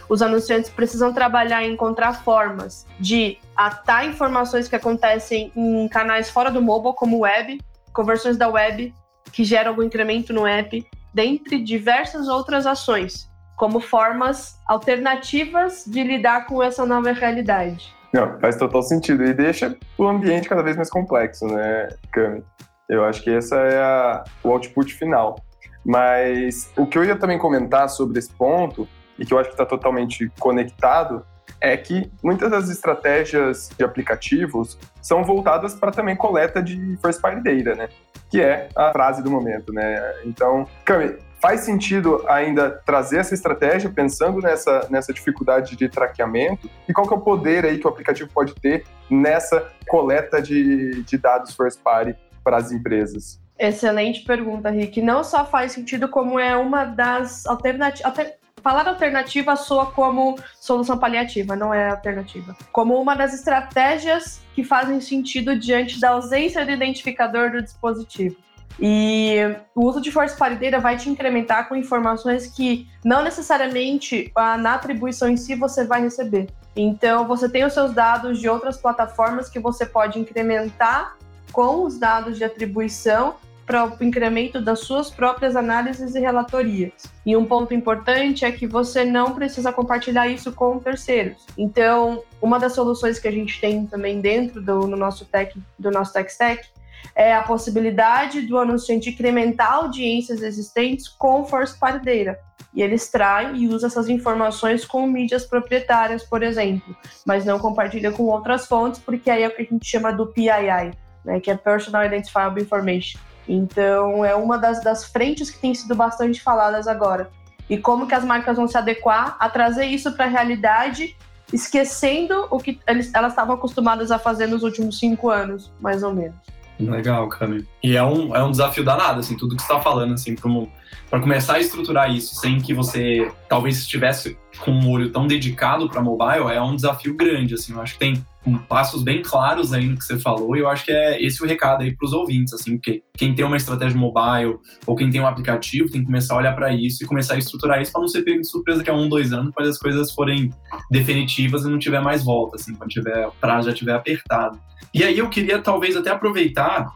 Os 0.09 0.21
anunciantes 0.21 0.71
precisam 0.71 1.13
trabalhar 1.13 1.65
e 1.65 1.73
encontrar 1.73 2.23
formas 2.23 2.87
de 2.99 3.39
atar 3.57 4.07
informações 4.07 4.69
que 4.69 4.77
acontecem 4.77 5.53
em 5.57 5.89
canais 5.89 6.29
fora 6.29 6.51
do 6.51 6.61
mobile, 6.61 6.95
como 6.95 7.21
web, 7.21 7.61
conversões 7.93 8.37
da 8.37 8.49
web, 8.49 8.93
que 9.33 9.45
geram 9.45 9.71
algum 9.71 9.83
incremento 9.83 10.33
no 10.33 10.47
app, 10.47 10.87
dentre 11.15 11.63
diversas 11.63 12.29
outras 12.29 12.67
ações, 12.67 13.31
como 13.57 13.81
formas 13.81 14.59
alternativas 14.67 15.85
de 15.87 16.03
lidar 16.03 16.47
com 16.47 16.63
essa 16.63 16.85
nova 16.85 17.13
realidade. 17.13 17.95
Não, 18.13 18.39
faz 18.41 18.57
total 18.57 18.83
sentido. 18.83 19.25
E 19.25 19.33
deixa 19.33 19.77
o 19.97 20.07
ambiente 20.07 20.49
cada 20.49 20.63
vez 20.63 20.77
mais 20.77 20.91
complexo, 20.91 21.47
né, 21.47 21.89
Cami? 22.13 22.45
Eu 22.89 23.05
acho 23.05 23.23
que 23.23 23.31
esse 23.31 23.55
é 23.55 23.79
a, 23.79 24.25
o 24.45 24.51
output 24.51 24.93
final. 24.93 25.37
Mas 25.85 26.71
o 26.77 26.87
que 26.87 26.99
eu 26.99 27.05
ia 27.05 27.17
também 27.17 27.39
comentar 27.39 27.89
sobre 27.89 28.19
esse 28.19 28.33
ponto, 28.33 28.87
e 29.19 29.25
que 29.25 29.33
eu 29.33 29.39
acho 29.39 29.49
que 29.49 29.55
está 29.55 29.67
totalmente 29.67 30.31
conectado, 30.39 31.25
é 31.61 31.77
que 31.77 32.11
muitas 32.23 32.51
das 32.51 32.69
estratégias 32.69 33.71
de 33.77 33.85
aplicativos 33.85 34.79
são 35.01 35.25
voltadas 35.25 35.75
para 35.75 35.91
também 35.91 36.17
coleta 36.17 36.63
de 36.63 36.99
first 37.01 37.21
party 37.21 37.43
data, 37.43 37.77
né? 37.77 37.89
Que 38.31 38.41
é 38.41 38.69
a 38.77 38.93
frase 38.93 39.23
do 39.23 39.31
momento, 39.31 39.73
né? 39.73 40.15
Então, 40.25 40.67
Cami, 40.85 41.17
faz 41.43 41.63
sentido 41.63 42.25
ainda 42.29 42.71
trazer 42.71 43.19
essa 43.19 43.35
estratégia 43.35 43.91
pensando 43.91 44.41
nessa, 44.41 44.87
nessa 44.89 45.13
dificuldade 45.13 45.75
de 45.75 45.89
traqueamento? 45.89 46.71
E 46.89 46.93
qual 46.93 47.07
que 47.07 47.13
é 47.13 47.17
o 47.17 47.21
poder 47.21 47.67
aí 47.67 47.79
que 47.79 47.87
o 47.87 47.91
aplicativo 47.91 48.31
pode 48.33 48.55
ter 48.55 48.85
nessa 49.11 49.69
coleta 49.89 50.41
de, 50.41 51.03
de 51.03 51.19
dados 51.19 51.53
first 51.57 51.81
party 51.83 52.15
para 52.45 52.59
as 52.59 52.71
empresas? 52.71 53.41
Excelente 53.59 54.23
pergunta, 54.25 54.71
Rick. 54.71 55.03
Não 55.03 55.25
só 55.25 55.45
faz 55.45 55.73
sentido, 55.73 56.09
como 56.09 56.39
é 56.39 56.57
uma 56.57 56.85
das 56.85 57.45
alternativas. 57.45 58.15
Falar 58.63 58.87
alternativa 58.87 59.57
soa 59.57 59.87
como 59.87 60.39
solução 60.61 60.97
paliativa, 60.97 61.57
não 61.57 61.75
é 61.75 61.91
alternativa. 61.91 62.57
Como 62.71 62.95
uma 63.01 63.17
das 63.17 63.35
estratégias 63.35 64.41
que 64.55 64.63
fazem 64.63 65.01
sentido 65.01 65.59
diante 65.59 65.99
da 65.99 66.11
ausência 66.11 66.65
do 66.65 66.71
identificador 66.71 67.51
do 67.51 67.61
dispositivo. 67.61 68.37
E 68.81 69.37
o 69.75 69.85
uso 69.85 70.01
de 70.01 70.11
força 70.11 70.37
parideira 70.37 70.81
vai 70.81 70.97
te 70.97 71.09
incrementar 71.09 71.69
com 71.69 71.77
informações 71.77 72.47
que 72.47 72.89
não 73.05 73.23
necessariamente 73.23 74.33
na 74.35 74.75
atribuição 74.75 75.29
em 75.29 75.37
si 75.37 75.55
você 75.55 75.85
vai 75.85 76.03
receber. 76.03 76.49
Então, 76.75 77.27
você 77.27 77.49
tem 77.49 77.65
os 77.65 77.75
seus 77.75 77.93
dados 77.93 78.41
de 78.41 78.49
outras 78.49 78.77
plataformas 78.79 79.49
que 79.49 79.59
você 79.59 79.85
pode 79.85 80.19
incrementar 80.19 81.17
com 81.53 81.85
os 81.85 81.99
dados 81.99 82.39
de 82.39 82.45
atribuição 82.45 83.35
para 83.67 83.87
o 83.87 84.03
incremento 84.03 84.61
das 84.61 84.81
suas 84.81 85.09
próprias 85.09 85.55
análises 85.55 86.15
e 86.15 86.21
relatorias. 86.21 86.93
E 87.25 87.37
um 87.37 87.45
ponto 87.45 87.73
importante 87.73 88.45
é 88.45 88.51
que 88.51 88.67
você 88.67 89.05
não 89.05 89.35
precisa 89.35 89.73
compartilhar 89.73 90.27
isso 90.27 90.51
com 90.51 90.81
terceiros. 90.81 91.47
Então, 91.57 92.23
uma 92.41 92.59
das 92.59 92.73
soluções 92.73 93.19
que 93.21 93.29
a 93.29 93.31
gente 93.31 93.61
tem 93.61 93.87
também 93.87 94.21
dentro 94.21 94.61
do 94.61 94.87
no 94.87 94.97
nosso 94.97 95.25
tech, 95.27 95.57
do 95.79 95.91
nosso 95.91 96.13
tech 96.13 96.29
stack 96.31 96.67
é 97.15 97.35
a 97.35 97.43
possibilidade 97.43 98.43
do 98.43 98.59
anunciante 98.59 99.11
incrementar 99.11 99.75
audiências 99.75 100.43
existentes 100.43 101.09
com 101.09 101.45
força 101.45 101.77
parideira. 101.79 102.39
E 102.75 102.83
ele 102.83 102.95
extrai 102.95 103.55
e 103.55 103.69
usa 103.69 103.87
essas 103.87 104.09
informações 104.09 104.85
com 104.85 105.07
mídias 105.07 105.45
proprietárias, 105.45 106.23
por 106.23 106.43
exemplo, 106.43 106.97
mas 107.27 107.45
não 107.45 107.59
compartilha 107.59 108.11
com 108.11 108.25
outras 108.25 108.67
fontes, 108.67 108.99
porque 108.99 109.31
aí 109.31 109.43
é 109.43 109.49
o 109.49 109.55
que 109.55 109.63
a 109.63 109.65
gente 109.65 109.87
chama 109.87 110.11
do 110.13 110.27
PII, 110.27 110.93
né, 111.25 111.39
que 111.39 111.51
é 111.51 111.57
Personal 111.57 112.05
Identifiable 112.05 112.63
Information. 112.63 113.21
Então, 113.47 114.25
é 114.25 114.35
uma 114.35 114.57
das, 114.57 114.83
das 114.83 115.05
frentes 115.05 115.51
que 115.51 115.59
tem 115.59 115.75
sido 115.75 115.95
bastante 115.95 116.41
faladas 116.41 116.87
agora. 116.87 117.31
E 117.69 117.77
como 117.77 118.07
que 118.07 118.15
as 118.15 118.25
marcas 118.25 118.57
vão 118.57 118.69
se 118.69 118.77
adequar 118.77 119.37
a 119.39 119.49
trazer 119.49 119.87
isso 119.87 120.13
para 120.13 120.25
a 120.25 120.29
realidade, 120.29 121.17
esquecendo 121.53 122.47
o 122.51 122.59
que 122.59 122.81
eles, 122.87 123.13
elas 123.15 123.33
estavam 123.33 123.55
acostumadas 123.55 124.11
a 124.11 124.19
fazer 124.19 124.47
nos 124.47 124.63
últimos 124.63 124.99
cinco 124.99 125.29
anos, 125.29 125.73
mais 125.81 126.03
ou 126.03 126.13
menos. 126.13 126.37
Legal, 126.79 127.29
Cami. 127.29 127.67
E 127.83 127.97
é 127.97 128.03
um, 128.03 128.35
é 128.35 128.43
um 128.43 128.51
desafio 128.51 128.85
danado, 128.85 129.21
assim, 129.21 129.37
tudo 129.37 129.57
que 129.57 129.63
você 129.63 129.73
está 129.73 129.83
falando, 129.83 130.15
assim, 130.15 130.35
para 130.35 131.21
começar 131.21 131.55
a 131.55 131.61
estruturar 131.61 132.11
isso 132.11 132.35
sem 132.37 132.61
que 132.61 132.75
você 132.75 133.31
talvez 133.49 133.79
estivesse 133.79 134.37
com 134.61 134.71
um 134.71 134.91
olho 134.91 135.11
tão 135.11 135.27
dedicado 135.27 135.89
para 135.89 136.03
mobile, 136.03 136.53
é 136.53 136.61
um 136.61 136.75
desafio 136.75 137.15
grande, 137.15 137.55
assim, 137.55 137.73
eu 137.73 137.81
acho 137.81 137.95
que 137.95 138.01
tem 138.01 138.27
um, 138.47 138.59
passos 138.59 139.03
bem 139.03 139.23
claros 139.23 139.73
aí 139.73 139.87
no 139.87 139.97
que 139.97 140.05
você 140.05 140.19
falou, 140.19 140.57
e 140.57 140.61
eu 140.61 140.69
acho 140.69 140.85
que 140.85 140.93
é 140.93 141.23
esse 141.23 141.43
o 141.43 141.47
recado 141.47 141.83
aí 141.83 141.95
para 141.95 142.07
os 142.07 142.13
ouvintes, 142.13 142.53
assim, 142.53 142.77
porque 142.77 143.03
quem 143.17 143.35
tem 143.35 143.45
uma 143.45 143.57
estratégia 143.57 143.99
mobile 143.99 144.59
ou 144.87 144.97
quem 144.97 145.11
tem 145.11 145.21
um 145.21 145.27
aplicativo 145.27 145.91
tem 145.91 146.01
que 146.01 146.07
começar 146.07 146.35
a 146.35 146.39
olhar 146.39 146.55
para 146.55 146.75
isso 146.75 147.03
e 147.03 147.07
começar 147.07 147.35
a 147.35 147.39
estruturar 147.39 147.81
isso 147.81 147.93
para 147.93 148.01
não 148.01 148.09
ser 148.09 148.23
pego 148.23 148.41
de 148.41 148.49
surpresa 148.49 148.83
que 148.83 148.91
é 148.91 148.93
um, 148.93 149.09
dois 149.09 149.33
anos, 149.33 149.53
quando 149.55 149.69
as 149.69 149.79
coisas 149.79 150.13
forem 150.13 150.51
definitivas 150.91 151.65
e 151.65 151.69
não 151.69 151.79
tiver 151.79 152.01
mais 152.01 152.25
volta, 152.25 152.57
assim, 152.57 152.75
quando 152.75 152.91
tiver, 152.91 153.27
o 153.27 153.33
prazo 153.33 153.71
já 153.71 153.75
tiver 153.75 153.95
apertado. 153.95 154.59
E 154.93 155.03
aí 155.05 155.19
eu 155.19 155.29
queria 155.29 155.61
talvez 155.61 155.97
até 155.97 156.11
aproveitar 156.11 156.87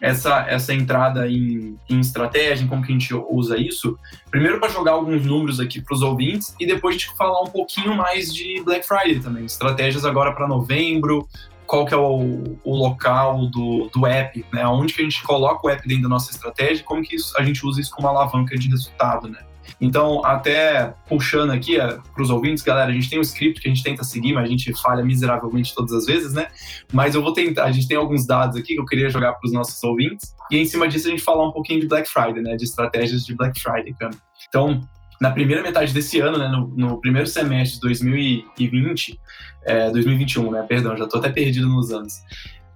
essa, 0.00 0.46
essa 0.48 0.74
entrada 0.74 1.28
em, 1.28 1.78
em 1.88 2.00
estratégia, 2.00 2.64
em 2.64 2.68
como 2.68 2.82
que 2.82 2.92
a 2.92 2.92
gente 2.92 3.14
usa 3.14 3.58
isso, 3.58 3.98
primeiro 4.30 4.60
para 4.60 4.68
jogar 4.68 4.92
alguns 4.92 5.24
números 5.24 5.58
aqui 5.58 5.80
para 5.80 5.94
os 5.94 6.02
ouvintes 6.02 6.54
e 6.60 6.66
depois 6.66 6.96
gente 6.96 7.16
falar 7.16 7.42
um 7.42 7.50
pouquinho 7.50 7.94
mais 7.94 8.32
de 8.32 8.62
Black 8.62 8.86
Friday 8.86 9.20
também, 9.20 9.44
estratégias 9.44 10.04
agora 10.04 10.32
para 10.32 10.46
novembro, 10.46 11.26
qual 11.66 11.84
que 11.84 11.92
é 11.92 11.96
o, 11.96 12.58
o 12.62 12.76
local 12.76 13.46
do, 13.46 13.90
do 13.92 14.06
app, 14.06 14.44
né? 14.52 14.66
Onde 14.66 14.94
que 14.94 15.00
a 15.00 15.04
gente 15.04 15.22
coloca 15.22 15.66
o 15.66 15.70
app 15.70 15.86
dentro 15.86 16.04
da 16.04 16.08
nossa 16.08 16.30
estratégia, 16.30 16.84
como 16.84 17.02
que 17.02 17.16
isso, 17.16 17.34
a 17.36 17.42
gente 17.42 17.66
usa 17.66 17.80
isso 17.80 17.90
como 17.90 18.06
alavanca 18.06 18.56
de 18.56 18.68
resultado, 18.68 19.28
né? 19.28 19.40
Então, 19.80 20.24
até 20.24 20.94
puxando 21.08 21.50
aqui 21.50 21.78
é, 21.78 21.98
para 22.14 22.22
os 22.22 22.30
ouvintes, 22.30 22.62
galera, 22.62 22.90
a 22.90 22.94
gente 22.94 23.10
tem 23.10 23.18
um 23.18 23.22
script 23.22 23.60
que 23.60 23.68
a 23.68 23.74
gente 23.74 23.82
tenta 23.82 24.04
seguir, 24.04 24.32
mas 24.32 24.44
a 24.44 24.48
gente 24.48 24.72
falha 24.80 25.04
miseravelmente 25.04 25.74
todas 25.74 25.92
as 25.92 26.06
vezes, 26.06 26.32
né? 26.32 26.48
Mas 26.92 27.14
eu 27.14 27.22
vou 27.22 27.32
tentar, 27.32 27.64
a 27.64 27.72
gente 27.72 27.88
tem 27.88 27.96
alguns 27.96 28.26
dados 28.26 28.56
aqui 28.56 28.74
que 28.74 28.80
eu 28.80 28.86
queria 28.86 29.10
jogar 29.10 29.32
para 29.34 29.46
os 29.46 29.52
nossos 29.52 29.82
ouvintes, 29.82 30.34
e 30.50 30.58
em 30.58 30.64
cima 30.64 30.88
disso 30.88 31.08
a 31.08 31.10
gente 31.10 31.22
falar 31.22 31.48
um 31.48 31.52
pouquinho 31.52 31.80
de 31.80 31.86
Black 31.86 32.08
Friday, 32.08 32.42
né? 32.42 32.56
De 32.56 32.64
estratégias 32.64 33.24
de 33.24 33.34
Black 33.34 33.60
Friday, 33.60 33.94
cara. 33.94 34.14
Então, 34.48 34.80
na 35.20 35.30
primeira 35.30 35.62
metade 35.62 35.92
desse 35.92 36.20
ano, 36.20 36.38
né, 36.38 36.48
no, 36.48 36.68
no 36.76 37.00
primeiro 37.00 37.26
semestre 37.26 37.76
de 37.76 37.80
2020, 37.80 39.18
é, 39.64 39.90
2021, 39.90 40.50
né, 40.50 40.62
perdão, 40.62 40.96
já 40.96 41.04
estou 41.04 41.18
até 41.18 41.30
perdido 41.30 41.68
nos 41.68 41.90
anos, 41.90 42.20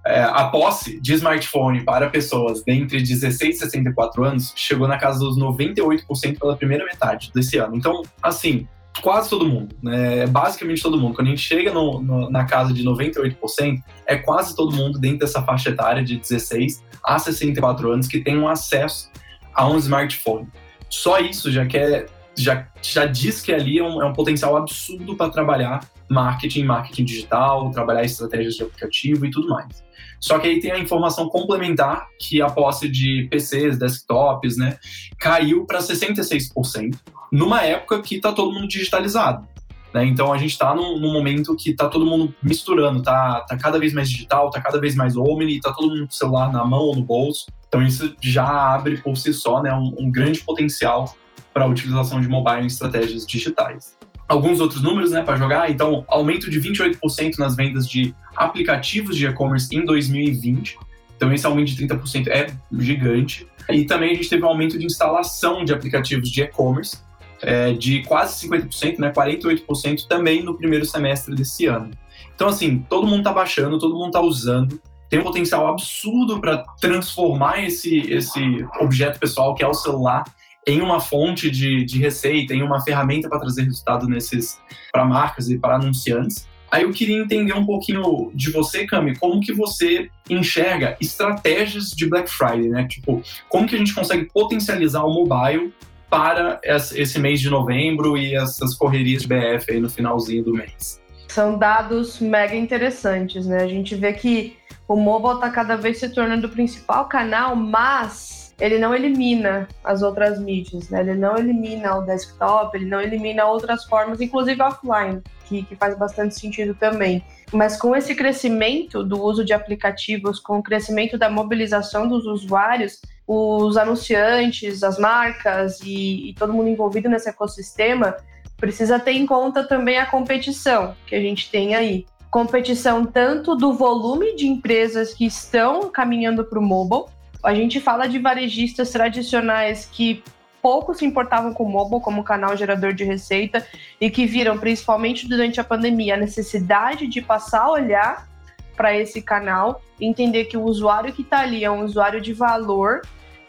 é, 0.05 0.23
a 0.23 0.45
posse 0.45 0.99
de 0.99 1.13
smartphone 1.13 1.83
para 1.83 2.09
pessoas 2.09 2.63
dentre 2.63 3.01
16 3.01 3.55
e 3.55 3.59
64 3.59 4.23
anos 4.23 4.53
chegou 4.55 4.87
na 4.87 4.97
casa 4.97 5.19
dos 5.19 5.37
98% 5.37 6.39
pela 6.39 6.55
primeira 6.55 6.83
metade 6.85 7.31
desse 7.33 7.57
ano. 7.57 7.75
Então, 7.75 8.01
assim, 8.21 8.67
quase 8.99 9.29
todo 9.29 9.45
mundo, 9.45 9.75
né? 9.81 10.25
Basicamente 10.27 10.81
todo 10.81 10.97
mundo. 10.97 11.15
Quando 11.15 11.27
a 11.27 11.29
gente 11.29 11.43
chega 11.43 11.71
no, 11.71 12.01
no, 12.01 12.29
na 12.29 12.45
casa 12.45 12.73
de 12.73 12.83
98%, 12.83 13.79
é 14.07 14.17
quase 14.17 14.55
todo 14.55 14.75
mundo 14.75 14.99
dentro 14.99 15.19
dessa 15.19 15.41
faixa 15.43 15.69
etária 15.69 16.03
de 16.03 16.17
16 16.17 16.83
a 17.03 17.19
64 17.19 17.91
anos 17.91 18.07
que 18.07 18.19
tem 18.19 18.37
um 18.37 18.47
acesso 18.47 19.11
a 19.53 19.67
um 19.67 19.77
smartphone. 19.77 20.47
Só 20.89 21.19
isso 21.19 21.51
já 21.51 21.65
quer 21.65 22.07
já, 22.41 22.67
já 22.81 23.05
diz 23.05 23.41
que 23.41 23.53
ali 23.53 23.79
é 23.79 23.83
um, 23.83 24.01
é 24.01 24.05
um 24.05 24.13
potencial 24.13 24.57
absurdo 24.57 25.15
para 25.15 25.29
trabalhar 25.29 25.81
marketing, 26.09 26.63
marketing 26.63 27.05
digital, 27.05 27.71
trabalhar 27.71 28.03
estratégias 28.03 28.55
de 28.55 28.63
aplicativo 28.63 29.25
e 29.25 29.31
tudo 29.31 29.47
mais. 29.47 29.83
Só 30.19 30.37
que 30.37 30.47
aí 30.47 30.59
tem 30.59 30.71
a 30.71 30.77
informação 30.77 31.29
complementar 31.29 32.07
que 32.19 32.41
a 32.41 32.47
posse 32.47 32.87
de 32.89 33.27
PCs, 33.31 33.77
desktops, 33.77 34.57
né, 34.57 34.77
caiu 35.17 35.65
para 35.65 35.79
66%, 35.79 36.95
numa 37.31 37.63
época 37.63 38.01
que 38.01 38.15
está 38.15 38.31
todo 38.31 38.51
mundo 38.51 38.67
digitalizado. 38.67 39.47
Né? 39.93 40.05
Então 40.05 40.31
a 40.31 40.37
gente 40.37 40.51
está 40.51 40.75
num, 40.75 40.99
num, 40.99 41.11
momento 41.11 41.55
que 41.55 41.71
está 41.71 41.87
todo 41.87 42.05
mundo 42.05 42.33
misturando, 42.41 43.01
tá, 43.01 43.41
tá 43.41 43.57
cada 43.57 43.79
vez 43.79 43.93
mais 43.93 44.09
digital, 44.09 44.49
tá 44.49 44.61
cada 44.61 44.79
vez 44.79 44.95
mais 44.95 45.15
omni, 45.15 45.59
tá 45.59 45.73
todo 45.73 45.89
mundo 45.89 46.01
com 46.01 46.13
o 46.13 46.13
celular 46.13 46.51
na 46.51 46.63
mão 46.63 46.81
ou 46.81 46.95
no 46.95 47.03
bolso. 47.03 47.47
Então 47.67 47.81
isso 47.81 48.13
já 48.21 48.45
abre 48.73 48.97
por 48.97 49.15
si 49.17 49.33
só 49.33 49.61
né, 49.61 49.73
um, 49.73 49.95
um 49.97 50.11
grande 50.11 50.41
potencial 50.41 51.15
para 51.53 51.65
a 51.65 51.67
utilização 51.67 52.21
de 52.21 52.27
mobile 52.27 52.63
em 52.63 52.67
estratégias 52.67 53.25
digitais. 53.25 53.97
Alguns 54.27 54.59
outros 54.59 54.81
números 54.81 55.11
né, 55.11 55.21
para 55.21 55.35
jogar, 55.35 55.69
então 55.69 56.05
aumento 56.07 56.49
de 56.49 56.59
28% 56.59 57.37
nas 57.37 57.55
vendas 57.55 57.87
de 57.87 58.15
aplicativos 58.35 59.17
de 59.17 59.27
e-commerce 59.27 59.75
em 59.75 59.83
2020. 59.83 60.77
Então 61.17 61.33
esse 61.33 61.45
aumento 61.45 61.71
de 61.71 61.87
30% 61.87 62.27
é 62.29 62.47
gigante. 62.79 63.45
E 63.69 63.85
também 63.85 64.11
a 64.11 64.13
gente 64.15 64.29
teve 64.29 64.43
um 64.43 64.47
aumento 64.47 64.79
de 64.79 64.85
instalação 64.85 65.65
de 65.65 65.73
aplicativos 65.73 66.29
de 66.29 66.41
e-commerce 66.41 66.97
é, 67.41 67.73
de 67.73 68.03
quase 68.03 68.47
50%, 68.47 68.99
né, 68.99 69.11
48% 69.11 70.07
também 70.07 70.43
no 70.43 70.55
primeiro 70.55 70.85
semestre 70.85 71.35
desse 71.35 71.65
ano. 71.65 71.91
Então, 72.33 72.47
assim, 72.47 72.85
todo 72.89 73.05
mundo 73.05 73.19
está 73.19 73.33
baixando, 73.33 73.77
todo 73.77 73.95
mundo 73.95 74.07
está 74.07 74.21
usando, 74.21 74.81
tem 75.09 75.19
um 75.19 75.23
potencial 75.23 75.67
absurdo 75.67 76.39
para 76.39 76.63
transformar 76.79 77.63
esse, 77.63 77.97
esse 78.11 78.65
objeto 78.79 79.19
pessoal 79.19 79.53
que 79.53 79.63
é 79.63 79.67
o 79.67 79.73
celular 79.73 80.23
em 80.67 80.81
uma 80.81 80.99
fonte 80.99 81.49
de, 81.49 81.83
de 81.83 81.99
receita, 81.99 82.53
em 82.53 82.61
uma 82.61 82.81
ferramenta 82.81 83.27
para 83.27 83.39
trazer 83.39 83.63
resultado 83.63 84.07
nesses 84.07 84.59
para 84.91 85.05
marcas 85.05 85.49
e 85.49 85.57
para 85.57 85.75
anunciantes. 85.75 86.47
Aí 86.71 86.83
eu 86.83 86.91
queria 86.91 87.17
entender 87.17 87.53
um 87.53 87.65
pouquinho 87.65 88.31
de 88.33 88.49
você, 88.49 88.85
Cami, 88.85 89.17
como 89.17 89.41
que 89.41 89.51
você 89.51 90.09
enxerga 90.29 90.95
estratégias 91.01 91.89
de 91.89 92.07
Black 92.07 92.29
Friday, 92.29 92.69
né? 92.69 92.87
Tipo, 92.87 93.21
como 93.49 93.67
que 93.67 93.75
a 93.75 93.77
gente 93.77 93.93
consegue 93.93 94.25
potencializar 94.33 95.03
o 95.03 95.13
mobile 95.13 95.73
para 96.09 96.61
esse 96.63 97.19
mês 97.19 97.41
de 97.41 97.49
novembro 97.49 98.17
e 98.17 98.35
essas 98.35 98.73
correrias 98.75 99.23
de 99.23 99.27
BF 99.27 99.71
aí 99.71 99.79
no 99.81 99.89
finalzinho 99.89 100.43
do 100.43 100.53
mês? 100.53 101.01
São 101.27 101.57
dados 101.57 102.19
mega 102.19 102.55
interessantes, 102.55 103.45
né? 103.45 103.63
A 103.63 103.67
gente 103.67 103.93
vê 103.95 104.13
que 104.13 104.55
o 104.87 104.95
mobile 104.95 105.35
está 105.35 105.49
cada 105.49 105.75
vez 105.75 105.99
se 105.99 106.09
tornando 106.09 106.47
o 106.47 106.49
principal 106.49 107.05
canal, 107.05 107.53
mas 107.55 108.40
ele 108.61 108.77
não 108.77 108.93
elimina 108.93 109.67
as 109.83 110.03
outras 110.03 110.39
mídias, 110.39 110.87
né? 110.89 111.01
Ele 111.01 111.15
não 111.15 111.35
elimina 111.35 111.97
o 111.97 112.03
desktop, 112.03 112.77
ele 112.77 112.85
não 112.85 113.01
elimina 113.01 113.43
outras 113.45 113.83
formas, 113.85 114.21
inclusive 114.21 114.61
offline, 114.61 115.19
que, 115.45 115.63
que 115.63 115.75
faz 115.75 115.97
bastante 115.97 116.39
sentido 116.39 116.75
também. 116.75 117.23
Mas 117.51 117.75
com 117.75 117.95
esse 117.95 118.13
crescimento 118.13 119.03
do 119.03 119.19
uso 119.19 119.43
de 119.43 119.51
aplicativos, 119.51 120.39
com 120.39 120.59
o 120.59 120.63
crescimento 120.63 121.17
da 121.17 121.27
mobilização 121.27 122.07
dos 122.07 122.27
usuários, 122.27 123.01
os 123.27 123.77
anunciantes, 123.77 124.83
as 124.83 124.99
marcas 124.99 125.79
e, 125.81 126.29
e 126.29 126.33
todo 126.35 126.53
mundo 126.53 126.69
envolvido 126.69 127.09
nesse 127.09 127.29
ecossistema 127.29 128.15
precisa 128.57 128.99
ter 128.99 129.13
em 129.13 129.25
conta 129.25 129.63
também 129.63 129.97
a 129.97 130.05
competição 130.05 130.95
que 131.07 131.15
a 131.15 131.19
gente 131.19 131.49
tem 131.49 131.73
aí. 131.73 132.05
Competição 132.29 133.05
tanto 133.05 133.55
do 133.55 133.73
volume 133.73 134.35
de 134.35 134.47
empresas 134.47 135.15
que 135.15 135.25
estão 135.25 135.89
caminhando 135.89 136.43
para 136.43 136.59
o 136.59 136.61
mobile. 136.61 137.05
A 137.43 137.53
gente 137.53 137.79
fala 137.79 138.07
de 138.07 138.19
varejistas 138.19 138.91
tradicionais 138.91 139.89
que 139.91 140.23
pouco 140.61 140.93
se 140.93 141.05
importavam 141.05 141.53
com 141.53 141.63
o 141.63 141.69
mobile 141.69 142.01
como 142.01 142.23
canal 142.23 142.55
gerador 142.55 142.93
de 142.93 143.03
receita 143.03 143.65
e 143.99 144.09
que 144.09 144.25
viram, 144.25 144.57
principalmente 144.57 145.27
durante 145.27 145.59
a 145.59 145.63
pandemia, 145.63 146.13
a 146.13 146.17
necessidade 146.17 147.07
de 147.07 147.21
passar 147.21 147.63
a 147.63 147.71
olhar 147.71 148.27
para 148.75 148.95
esse 148.95 149.21
canal, 149.21 149.81
entender 149.99 150.45
que 150.45 150.57
o 150.57 150.63
usuário 150.63 151.13
que 151.13 151.23
está 151.23 151.39
ali 151.39 151.63
é 151.63 151.71
um 151.71 151.83
usuário 151.83 152.21
de 152.21 152.33
valor 152.33 153.01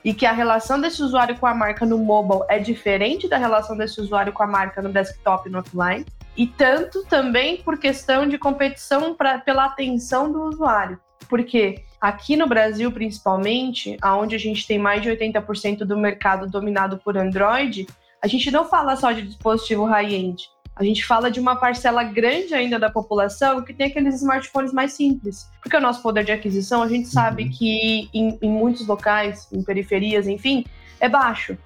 e 0.04 0.12
que 0.12 0.26
a 0.26 0.32
relação 0.32 0.80
desse 0.80 1.02
usuário 1.02 1.38
com 1.38 1.46
a 1.46 1.54
marca 1.54 1.86
no 1.86 1.98
mobile 1.98 2.42
é 2.48 2.58
diferente 2.58 3.28
da 3.28 3.36
relação 3.36 3.76
desse 3.76 4.00
usuário 4.00 4.32
com 4.32 4.42
a 4.42 4.46
marca 4.46 4.82
no 4.82 4.88
desktop 4.88 5.48
e 5.48 5.52
no 5.52 5.60
offline, 5.60 6.04
e 6.36 6.46
tanto 6.46 7.04
também 7.04 7.58
por 7.58 7.78
questão 7.78 8.26
de 8.26 8.36
competição 8.36 9.14
pra, 9.14 9.38
pela 9.38 9.66
atenção 9.66 10.32
do 10.32 10.42
usuário. 10.42 10.98
Porque 11.28 11.84
aqui 12.02 12.36
no 12.36 12.48
Brasil, 12.48 12.90
principalmente, 12.90 13.96
onde 14.04 14.34
a 14.34 14.38
gente 14.38 14.66
tem 14.66 14.76
mais 14.76 15.00
de 15.00 15.08
80% 15.08 15.84
do 15.84 15.96
mercado 15.96 16.50
dominado 16.50 16.98
por 16.98 17.16
Android, 17.16 17.86
a 18.20 18.26
gente 18.26 18.50
não 18.50 18.64
fala 18.64 18.96
só 18.96 19.12
de 19.12 19.22
dispositivo 19.22 19.84
high-end. 19.84 20.50
A 20.74 20.82
gente 20.82 21.04
fala 21.04 21.30
de 21.30 21.38
uma 21.38 21.54
parcela 21.54 22.02
grande 22.02 22.54
ainda 22.54 22.76
da 22.76 22.90
população 22.90 23.62
que 23.62 23.72
tem 23.72 23.86
aqueles 23.86 24.16
smartphones 24.16 24.72
mais 24.72 24.94
simples. 24.94 25.48
Porque 25.62 25.76
o 25.76 25.80
nosso 25.80 26.02
poder 26.02 26.24
de 26.24 26.32
aquisição, 26.32 26.82
a 26.82 26.88
gente 26.88 27.06
sabe 27.06 27.44
uhum. 27.44 27.50
que 27.50 28.10
em, 28.12 28.36
em 28.42 28.50
muitos 28.50 28.84
locais, 28.84 29.46
em 29.52 29.62
periferias, 29.62 30.26
enfim, 30.26 30.64
é 30.98 31.08
baixo. 31.08 31.56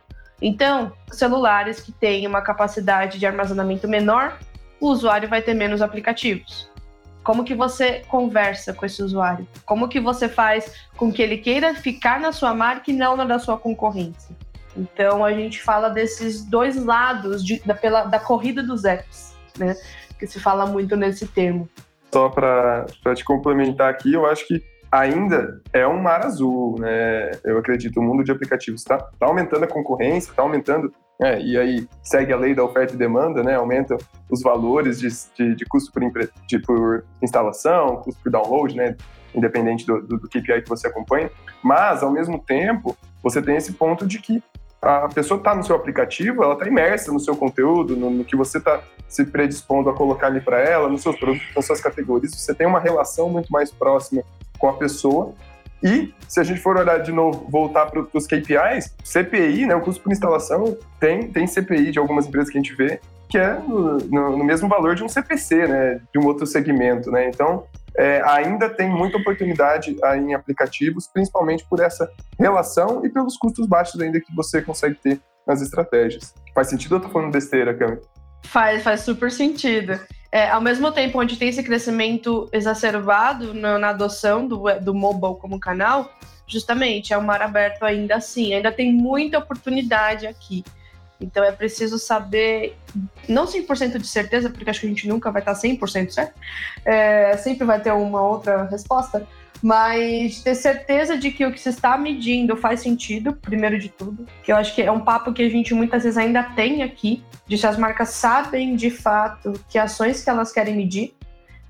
Então, 0.43 0.93
celulares 1.11 1.81
que 1.81 1.93
têm 1.93 2.27
uma 2.27 2.43
capacidade 2.43 3.19
de 3.19 3.25
armazenamento 3.25 3.89
menor, 3.89 4.39
o 4.79 4.89
usuário 4.89 5.31
vai 5.31 5.41
ter 5.41 5.55
menos 5.55 5.81
aplicativos. 5.81 6.69
Como 7.27 7.43
que 7.43 7.57
você 7.57 8.05
conversa 8.07 8.73
com 8.73 8.87
esse 8.87 9.03
usuário? 9.03 9.49
Como 9.65 9.89
que 9.89 9.99
você 9.99 10.29
faz 10.29 10.73
com 10.97 11.13
que 11.13 11.21
ele 11.21 11.39
queira 11.39 11.75
ficar 11.75 12.21
na 12.21 12.31
sua 12.31 12.55
marca 12.55 12.89
e 12.89 12.95
não 12.95 13.17
na 13.17 13.25
da 13.25 13.37
sua 13.37 13.59
concorrência? 13.59 14.33
Então 14.77 15.25
a 15.25 15.33
gente 15.33 15.61
fala 15.61 15.89
desses 15.89 16.45
dois 16.45 16.77
lados 16.77 17.45
de, 17.45 17.59
da, 17.67 17.75
pela, 17.75 18.05
da 18.05 18.21
corrida 18.21 18.63
dos 18.63 18.85
apps, 18.85 19.35
né? 19.59 19.75
Que 20.21 20.25
se 20.29 20.39
fala 20.39 20.67
muito 20.67 20.95
nesse 20.95 21.27
termo. 21.27 21.69
Só 22.15 22.29
para 22.29 22.87
te 23.17 23.25
complementar 23.25 23.91
aqui, 23.91 24.13
eu 24.13 24.25
acho 24.25 24.47
que 24.47 24.63
ainda 24.93 25.61
é 25.73 25.85
um 25.85 26.01
mar 26.01 26.25
azul, 26.25 26.79
né? 26.79 27.33
Eu 27.43 27.59
acredito, 27.59 27.99
o 27.99 28.05
mundo 28.05 28.23
de 28.23 28.31
aplicativos 28.31 28.83
está 28.83 28.99
tá 28.99 29.27
aumentando 29.27 29.65
a 29.65 29.69
concorrência, 29.69 30.31
está 30.31 30.43
aumentando, 30.43 30.93
é, 31.21 31.41
e 31.41 31.57
aí 31.57 31.89
segue 32.03 32.33
a 32.33 32.37
lei 32.37 32.55
da 32.55 32.63
oferta 32.63 32.95
e 32.95 32.97
demanda, 32.97 33.43
né? 33.43 33.55
Aumenta 33.55 33.97
os 34.31 34.43
valores 34.43 35.01
de, 35.01 35.09
de, 35.35 35.55
de 35.55 35.65
custo 35.65 35.91
por, 35.91 36.03
de, 36.47 36.59
por, 36.59 37.05
instalação, 37.23 37.97
custo 37.97 38.21
por 38.23 38.31
download, 38.31 38.77
né? 38.77 38.97
Independente 39.35 39.87
do, 39.87 40.03
do, 40.03 40.19
do 40.19 40.29
KPI 40.29 40.63
que 40.63 40.69
você 40.69 40.89
acompanha. 40.89 41.31
Mas, 41.63 42.03
ao 42.03 42.11
mesmo 42.11 42.39
tempo, 42.39 42.97
você 43.23 43.41
tem 43.41 43.57
esse 43.57 43.73
ponto 43.73 44.07
de 44.07 44.19
que 44.19 44.43
a 44.83 45.09
pessoa 45.09 45.39
está 45.39 45.55
no 45.55 45.65
seu 45.65 45.75
aplicativo, 45.75 46.45
ela 46.45 46.53
está 46.53 46.67
imersa 46.67 47.11
no 47.11 47.19
seu 47.19 47.35
conteúdo, 47.35 47.97
no, 47.97 48.11
no 48.11 48.25
que 48.25 48.37
você 48.37 48.59
está 48.59 48.83
se 49.09 49.25
predispondo 49.25 49.89
a 49.89 49.95
colocar 49.95 50.27
ali 50.27 50.41
para 50.41 50.61
ela, 50.61 50.89
nos 50.89 51.03
seus 51.03 51.19
produtos, 51.19 51.49
nas 51.55 51.65
suas 51.65 51.81
categorias. 51.81 52.35
Você 52.35 52.55
tem 52.55 52.67
uma 52.67 52.79
relação 52.79 53.31
muito 53.31 53.51
mais 53.51 53.71
próxima 53.73 54.23
com 54.59 54.69
a 54.69 54.75
pessoa. 54.75 55.33
E, 55.87 56.13
se 56.27 56.41
a 56.41 56.43
gente 56.43 56.61
for 56.61 56.77
olhar 56.77 56.99
de 56.99 57.13
novo, 57.13 57.47
voltar 57.49 57.87
para 57.87 58.05
os 58.13 58.27
KPIs, 58.27 58.93
CPI, 59.05 59.67
né, 59.67 59.75
o 59.77 59.81
custo 59.81 60.03
por 60.03 60.11
instalação, 60.11 60.77
tem, 60.99 61.31
tem 61.31 61.47
CPI 61.47 61.93
de 61.93 61.99
algumas 62.01 62.27
empresas 62.27 62.51
que 62.51 62.59
a 62.59 62.61
gente 62.61 62.75
vê, 62.75 63.01
que 63.29 63.39
é 63.39 63.55
no, 63.55 63.99
no, 63.99 64.37
no 64.39 64.45
mesmo 64.45 64.69
valor 64.69 64.97
de 64.97 65.05
um 65.05 65.09
CPC, 65.09 65.69
né, 65.69 66.01
de 66.13 66.19
um 66.19 66.27
outro 66.27 66.45
segmento. 66.45 67.09
Né? 67.13 67.29
Então, 67.29 67.65
é, 67.97 68.21
ainda 68.25 68.69
tem 68.69 68.91
muita 68.91 69.17
oportunidade 69.17 69.97
em 70.17 70.35
aplicativos, 70.35 71.07
principalmente 71.07 71.65
por 71.71 71.79
essa 71.79 72.11
relação 72.39 73.07
e 73.07 73.09
pelos 73.09 73.37
custos 73.37 73.67
baixos 73.67 74.01
ainda 74.01 74.21
que 74.21 74.35
você 74.35 74.61
consegue 74.61 74.97
ter 74.97 75.21
nas 75.47 75.63
estratégias. 75.63 76.35
Faz 76.53 76.69
sentido 76.69 76.97
ou 76.97 76.99
eu 76.99 77.05
tô 77.05 77.09
falando 77.11 77.31
besteira, 77.31 77.73
Cami? 77.73 77.99
Faz, 78.43 78.83
faz 78.83 79.01
super 79.03 79.31
sentido. 79.31 79.99
É, 80.37 80.51
ao 80.51 80.61
mesmo 80.61 80.93
tempo 80.93 81.19
onde 81.19 81.39
tem 81.39 81.49
esse 81.49 81.63
crescimento 81.63 82.47
exacerbado 82.53 83.55
na, 83.55 83.79
na 83.79 83.89
adoção 83.89 84.47
do, 84.47 84.65
do 84.83 84.95
mobile 84.95 85.41
como 85.41 85.59
canal, 85.59 86.13
justamente 86.47 87.15
é 87.15 87.17
um 87.17 87.23
mar 87.23 87.41
aberto 87.41 87.83
ainda 87.85 88.17
assim, 88.17 88.53
ainda 88.53 88.71
tem 88.71 88.93
muita 88.93 89.39
oportunidade 89.39 90.27
aqui. 90.27 90.63
Então 91.19 91.43
é 91.43 91.51
preciso 91.53 91.99
saber, 91.99 92.77
não 93.27 93.47
100% 93.47 93.97
de 93.97 94.07
certeza, 94.07 94.51
porque 94.51 94.69
acho 94.69 94.81
que 94.81 94.87
a 94.87 94.91
gente 94.91 95.09
nunca 95.09 95.31
vai 95.31 95.41
estar 95.41 95.55
100% 95.55 96.11
certo, 96.11 96.35
é, 96.85 97.35
sempre 97.39 97.65
vai 97.67 97.81
ter 97.81 97.93
uma 97.95 98.21
outra 98.21 98.65
resposta, 98.65 99.27
mas 99.63 100.41
ter 100.41 100.55
certeza 100.55 101.17
de 101.17 101.31
que 101.31 101.45
o 101.45 101.53
que 101.53 101.61
se 101.61 101.69
está 101.69 101.97
medindo 101.97 102.57
faz 102.57 102.81
sentido, 102.81 103.35
primeiro 103.35 103.79
de 103.79 103.89
tudo, 103.89 104.27
que 104.43 104.53
eu 104.53 104.57
acho 104.57 104.75
que 104.75 104.83
é 104.83 104.91
um 104.91 105.01
papo 105.01 105.33
que 105.33 105.43
a 105.43 105.49
gente 105.49 105.75
muitas 105.75 106.05
vezes 106.05 106.19
ainda 106.19 106.43
tem 106.43 106.83
aqui, 106.83 107.23
de 107.47 107.57
se 107.57 107.67
as 107.67 107.79
marcas 107.79 108.11
sabem 108.11 108.77
de 108.77 108.91
fato 108.91 109.53
que 109.69 109.79
ações 109.79 110.23
que 110.23 110.31
elas 110.31 110.53
querem 110.53 110.77
medir, 110.77 111.15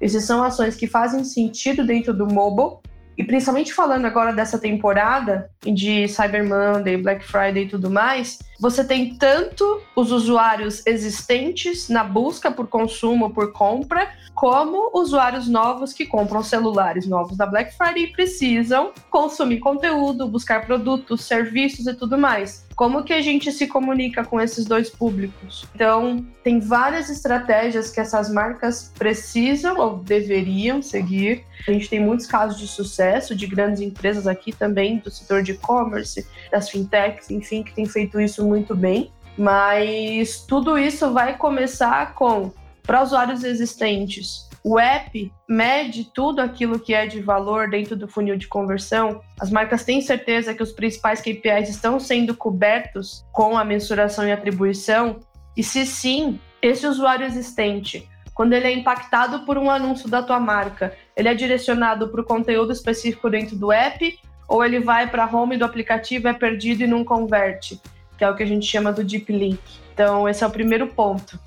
e 0.00 0.08
se 0.08 0.20
são 0.20 0.42
ações 0.42 0.76
que 0.76 0.86
fazem 0.86 1.24
sentido 1.24 1.84
dentro 1.84 2.12
do 2.12 2.26
mobile, 2.26 2.78
e 3.16 3.24
principalmente 3.24 3.72
falando 3.72 4.04
agora 4.04 4.32
dessa 4.32 4.58
temporada 4.58 5.50
de 5.64 6.06
Cyber 6.06 6.46
Monday, 6.46 6.98
Black 6.98 7.24
Friday 7.24 7.64
e 7.64 7.68
tudo 7.68 7.90
mais, 7.90 8.38
você 8.58 8.84
tem 8.84 9.14
tanto 9.14 9.82
os 9.94 10.10
usuários 10.10 10.86
existentes 10.86 11.88
na 11.88 12.02
busca 12.02 12.50
por 12.50 12.66
consumo, 12.66 13.30
por 13.30 13.52
compra, 13.52 14.10
como 14.34 14.90
usuários 14.92 15.48
novos 15.48 15.92
que 15.94 16.04
compram 16.04 16.42
celulares 16.42 17.06
novos 17.06 17.36
da 17.36 17.46
Black 17.46 17.74
Friday 17.76 18.04
e 18.04 18.12
precisam 18.12 18.92
consumir 19.10 19.60
conteúdo, 19.60 20.28
buscar 20.28 20.66
produtos, 20.66 21.24
serviços 21.24 21.86
e 21.86 21.94
tudo 21.94 22.18
mais. 22.18 22.66
Como 22.76 23.02
que 23.02 23.14
a 23.14 23.22
gente 23.22 23.50
se 23.50 23.66
comunica 23.66 24.22
com 24.22 24.38
esses 24.38 24.66
dois 24.66 24.90
públicos? 24.90 25.66
Então, 25.74 26.22
tem 26.44 26.60
várias 26.60 27.08
estratégias 27.08 27.90
que 27.90 27.98
essas 27.98 28.30
marcas 28.30 28.92
precisam 28.98 29.78
ou 29.78 29.96
deveriam 29.96 30.82
seguir. 30.82 31.42
A 31.66 31.72
gente 31.72 31.88
tem 31.88 31.98
muitos 31.98 32.26
casos 32.26 32.60
de 32.60 32.68
sucesso 32.68 33.34
de 33.34 33.46
grandes 33.46 33.80
empresas 33.80 34.26
aqui 34.26 34.52
também 34.52 34.98
do 34.98 35.10
setor 35.10 35.42
de 35.42 35.52
e-commerce, 35.52 36.26
das 36.52 36.68
fintechs, 36.68 37.30
enfim, 37.30 37.62
que 37.62 37.72
têm 37.72 37.86
feito 37.86 38.20
isso 38.20 38.45
muito 38.46 38.74
bem. 38.74 39.12
Mas 39.36 40.40
tudo 40.46 40.78
isso 40.78 41.12
vai 41.12 41.36
começar 41.36 42.14
com 42.14 42.50
para 42.86 43.02
usuários 43.02 43.42
existentes, 43.42 44.48
o 44.62 44.78
app 44.78 45.32
mede 45.48 46.10
tudo 46.12 46.40
aquilo 46.40 46.78
que 46.78 46.94
é 46.94 47.06
de 47.06 47.20
valor 47.20 47.68
dentro 47.68 47.96
do 47.96 48.08
funil 48.08 48.36
de 48.36 48.48
conversão. 48.48 49.20
As 49.40 49.50
marcas 49.50 49.84
têm 49.84 50.00
certeza 50.00 50.54
que 50.54 50.62
os 50.62 50.72
principais 50.72 51.20
KPIs 51.20 51.68
estão 51.68 51.98
sendo 51.98 52.34
cobertos 52.34 53.24
com 53.32 53.56
a 53.56 53.64
mensuração 53.64 54.26
e 54.26 54.32
atribuição? 54.32 55.20
E 55.56 55.62
se 55.62 55.84
sim, 55.86 56.40
esse 56.62 56.86
usuário 56.86 57.26
existente, 57.26 58.08
quando 58.34 58.52
ele 58.52 58.66
é 58.66 58.72
impactado 58.72 59.46
por 59.46 59.56
um 59.56 59.70
anúncio 59.70 60.08
da 60.08 60.22
tua 60.22 60.38
marca, 60.38 60.96
ele 61.16 61.28
é 61.28 61.34
direcionado 61.34 62.08
para 62.08 62.20
o 62.20 62.26
conteúdo 62.26 62.72
específico 62.72 63.30
dentro 63.30 63.56
do 63.56 63.72
app 63.72 64.18
ou 64.48 64.64
ele 64.64 64.78
vai 64.78 65.08
para 65.08 65.24
a 65.24 65.30
home 65.30 65.56
do 65.56 65.64
aplicativo, 65.64 66.28
é 66.28 66.32
perdido 66.32 66.82
e 66.82 66.86
não 66.86 67.04
converte, 67.04 67.80
que 68.16 68.24
é 68.24 68.30
o 68.30 68.34
que 68.34 68.42
a 68.42 68.46
gente 68.46 68.66
chama 68.66 68.92
do 68.92 69.04
deep 69.04 69.32
link. 69.32 69.60
Então, 69.92 70.28
esse 70.28 70.44
é 70.44 70.46
o 70.46 70.50
primeiro 70.50 70.86
ponto. 70.88 71.38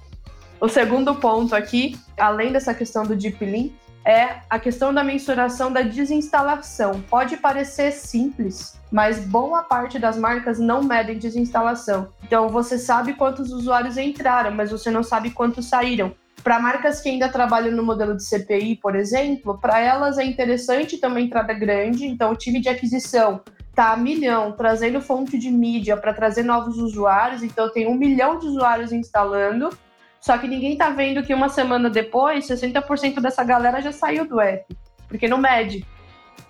O 0.59 0.67
segundo 0.67 1.15
ponto 1.15 1.55
aqui, 1.55 1.97
além 2.17 2.51
dessa 2.51 2.73
questão 2.73 3.03
do 3.03 3.15
deep 3.15 3.43
link, 3.45 3.73
é 4.05 4.41
a 4.49 4.57
questão 4.57 4.93
da 4.93 5.03
mensuração 5.03 5.71
da 5.71 5.81
desinstalação. 5.81 7.01
Pode 7.09 7.37
parecer 7.37 7.91
simples, 7.91 8.79
mas 8.91 9.19
boa 9.19 9.61
parte 9.61 9.99
das 9.99 10.17
marcas 10.17 10.57
não 10.57 10.83
medem 10.83 11.17
desinstalação. 11.17 12.09
Então 12.23 12.49
você 12.49 12.77
sabe 12.77 13.13
quantos 13.13 13.51
usuários 13.51 13.97
entraram, 13.97 14.51
mas 14.51 14.71
você 14.71 14.89
não 14.89 15.03
sabe 15.03 15.29
quantos 15.31 15.67
saíram. 15.67 16.13
Para 16.43 16.59
marcas 16.59 17.01
que 17.01 17.09
ainda 17.09 17.29
trabalham 17.29 17.75
no 17.75 17.83
modelo 17.83 18.15
de 18.15 18.23
CPI, 18.23 18.77
por 18.77 18.95
exemplo, 18.95 19.57
para 19.57 19.79
elas 19.79 20.17
é 20.17 20.23
interessante 20.23 20.97
ter 20.97 21.07
uma 21.07 21.21
entrada 21.21 21.53
grande, 21.53 22.05
então 22.05 22.31
o 22.31 22.35
time 22.35 22.61
de 22.61 22.69
aquisição 22.69 23.41
tá 23.75 23.93
a 23.93 23.97
milhão 23.97 24.53
trazendo 24.53 25.01
fonte 25.01 25.37
de 25.37 25.51
mídia 25.51 25.95
para 25.97 26.13
trazer 26.13 26.43
novos 26.43 26.77
usuários, 26.77 27.43
então 27.43 27.71
tem 27.71 27.87
um 27.87 27.95
milhão 27.95 28.39
de 28.39 28.47
usuários 28.47 28.91
instalando 28.91 29.69
só 30.21 30.37
que 30.37 30.47
ninguém 30.47 30.75
tá 30.75 30.89
vendo 30.89 31.23
que 31.23 31.33
uma 31.33 31.49
semana 31.49 31.89
depois, 31.89 32.47
60% 32.47 33.21
dessa 33.21 33.43
galera 33.43 33.81
já 33.81 33.91
saiu 33.91 34.27
do 34.27 34.39
app, 34.39 34.65
porque 35.07 35.27
não 35.27 35.37
mede. 35.37 35.85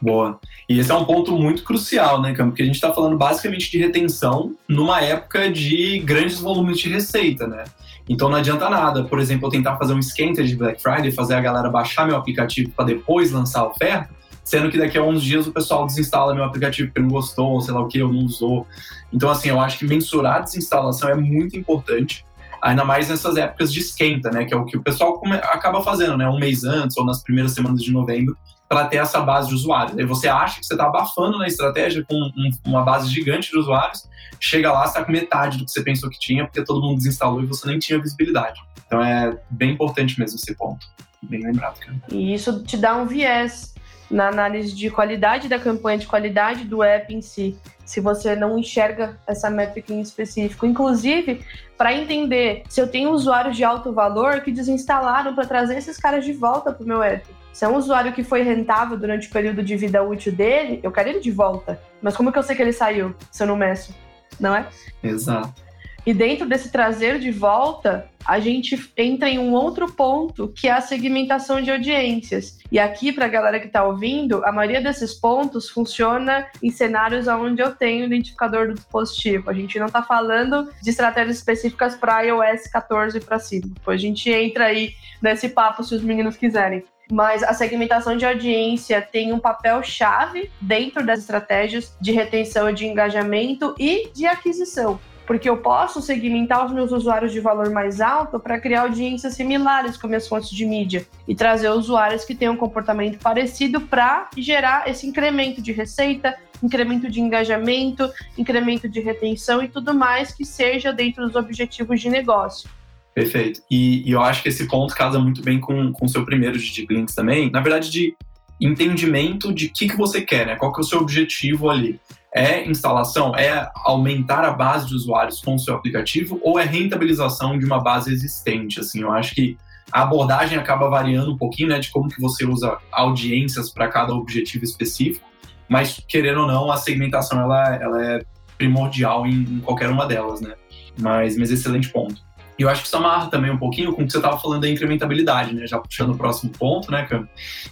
Boa. 0.01 0.39
E 0.67 0.79
esse 0.79 0.91
é 0.91 0.95
um 0.95 1.05
ponto 1.05 1.33
muito 1.33 1.63
crucial, 1.63 2.21
né, 2.21 2.33
Cam? 2.33 2.47
Porque 2.49 2.63
a 2.63 2.65
gente 2.65 2.75
está 2.75 2.93
falando 2.93 3.17
basicamente 3.17 3.69
de 3.69 3.77
retenção 3.77 4.55
numa 4.67 5.01
época 5.01 5.51
de 5.51 5.99
grandes 5.99 6.39
volumes 6.39 6.79
de 6.79 6.89
receita, 6.89 7.45
né? 7.47 7.65
Então 8.09 8.27
não 8.27 8.37
adianta 8.37 8.67
nada, 8.69 9.03
por 9.03 9.19
exemplo, 9.19 9.47
eu 9.47 9.51
tentar 9.51 9.77
fazer 9.77 9.93
um 9.93 9.99
esquenta 9.99 10.43
de 10.43 10.55
Black 10.55 10.81
Friday, 10.81 11.11
fazer 11.11 11.35
a 11.35 11.41
galera 11.41 11.69
baixar 11.69 12.07
meu 12.07 12.15
aplicativo 12.15 12.71
para 12.71 12.85
depois 12.85 13.31
lançar 13.31 13.61
a 13.61 13.67
oferta, 13.67 14.09
sendo 14.43 14.71
que 14.71 14.79
daqui 14.79 14.97
a 14.97 15.03
uns 15.03 15.21
dias 15.21 15.45
o 15.45 15.51
pessoal 15.51 15.85
desinstala 15.85 16.33
meu 16.33 16.43
aplicativo 16.43 16.87
porque 16.87 17.01
não 17.01 17.09
gostou, 17.09 17.51
ou 17.51 17.61
sei 17.61 17.71
lá 17.71 17.81
o 17.81 17.87
que, 17.87 18.01
ou 18.01 18.11
não 18.11 18.25
usou. 18.25 18.65
Então, 19.13 19.29
assim, 19.29 19.49
eu 19.49 19.59
acho 19.59 19.77
que 19.77 19.85
mensurar 19.85 20.37
a 20.37 20.39
desinstalação 20.39 21.07
é 21.07 21.15
muito 21.15 21.55
importante 21.55 22.25
ainda 22.61 22.83
mais 22.83 23.09
nessas 23.09 23.37
épocas 23.37 23.71
de 23.71 23.79
esquenta, 23.79 24.29
né? 24.31 24.45
Que 24.45 24.53
é 24.53 24.57
o 24.57 24.65
que 24.65 24.77
o 24.77 24.81
pessoal 24.81 25.21
acaba 25.43 25.81
fazendo, 25.81 26.17
né? 26.17 26.27
Um 26.27 26.39
mês 26.39 26.63
antes 26.63 26.97
ou 26.97 27.05
nas 27.05 27.23
primeiras 27.23 27.53
semanas 27.53 27.81
de 27.81 27.91
novembro, 27.91 28.35
para 28.69 28.85
ter 28.85 28.97
essa 28.97 29.19
base 29.19 29.49
de 29.49 29.55
usuários. 29.55 29.97
Aí 29.97 30.05
você 30.05 30.27
acha 30.27 30.59
que 30.59 30.65
você 30.65 30.75
está 30.75 30.85
abafando 30.85 31.39
na 31.39 31.47
estratégia 31.47 32.05
com 32.07 32.15
um, 32.15 32.51
uma 32.63 32.83
base 32.83 33.09
gigante 33.09 33.49
de 33.49 33.57
usuários, 33.57 34.07
chega 34.39 34.71
lá, 34.71 34.85
está 34.85 35.03
com 35.03 35.11
metade 35.11 35.57
do 35.57 35.65
que 35.65 35.71
você 35.71 35.81
pensou 35.81 36.07
que 36.07 36.19
tinha, 36.19 36.45
porque 36.45 36.63
todo 36.63 36.79
mundo 36.79 36.97
desinstalou 36.97 37.41
e 37.41 37.47
você 37.47 37.67
nem 37.67 37.79
tinha 37.79 37.99
visibilidade. 37.99 38.61
Então 38.85 39.03
é 39.03 39.35
bem 39.49 39.71
importante 39.71 40.19
mesmo 40.19 40.37
esse 40.37 40.55
ponto. 40.55 40.87
Bem 41.23 41.41
lembrado, 41.41 41.79
cara. 41.79 41.97
E 42.11 42.33
isso 42.33 42.63
te 42.63 42.77
dá 42.77 42.95
um 42.95 43.07
viés 43.07 43.73
na 44.09 44.27
análise 44.27 44.73
de 44.75 44.89
qualidade 44.89 45.47
da 45.47 45.59
campanha, 45.59 45.97
de 45.97 46.07
qualidade 46.07 46.63
do 46.63 46.81
app 46.81 47.13
em 47.13 47.21
si, 47.21 47.57
se 47.83 47.99
você 47.99 48.35
não 48.35 48.57
enxerga 48.57 49.17
essa 49.27 49.49
métrica 49.49 49.93
em 49.93 49.99
específico. 49.99 50.65
Inclusive, 50.65 51.41
para 51.77 51.93
entender 51.93 52.63
se 52.69 52.79
eu 52.79 52.87
tenho 52.87 53.11
usuários 53.11 53.57
de 53.57 53.63
alto 53.63 53.91
valor 53.91 54.41
que 54.41 54.51
desinstalaram 54.51 55.33
para 55.33 55.45
trazer 55.45 55.77
esses 55.77 55.97
caras 55.97 56.23
de 56.23 56.33
volta 56.33 56.71
para 56.71 56.83
o 56.83 56.87
meu 56.87 57.01
app. 57.01 57.25
Se 57.59 57.65
é 57.65 57.67
um 57.67 57.75
usuário 57.75 58.13
que 58.13 58.23
foi 58.23 58.41
rentável 58.41 58.97
durante 58.97 59.27
o 59.27 59.31
período 59.31 59.61
de 59.61 59.75
vida 59.75 60.01
útil 60.01 60.31
dele, 60.31 60.79
eu 60.81 60.93
quero 60.93 61.09
ele 61.09 61.19
de 61.19 61.29
volta. 61.29 61.77
Mas 62.01 62.15
como 62.15 62.31
que 62.31 62.39
eu 62.39 62.43
sei 62.43 62.55
que 62.55 62.61
ele 62.61 62.71
saiu 62.71 63.13
se 63.29 63.43
eu 63.43 63.47
não 63.47 63.57
meço? 63.57 63.93
Não 64.39 64.55
é? 64.55 64.65
Exato. 65.03 65.61
E 66.05 66.13
dentro 66.13 66.47
desse 66.47 66.71
trazer 66.71 67.19
de 67.19 67.31
volta, 67.31 68.07
a 68.25 68.39
gente 68.39 68.89
entra 68.95 69.27
em 69.27 69.37
um 69.37 69.51
outro 69.51 69.91
ponto, 69.91 70.47
que 70.47 70.69
é 70.69 70.71
a 70.71 70.79
segmentação 70.79 71.61
de 71.61 71.69
audiências. 71.69 72.59
E 72.71 72.79
aqui, 72.79 73.11
para 73.11 73.25
a 73.25 73.27
galera 73.27 73.59
que 73.59 73.67
está 73.67 73.83
ouvindo, 73.83 74.41
a 74.45 74.53
maioria 74.53 74.81
desses 74.81 75.13
pontos 75.13 75.69
funciona 75.69 76.47
em 76.63 76.71
cenários 76.71 77.27
onde 77.27 77.61
eu 77.61 77.75
tenho 77.75 78.05
identificador 78.05 78.69
do 78.69 78.75
dispositivo. 78.75 79.49
A 79.49 79.53
gente 79.53 79.77
não 79.77 79.87
está 79.87 80.01
falando 80.01 80.69
de 80.81 80.91
estratégias 80.91 81.35
específicas 81.35 81.93
para 81.93 82.21
iOS 82.21 82.67
14 82.71 83.19
para 83.19 83.37
cima. 83.37 83.67
Depois 83.73 83.99
a 83.99 84.01
gente 84.01 84.31
entra 84.31 84.67
aí 84.67 84.93
nesse 85.21 85.49
papo 85.49 85.83
se 85.83 85.93
os 85.93 86.01
meninos 86.01 86.37
quiserem 86.37 86.85
mas 87.11 87.43
a 87.43 87.53
segmentação 87.53 88.15
de 88.15 88.25
audiência 88.25 89.01
tem 89.01 89.33
um 89.33 89.39
papel 89.39 89.81
chave 89.83 90.51
dentro 90.61 91.05
das 91.05 91.19
estratégias 91.19 91.95
de 91.99 92.11
retenção 92.11 92.71
de 92.71 92.85
engajamento 92.85 93.75
e 93.77 94.09
de 94.13 94.25
aquisição 94.25 94.99
porque 95.29 95.47
eu 95.47 95.57
posso 95.57 96.01
segmentar 96.01 96.65
os 96.65 96.71
meus 96.71 96.91
usuários 96.91 97.31
de 97.31 97.39
valor 97.39 97.69
mais 97.69 98.01
alto 98.01 98.39
para 98.39 98.59
criar 98.59 98.81
audiências 98.81 99.35
similares 99.35 99.95
com 99.95 100.07
minhas 100.07 100.27
fontes 100.27 100.49
de 100.49 100.65
mídia 100.65 101.05
e 101.27 101.35
trazer 101.35 101.69
usuários 101.69 102.25
que 102.25 102.33
tenham 102.33 102.55
um 102.55 102.57
comportamento 102.57 103.19
parecido 103.19 103.79
para 103.79 104.27
gerar 104.35 104.89
esse 104.89 105.05
incremento 105.05 105.61
de 105.61 105.71
receita, 105.71 106.35
incremento 106.63 107.07
de 107.07 107.21
engajamento, 107.21 108.11
incremento 108.39 108.89
de 108.89 109.01
retenção 109.01 109.61
e 109.61 109.67
tudo 109.67 109.93
mais 109.93 110.33
que 110.33 110.43
seja 110.43 110.91
dentro 110.91 111.27
dos 111.27 111.35
objetivos 111.35 112.01
de 112.01 112.09
negócio. 112.09 112.67
Perfeito. 113.13 113.61
E, 113.69 114.07
e 114.07 114.11
eu 114.11 114.21
acho 114.21 114.41
que 114.43 114.49
esse 114.49 114.67
ponto 114.67 114.95
casa 114.95 115.19
muito 115.19 115.41
bem 115.41 115.59
com 115.59 115.91
o 116.01 116.07
seu 116.07 116.25
primeiro 116.25 116.57
de 116.57 116.85
links 116.89 117.15
também. 117.15 117.49
Na 117.51 117.59
verdade, 117.59 117.91
de 117.91 118.15
entendimento 118.59 119.53
de 119.53 119.67
o 119.67 119.73
que, 119.73 119.87
que 119.87 119.97
você 119.97 120.21
quer, 120.21 120.45
né? 120.45 120.55
Qual 120.55 120.71
que 120.71 120.79
é 120.79 120.83
o 120.83 120.85
seu 120.85 120.99
objetivo 120.99 121.69
ali 121.69 121.99
é 122.33 122.67
instalação, 122.69 123.35
é 123.35 123.71
aumentar 123.75 124.45
a 124.45 124.51
base 124.51 124.87
de 124.87 124.93
usuários 124.93 125.41
com 125.41 125.55
o 125.55 125.59
seu 125.59 125.75
aplicativo 125.75 126.39
ou 126.43 126.59
é 126.59 126.63
rentabilização 126.63 127.57
de 127.57 127.65
uma 127.65 127.81
base 127.81 128.11
existente? 128.13 128.79
Assim, 128.79 129.01
eu 129.01 129.11
acho 129.11 129.33
que 129.33 129.57
a 129.91 130.03
abordagem 130.03 130.57
acaba 130.57 130.89
variando 130.89 131.33
um 131.33 131.37
pouquinho, 131.37 131.69
né, 131.69 131.79
de 131.79 131.89
como 131.89 132.09
que 132.09 132.21
você 132.21 132.45
usa 132.45 132.77
audiências 132.91 133.71
para 133.71 133.87
cada 133.87 134.13
objetivo 134.13 134.63
específico, 134.63 135.25
mas 135.67 135.99
querendo 136.07 136.41
ou 136.41 136.47
não, 136.47 136.71
a 136.71 136.77
segmentação 136.77 137.41
ela, 137.41 137.75
ela 137.75 138.05
é 138.05 138.21
primordial 138.57 139.25
em, 139.25 139.41
em 139.41 139.59
qualquer 139.59 139.89
uma 139.89 140.05
delas, 140.05 140.41
né? 140.41 140.53
Mas, 140.99 141.37
mas 141.37 141.49
excelente 141.49 141.89
ponto. 141.89 142.21
E 142.59 142.61
eu 142.61 142.69
acho 142.69 142.81
que 142.81 142.87
isso 142.87 142.97
amarra 142.97 143.29
também 143.29 143.49
um 143.49 143.57
pouquinho 143.57 143.93
com 143.93 144.01
o 144.01 144.05
que 144.05 144.11
você 144.11 144.17
estava 144.17 144.37
falando 144.37 144.63
da 144.63 144.69
incrementabilidade, 144.69 145.55
né? 145.55 145.65
Já 145.65 145.79
puxando 145.79 146.09
o 146.09 146.17
próximo 146.17 146.51
ponto, 146.51 146.91
né, 146.91 147.05
Cam? 147.05 147.25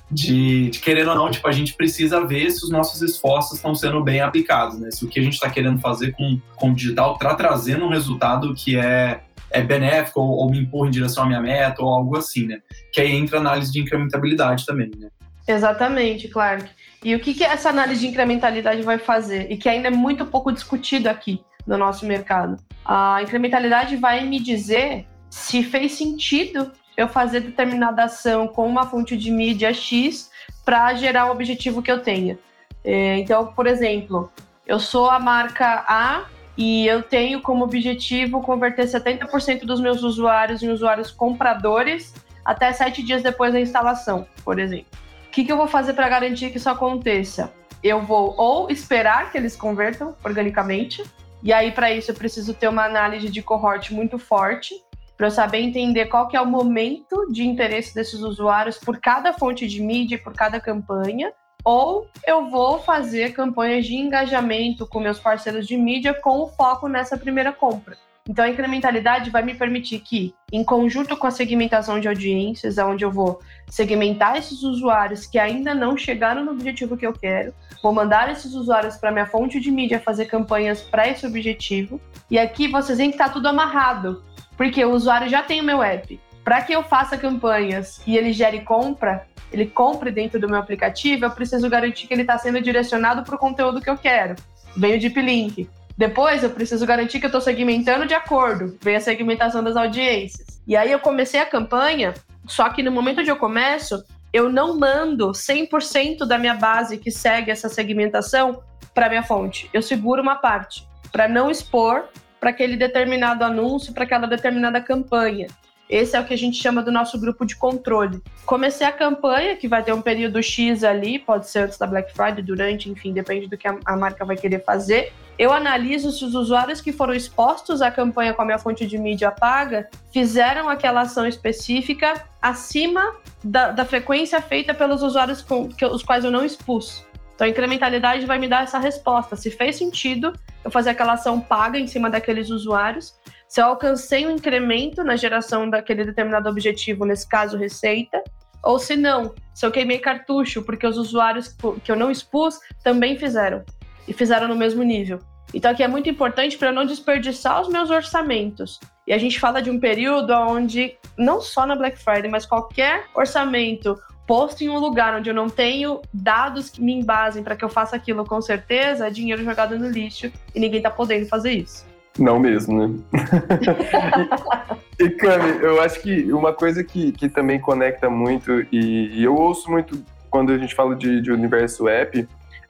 De, 0.10 0.70
de 0.70 0.80
querer 0.80 1.06
ou 1.10 1.14
não, 1.14 1.30
tipo, 1.30 1.46
a 1.46 1.52
gente 1.52 1.74
precisa 1.74 2.26
ver 2.26 2.50
se 2.52 2.64
os 2.64 2.72
nossos 2.72 3.02
esforços 3.02 3.58
estão 3.58 3.76
sendo 3.76 4.02
bem 4.02 4.22
aplicados, 4.22 4.80
né? 4.80 4.90
Se 4.90 5.04
o 5.04 5.10
que 5.10 5.20
a 5.20 5.24
gente 5.24 5.34
está 5.34 5.50
querendo 5.50 5.82
fazer 5.82 6.14
com, 6.14 6.40
com 6.56 6.72
o 6.72 6.74
digital 6.74 7.16
está 7.16 7.36
trazendo 7.36 7.84
um 7.84 7.90
resultado 7.90 8.54
que 8.56 8.78
é, 8.78 9.20
é 9.52 9.62
benéfico 9.62 10.22
ou, 10.22 10.30
ou 10.38 10.50
me 10.50 10.60
empurra 10.60 10.88
em 10.88 10.92
direção 10.92 11.26
à 11.26 11.28
minha 11.28 11.42
meta 11.42 11.84
ou 11.84 11.90
algo 11.90 12.16
assim, 12.16 12.48
né? 12.48 12.60
Que 12.94 13.02
aí 13.02 13.12
entra 13.12 13.40
a 13.40 13.42
análise 13.42 13.70
de 13.70 13.82
incrementabilidade 13.82 14.66
também, 14.66 14.90
né? 14.98 15.10
Exatamente, 15.46 16.30
Clark. 16.30 16.66
E 17.04 17.14
o 17.14 17.20
que, 17.20 17.34
que 17.34 17.44
essa 17.44 17.70
análise 17.70 18.00
de 18.00 18.08
incrementalidade 18.08 18.82
vai 18.84 18.98
fazer? 18.98 19.52
E 19.52 19.58
que 19.58 19.68
ainda 19.68 19.90
é 19.90 19.92
muito 19.92 20.26
pouco 20.26 20.50
discutido 20.50 21.10
aqui 21.10 21.42
no 21.68 21.78
nosso 21.78 22.06
mercado. 22.06 22.58
A 22.86 23.22
incrementalidade 23.22 23.98
vai 23.98 24.24
me 24.24 24.40
dizer 24.40 25.06
se 25.30 25.62
fez 25.62 25.92
sentido 25.92 26.72
eu 26.96 27.08
fazer 27.08 27.42
determinada 27.42 28.06
ação 28.06 28.48
com 28.48 28.68
uma 28.68 28.88
fonte 28.88 29.16
de 29.16 29.30
mídia 29.30 29.74
X 29.74 30.32
para 30.66 30.96
gerar 30.96 31.28
o 31.28 31.32
objetivo 31.32 31.82
que 31.82 31.92
eu 31.92 32.02
tenha. 32.02 32.40
É, 32.84 33.18
então, 33.18 33.48
por 33.48 33.68
exemplo, 33.68 34.32
eu 34.66 34.80
sou 34.80 35.10
a 35.10 35.20
marca 35.20 35.86
A 35.88 36.26
e 36.58 36.88
eu 36.88 37.04
tenho 37.04 37.42
como 37.42 37.64
objetivo 37.64 38.42
converter 38.42 38.86
70% 38.86 39.66
dos 39.66 39.80
meus 39.80 40.02
usuários 40.02 40.64
em 40.64 40.70
usuários 40.70 41.12
compradores 41.12 42.14
até 42.44 42.72
sete 42.72 43.04
dias 43.04 43.22
depois 43.22 43.54
da 43.54 43.60
instalação, 43.60 44.26
por 44.44 44.58
exemplo. 44.58 44.88
O 45.28 45.32
que, 45.32 45.44
que 45.44 45.52
eu 45.52 45.58
vou 45.58 45.68
fazer 45.68 45.94
para 45.94 46.10
garantir 46.10 46.50
que 46.50 46.58
isso 46.58 46.70
aconteça? 46.70 47.54
Eu 47.84 48.02
vou 48.02 48.34
ou 48.38 48.72
esperar 48.72 49.32
que 49.32 49.38
eles 49.38 49.56
convertam 49.56 50.16
organicamente, 50.24 51.04
e 51.44 51.54
aí, 51.54 51.72
para 51.72 51.92
isso, 51.92 52.12
eu 52.12 52.16
preciso 52.16 52.54
ter 52.54 52.68
uma 52.68 52.86
análise 52.86 53.30
de 53.30 53.42
cohort 53.42 53.92
muito 53.92 54.18
forte, 54.18 54.74
para 55.16 55.28
eu 55.28 55.32
saber 55.32 55.60
entender 55.60 56.06
qual 56.06 56.28
que 56.28 56.38
é 56.38 56.42
o 56.42 56.46
momento 56.46 57.32
de 57.32 57.46
interesse 57.46 57.94
desses 57.94 58.22
usuários 58.22 58.78
por 58.78 59.00
cada 59.00 59.34
fonte 59.34 59.68
de 59.68 59.82
mídia, 59.82 60.20
por 60.20 60.34
cada 60.34 60.60
campanha, 60.60 61.34
ou 61.64 62.08
eu 62.26 62.50
vou 62.50 62.80
fazer 62.80 63.34
campanhas 63.34 63.86
de 63.86 63.96
engajamento 63.96 64.88
com 64.88 65.00
meus 65.00 65.20
parceiros 65.20 65.68
de 65.68 65.76
mídia 65.76 66.14
com 66.14 66.40
o 66.40 66.48
foco 66.48 66.88
nessa 66.88 67.18
primeira 67.18 67.52
compra. 67.52 67.98
Então, 68.30 68.44
a 68.44 68.50
incrementalidade 68.50 69.30
vai 69.30 69.42
me 69.42 69.56
permitir 69.56 70.00
que, 70.00 70.34
em 70.52 70.64
conjunto 70.64 71.16
com 71.16 71.28
a 71.28 71.32
segmentação 71.32 72.00
de 72.00 72.08
audiências, 72.08 72.78
onde 72.78 73.06
eu 73.06 73.12
vou 73.12 73.40
segmentar 73.70 74.36
esses 74.36 74.64
usuários 74.64 75.26
que 75.26 75.40
ainda 75.40 75.74
não 75.74 75.96
chegaram 75.96 76.44
no 76.44 76.52
objetivo 76.52 76.98
que 76.98 77.08
eu 77.08 77.14
quero, 77.14 77.54
vou 77.82 77.94
mandar 77.94 78.30
esses 78.30 78.54
usuários 78.54 78.98
para 78.98 79.12
minha 79.12 79.26
fonte 79.26 79.60
de 79.60 79.72
mídia 79.72 80.00
fazer 80.00 80.26
campanhas 80.26 80.82
para 80.82 81.08
esse 81.08 81.26
objetivo. 81.26 82.02
E 82.30 82.38
aqui 82.38 82.68
vocês 82.68 82.98
veem 82.98 83.12
que 83.12 83.16
está 83.16 83.30
tudo 83.30 83.48
amarrado, 83.48 84.22
porque 84.58 84.84
o 84.84 84.92
usuário 84.92 85.30
já 85.30 85.42
tem 85.42 85.62
o 85.62 85.64
meu 85.64 85.82
app. 85.82 86.20
para 86.44 86.62
que 86.62 86.72
eu 86.72 86.82
faça 86.82 87.18
campanhas 87.18 88.02
e 88.08 88.16
ele 88.16 88.32
gere 88.32 88.62
compra, 88.62 89.28
ele 89.52 89.66
compre 89.66 90.12
dentro 90.12 90.40
do 90.40 90.48
meu 90.48 90.58
aplicativo, 90.58 91.26
eu 91.26 91.32
preciso 91.32 91.70
garantir 91.70 92.08
que 92.08 92.14
ele 92.14 92.22
está 92.22 92.38
sendo 92.38 92.62
direcionado 92.62 93.22
para 93.24 93.36
o 93.36 93.38
conteúdo 93.38 93.82
que 93.82 93.90
eu 93.90 93.98
quero. 93.98 94.34
Vem 94.78 94.96
o 94.96 95.00
Deep 95.00 95.22
Link. 95.22 95.70
Depois, 95.98 96.44
eu 96.44 96.50
preciso 96.52 96.86
garantir 96.86 97.20
que 97.20 97.26
eu 97.26 97.30
estou 97.30 97.42
segmentando 97.42 98.06
de 98.06 98.14
acordo. 98.14 98.78
Vem 98.82 98.96
a 98.96 99.02
segmentação 99.02 99.64
das 99.64 99.76
audiências. 99.76 100.62
E 100.68 100.76
aí, 100.76 100.92
eu 100.92 101.00
comecei 101.00 101.40
a 101.40 101.46
campanha, 101.46 102.14
só 102.46 102.70
que 102.70 102.84
no 102.84 102.92
momento 102.92 103.22
onde 103.22 103.32
eu 103.32 103.38
começo, 103.38 104.04
eu 104.32 104.50
não 104.50 104.78
mando 104.78 105.32
100% 105.32 106.26
da 106.26 106.38
minha 106.38 106.54
base 106.54 106.98
que 106.98 107.10
segue 107.10 107.50
essa 107.50 107.68
segmentação 107.68 108.62
para 108.94 109.10
minha 109.10 109.24
fonte. 109.24 109.70
Eu 109.74 109.82
seguro 109.82 110.22
uma 110.22 110.36
parte 110.36 110.88
para 111.12 111.28
não 111.28 111.50
expor 111.50 112.06
para 112.40 112.52
aquele 112.52 112.76
determinado 112.76 113.44
anúncio, 113.44 113.94
para 113.94 114.04
aquela 114.04 114.28
determinada 114.28 114.80
campanha. 114.80 115.48
Esse 115.90 116.18
é 116.18 116.20
o 116.20 116.26
que 116.26 116.34
a 116.34 116.38
gente 116.38 116.62
chama 116.62 116.84
do 116.84 116.92
nosso 116.92 117.20
grupo 117.20 117.46
de 117.46 117.56
controle. 117.56 118.22
Comecei 118.46 118.86
a 118.86 118.92
campanha, 118.92 119.56
que 119.56 119.68
vai 119.68 119.82
ter 119.82 119.94
um 119.94 120.02
período 120.02 120.44
X 120.44 120.84
ali, 120.84 121.18
pode 121.18 121.48
ser 121.48 121.60
antes 121.60 121.78
da 121.78 121.88
Black 121.88 122.14
Friday, 122.14 122.44
durante, 122.44 122.90
enfim, 122.90 123.14
depende 123.14 123.48
do 123.48 123.58
que 123.58 123.68
a, 123.68 123.78
a 123.86 123.96
marca 123.96 124.26
vai 124.26 124.36
querer 124.36 124.64
fazer. 124.64 125.14
Eu 125.38 125.54
analiso 125.54 126.12
se 126.12 126.26
os 126.26 126.34
usuários 126.34 126.82
que 126.82 126.92
foram 126.92 127.14
expostos 127.14 127.82
à 127.82 127.92
campanha 127.92 128.34
com 128.34 128.42
a 128.42 128.46
minha 128.46 128.58
fonte 128.58 128.88
de 128.88 128.98
mídia 128.98 129.30
paga 129.30 129.88
fizeram 130.12 130.68
aquela 130.68 131.02
ação 131.02 131.28
específica 131.28 132.26
acima 132.42 133.16
da, 133.44 133.72
da 133.72 133.86
frequência 133.86 134.42
feita 134.42 134.74
pelos 134.74 135.04
usuários 135.04 135.44
com 135.44 135.70
que, 135.70 135.86
os 135.86 136.02
quais 136.02 136.26
eu 136.26 136.32
não 136.32 136.44
expus. 136.44 137.06
Então, 137.36 137.46
a 137.46 137.50
incrementalidade 137.52 138.26
vai 138.26 138.40
me 138.40 138.48
dar 138.48 138.64
essa 138.64 138.80
resposta. 138.80 139.36
Se 139.36 139.52
fez 139.52 139.76
sentido 139.76 140.34
eu 140.66 140.72
fazer 140.72 140.90
aquela 140.90 141.14
ação 141.14 141.40
paga 141.40 141.78
em 141.78 141.86
cima 141.86 142.10
daqueles 142.10 142.50
usuários, 142.50 143.16
se 143.48 143.62
eu 143.62 143.66
alcancei 143.66 144.26
um 144.26 144.32
incremento 144.32 145.04
na 145.04 145.16
geração 145.16 145.70
daquele 145.70 146.04
determinado 146.04 146.50
objetivo, 146.50 147.06
nesse 147.06 147.30
caso, 147.30 147.56
receita, 147.56 148.24
ou 148.64 148.80
se 148.80 148.96
não, 148.96 149.36
se 149.54 149.66
eu 149.66 149.72
queimei 149.72 150.00
cartucho, 150.00 150.64
porque 150.64 150.88
os 150.88 150.98
usuários 150.98 151.56
que 151.84 151.92
eu 151.92 151.96
não 151.96 152.10
expus 152.10 152.60
também 152.84 153.18
fizeram, 153.20 153.64
e 154.08 154.14
fizeram 154.14 154.48
no 154.48 154.56
mesmo 154.56 154.84
nível. 154.84 155.20
Então 155.54 155.72
aqui 155.72 155.84
é 155.84 155.88
muito 155.88 156.10
importante 156.10 156.58
para 156.58 156.72
não 156.72 156.86
desperdiçar 156.86 157.62
os 157.62 157.70
meus 157.70 157.90
orçamentos. 157.90 158.80
E 159.06 159.14
a 159.14 159.18
gente 159.18 159.40
fala 159.40 159.62
de 159.62 159.70
um 159.70 159.80
período 159.80 160.34
onde, 160.34 160.98
não 161.18 161.40
só 161.40 161.66
na 161.66 161.76
Black 161.76 161.98
Friday, 161.98 162.30
mas 162.30 162.46
qualquer 162.46 163.06
orçamento 163.16 163.98
posto 164.28 164.62
em 164.62 164.70
um 164.70 164.78
lugar 164.78 165.18
onde 165.18 165.30
eu 165.30 165.34
não 165.34 165.50
tenho 165.50 166.02
dados 166.14 166.70
que 166.70 166.84
me 166.84 166.94
embasem 166.94 167.42
para 167.42 167.56
que 167.56 167.64
eu 167.64 167.70
faça 167.70 167.96
aquilo 167.96 168.26
com 168.26 168.42
certeza, 168.42 169.08
é 169.08 169.10
dinheiro 169.10 169.44
jogado 169.44 169.80
no 169.80 169.90
lixo 169.90 170.30
e 170.54 170.60
ninguém 170.60 170.80
está 170.80 170.92
podendo 170.92 171.26
fazer 171.28 171.54
isso. 171.54 171.86
Não 172.20 172.38
mesmo, 172.40 172.88
né? 172.88 172.96
e, 175.00 175.04
e 175.06 175.10
Cami, 175.12 175.64
eu 175.64 175.80
acho 175.82 176.02
que 176.02 176.34
uma 176.34 176.52
coisa 176.52 176.84
que, 176.84 177.14
que 177.14 177.30
também 177.30 177.60
conecta 177.60 178.10
muito, 178.10 178.66
e, 178.72 179.20
e 179.20 179.24
eu 179.24 179.36
ouço 179.36 179.72
muito 179.72 180.04
quando 180.30 180.52
a 180.52 180.58
gente 180.58 180.76
fala 180.76 180.96
de, 180.96 181.22
de 181.22 181.32
universo 181.32 181.88
app, 181.88 182.28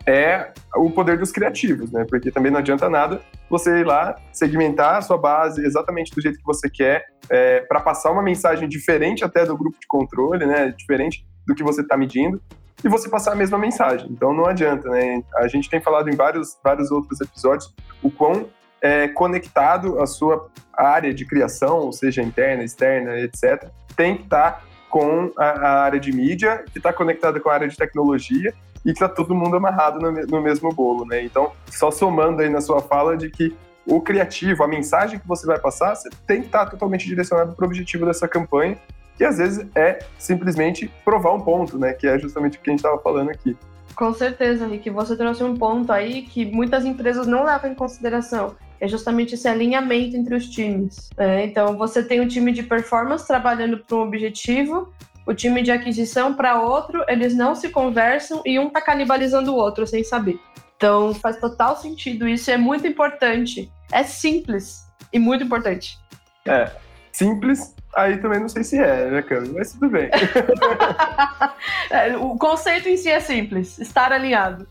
é 0.07 0.53
o 0.75 0.89
poder 0.89 1.17
dos 1.17 1.31
criativos, 1.31 1.91
né? 1.91 2.05
Porque 2.09 2.31
também 2.31 2.49
não 2.49 2.59
adianta 2.59 2.89
nada 2.89 3.19
você 3.49 3.79
ir 3.79 3.85
lá 3.85 4.15
segmentar 4.31 4.95
a 4.95 5.01
sua 5.01 5.17
base 5.17 5.63
exatamente 5.65 6.15
do 6.15 6.21
jeito 6.21 6.37
que 6.37 6.45
você 6.45 6.69
quer, 6.69 7.05
é, 7.29 7.59
para 7.61 7.81
passar 7.81 8.11
uma 8.11 8.23
mensagem 8.23 8.69
diferente 8.69 9.25
até 9.25 9.45
do 9.45 9.57
grupo 9.57 9.77
de 9.79 9.85
controle, 9.85 10.45
né? 10.45 10.73
Diferente 10.77 11.25
do 11.45 11.53
que 11.53 11.63
você 11.63 11.81
está 11.81 11.97
medindo, 11.97 12.41
e 12.83 12.87
você 12.87 13.09
passar 13.09 13.33
a 13.33 13.35
mesma 13.35 13.57
mensagem. 13.57 14.07
Então 14.09 14.33
não 14.33 14.45
adianta, 14.45 14.89
né? 14.89 15.21
A 15.35 15.47
gente 15.47 15.69
tem 15.69 15.81
falado 15.81 16.09
em 16.09 16.15
vários, 16.15 16.57
vários 16.63 16.89
outros 16.89 17.19
episódios 17.19 17.73
o 18.01 18.09
quão 18.09 18.47
é, 18.81 19.07
conectado 19.09 19.99
a 19.99 20.05
sua 20.05 20.49
área 20.73 21.13
de 21.13 21.25
criação, 21.25 21.91
seja 21.91 22.21
interna, 22.21 22.63
externa, 22.63 23.19
etc., 23.19 23.69
tem 23.95 24.15
que 24.15 24.23
estar 24.23 24.51
tá 24.51 24.61
com 24.89 25.31
a, 25.37 25.45
a, 25.45 25.83
área 25.83 25.99
de 25.99 26.13
mídia, 26.13 26.63
que 26.71 26.77
está 26.77 26.93
conectada 26.93 27.39
com 27.39 27.49
a 27.49 27.53
área 27.53 27.67
de 27.67 27.75
tecnologia 27.75 28.53
e 28.87 28.93
que 28.93 29.03
está 29.03 29.09
todo 29.09 29.35
mundo 29.35 29.57
amarrado 29.57 29.99
no, 29.99 30.11
no, 30.11 30.41
mesmo 30.41 30.73
bolo, 30.73 31.05
né? 31.05 31.21
Então, 31.21 31.51
só 31.69 31.91
somando 31.91 32.41
aí 32.41 32.49
na 32.49 32.61
sua 32.61 32.81
fala 32.81 33.17
de 33.17 33.29
que 33.29 33.53
o 33.85 33.99
criativo, 33.99 34.63
a 34.63 34.67
mensagem 34.67 35.19
que 35.19 35.27
você 35.27 35.45
vai 35.45 35.59
passar, 35.59 35.93
você 35.93 36.09
tem 36.25 36.39
que 36.39 36.47
estar 36.47 36.63
tá 36.63 36.71
totalmente 36.71 37.05
direcionado 37.05 37.53
para 37.53 37.63
o 37.63 37.67
objetivo 37.67 38.05
dessa 38.05 38.29
campanha 38.29 38.77
e 39.19 39.25
às 39.25 39.39
vezes 39.39 39.67
é 39.75 39.99
simplesmente 40.17 40.89
provar 41.03 41.33
um 41.33 41.41
ponto, 41.41 41.77
né? 41.77 41.91
Que 41.91 42.07
é 42.07 42.17
justamente 42.17 42.57
o 42.57 42.61
que 42.61 42.69
a 42.69 42.71
gente 42.71 42.79
estava 42.79 42.97
falando 42.99 43.29
aqui. 43.29 43.57
Com 43.93 44.13
certeza, 44.13 44.65
Rick. 44.65 44.89
Você 44.89 45.17
trouxe 45.17 45.43
um 45.43 45.57
ponto 45.57 45.91
aí 45.91 46.21
que 46.21 46.45
muitas 46.45 46.85
empresas 46.85 47.27
não 47.27 47.43
levam 47.43 47.69
em 47.69 47.75
consideração 47.75 48.55
é 48.79 48.87
justamente 48.87 49.33
esse 49.33 49.47
alinhamento 49.47 50.15
entre 50.15 50.35
os 50.35 50.47
times. 50.47 51.09
É, 51.17 51.43
então, 51.43 51.77
você 51.77 52.03
tem 52.03 52.21
um 52.21 52.27
time 52.27 52.51
de 52.51 52.63
performance 52.63 53.25
trabalhando 53.25 53.79
para 53.79 53.97
um 53.97 54.01
objetivo, 54.01 54.93
o 55.27 55.33
time 55.33 55.61
de 55.61 55.71
aquisição 55.71 56.33
para 56.33 56.61
outro, 56.61 57.03
eles 57.07 57.35
não 57.35 57.53
se 57.53 57.67
conversam 57.69 58.41
e 58.45 58.57
um 58.57 58.67
está 58.67 58.81
canibalizando 58.81 59.53
o 59.53 59.55
outro 59.57 59.85
sem 59.85 60.01
saber. 60.01 60.39
Então, 60.77 61.13
faz 61.13 61.37
total 61.37 61.75
sentido 61.75 62.27
isso, 62.27 62.49
é 62.49 62.55
muito 62.55 62.87
importante. 62.87 63.69
É 63.91 64.03
simples 64.03 64.87
e 65.11 65.19
muito 65.19 65.43
importante. 65.43 65.99
É, 66.45 66.71
simples, 67.11 67.75
aí 67.93 68.17
também 68.19 68.39
não 68.39 68.47
sei 68.47 68.63
se 68.63 68.77
é, 68.77 69.11
né, 69.11 69.21
Cami? 69.21 69.49
Mas 69.49 69.73
tudo 69.73 69.89
bem. 69.89 70.09
é, 71.91 72.15
o 72.15 72.37
conceito 72.37 72.87
em 72.87 72.95
si 72.95 73.09
é 73.09 73.19
simples, 73.19 73.77
estar 73.79 74.13
alinhado. 74.13 74.65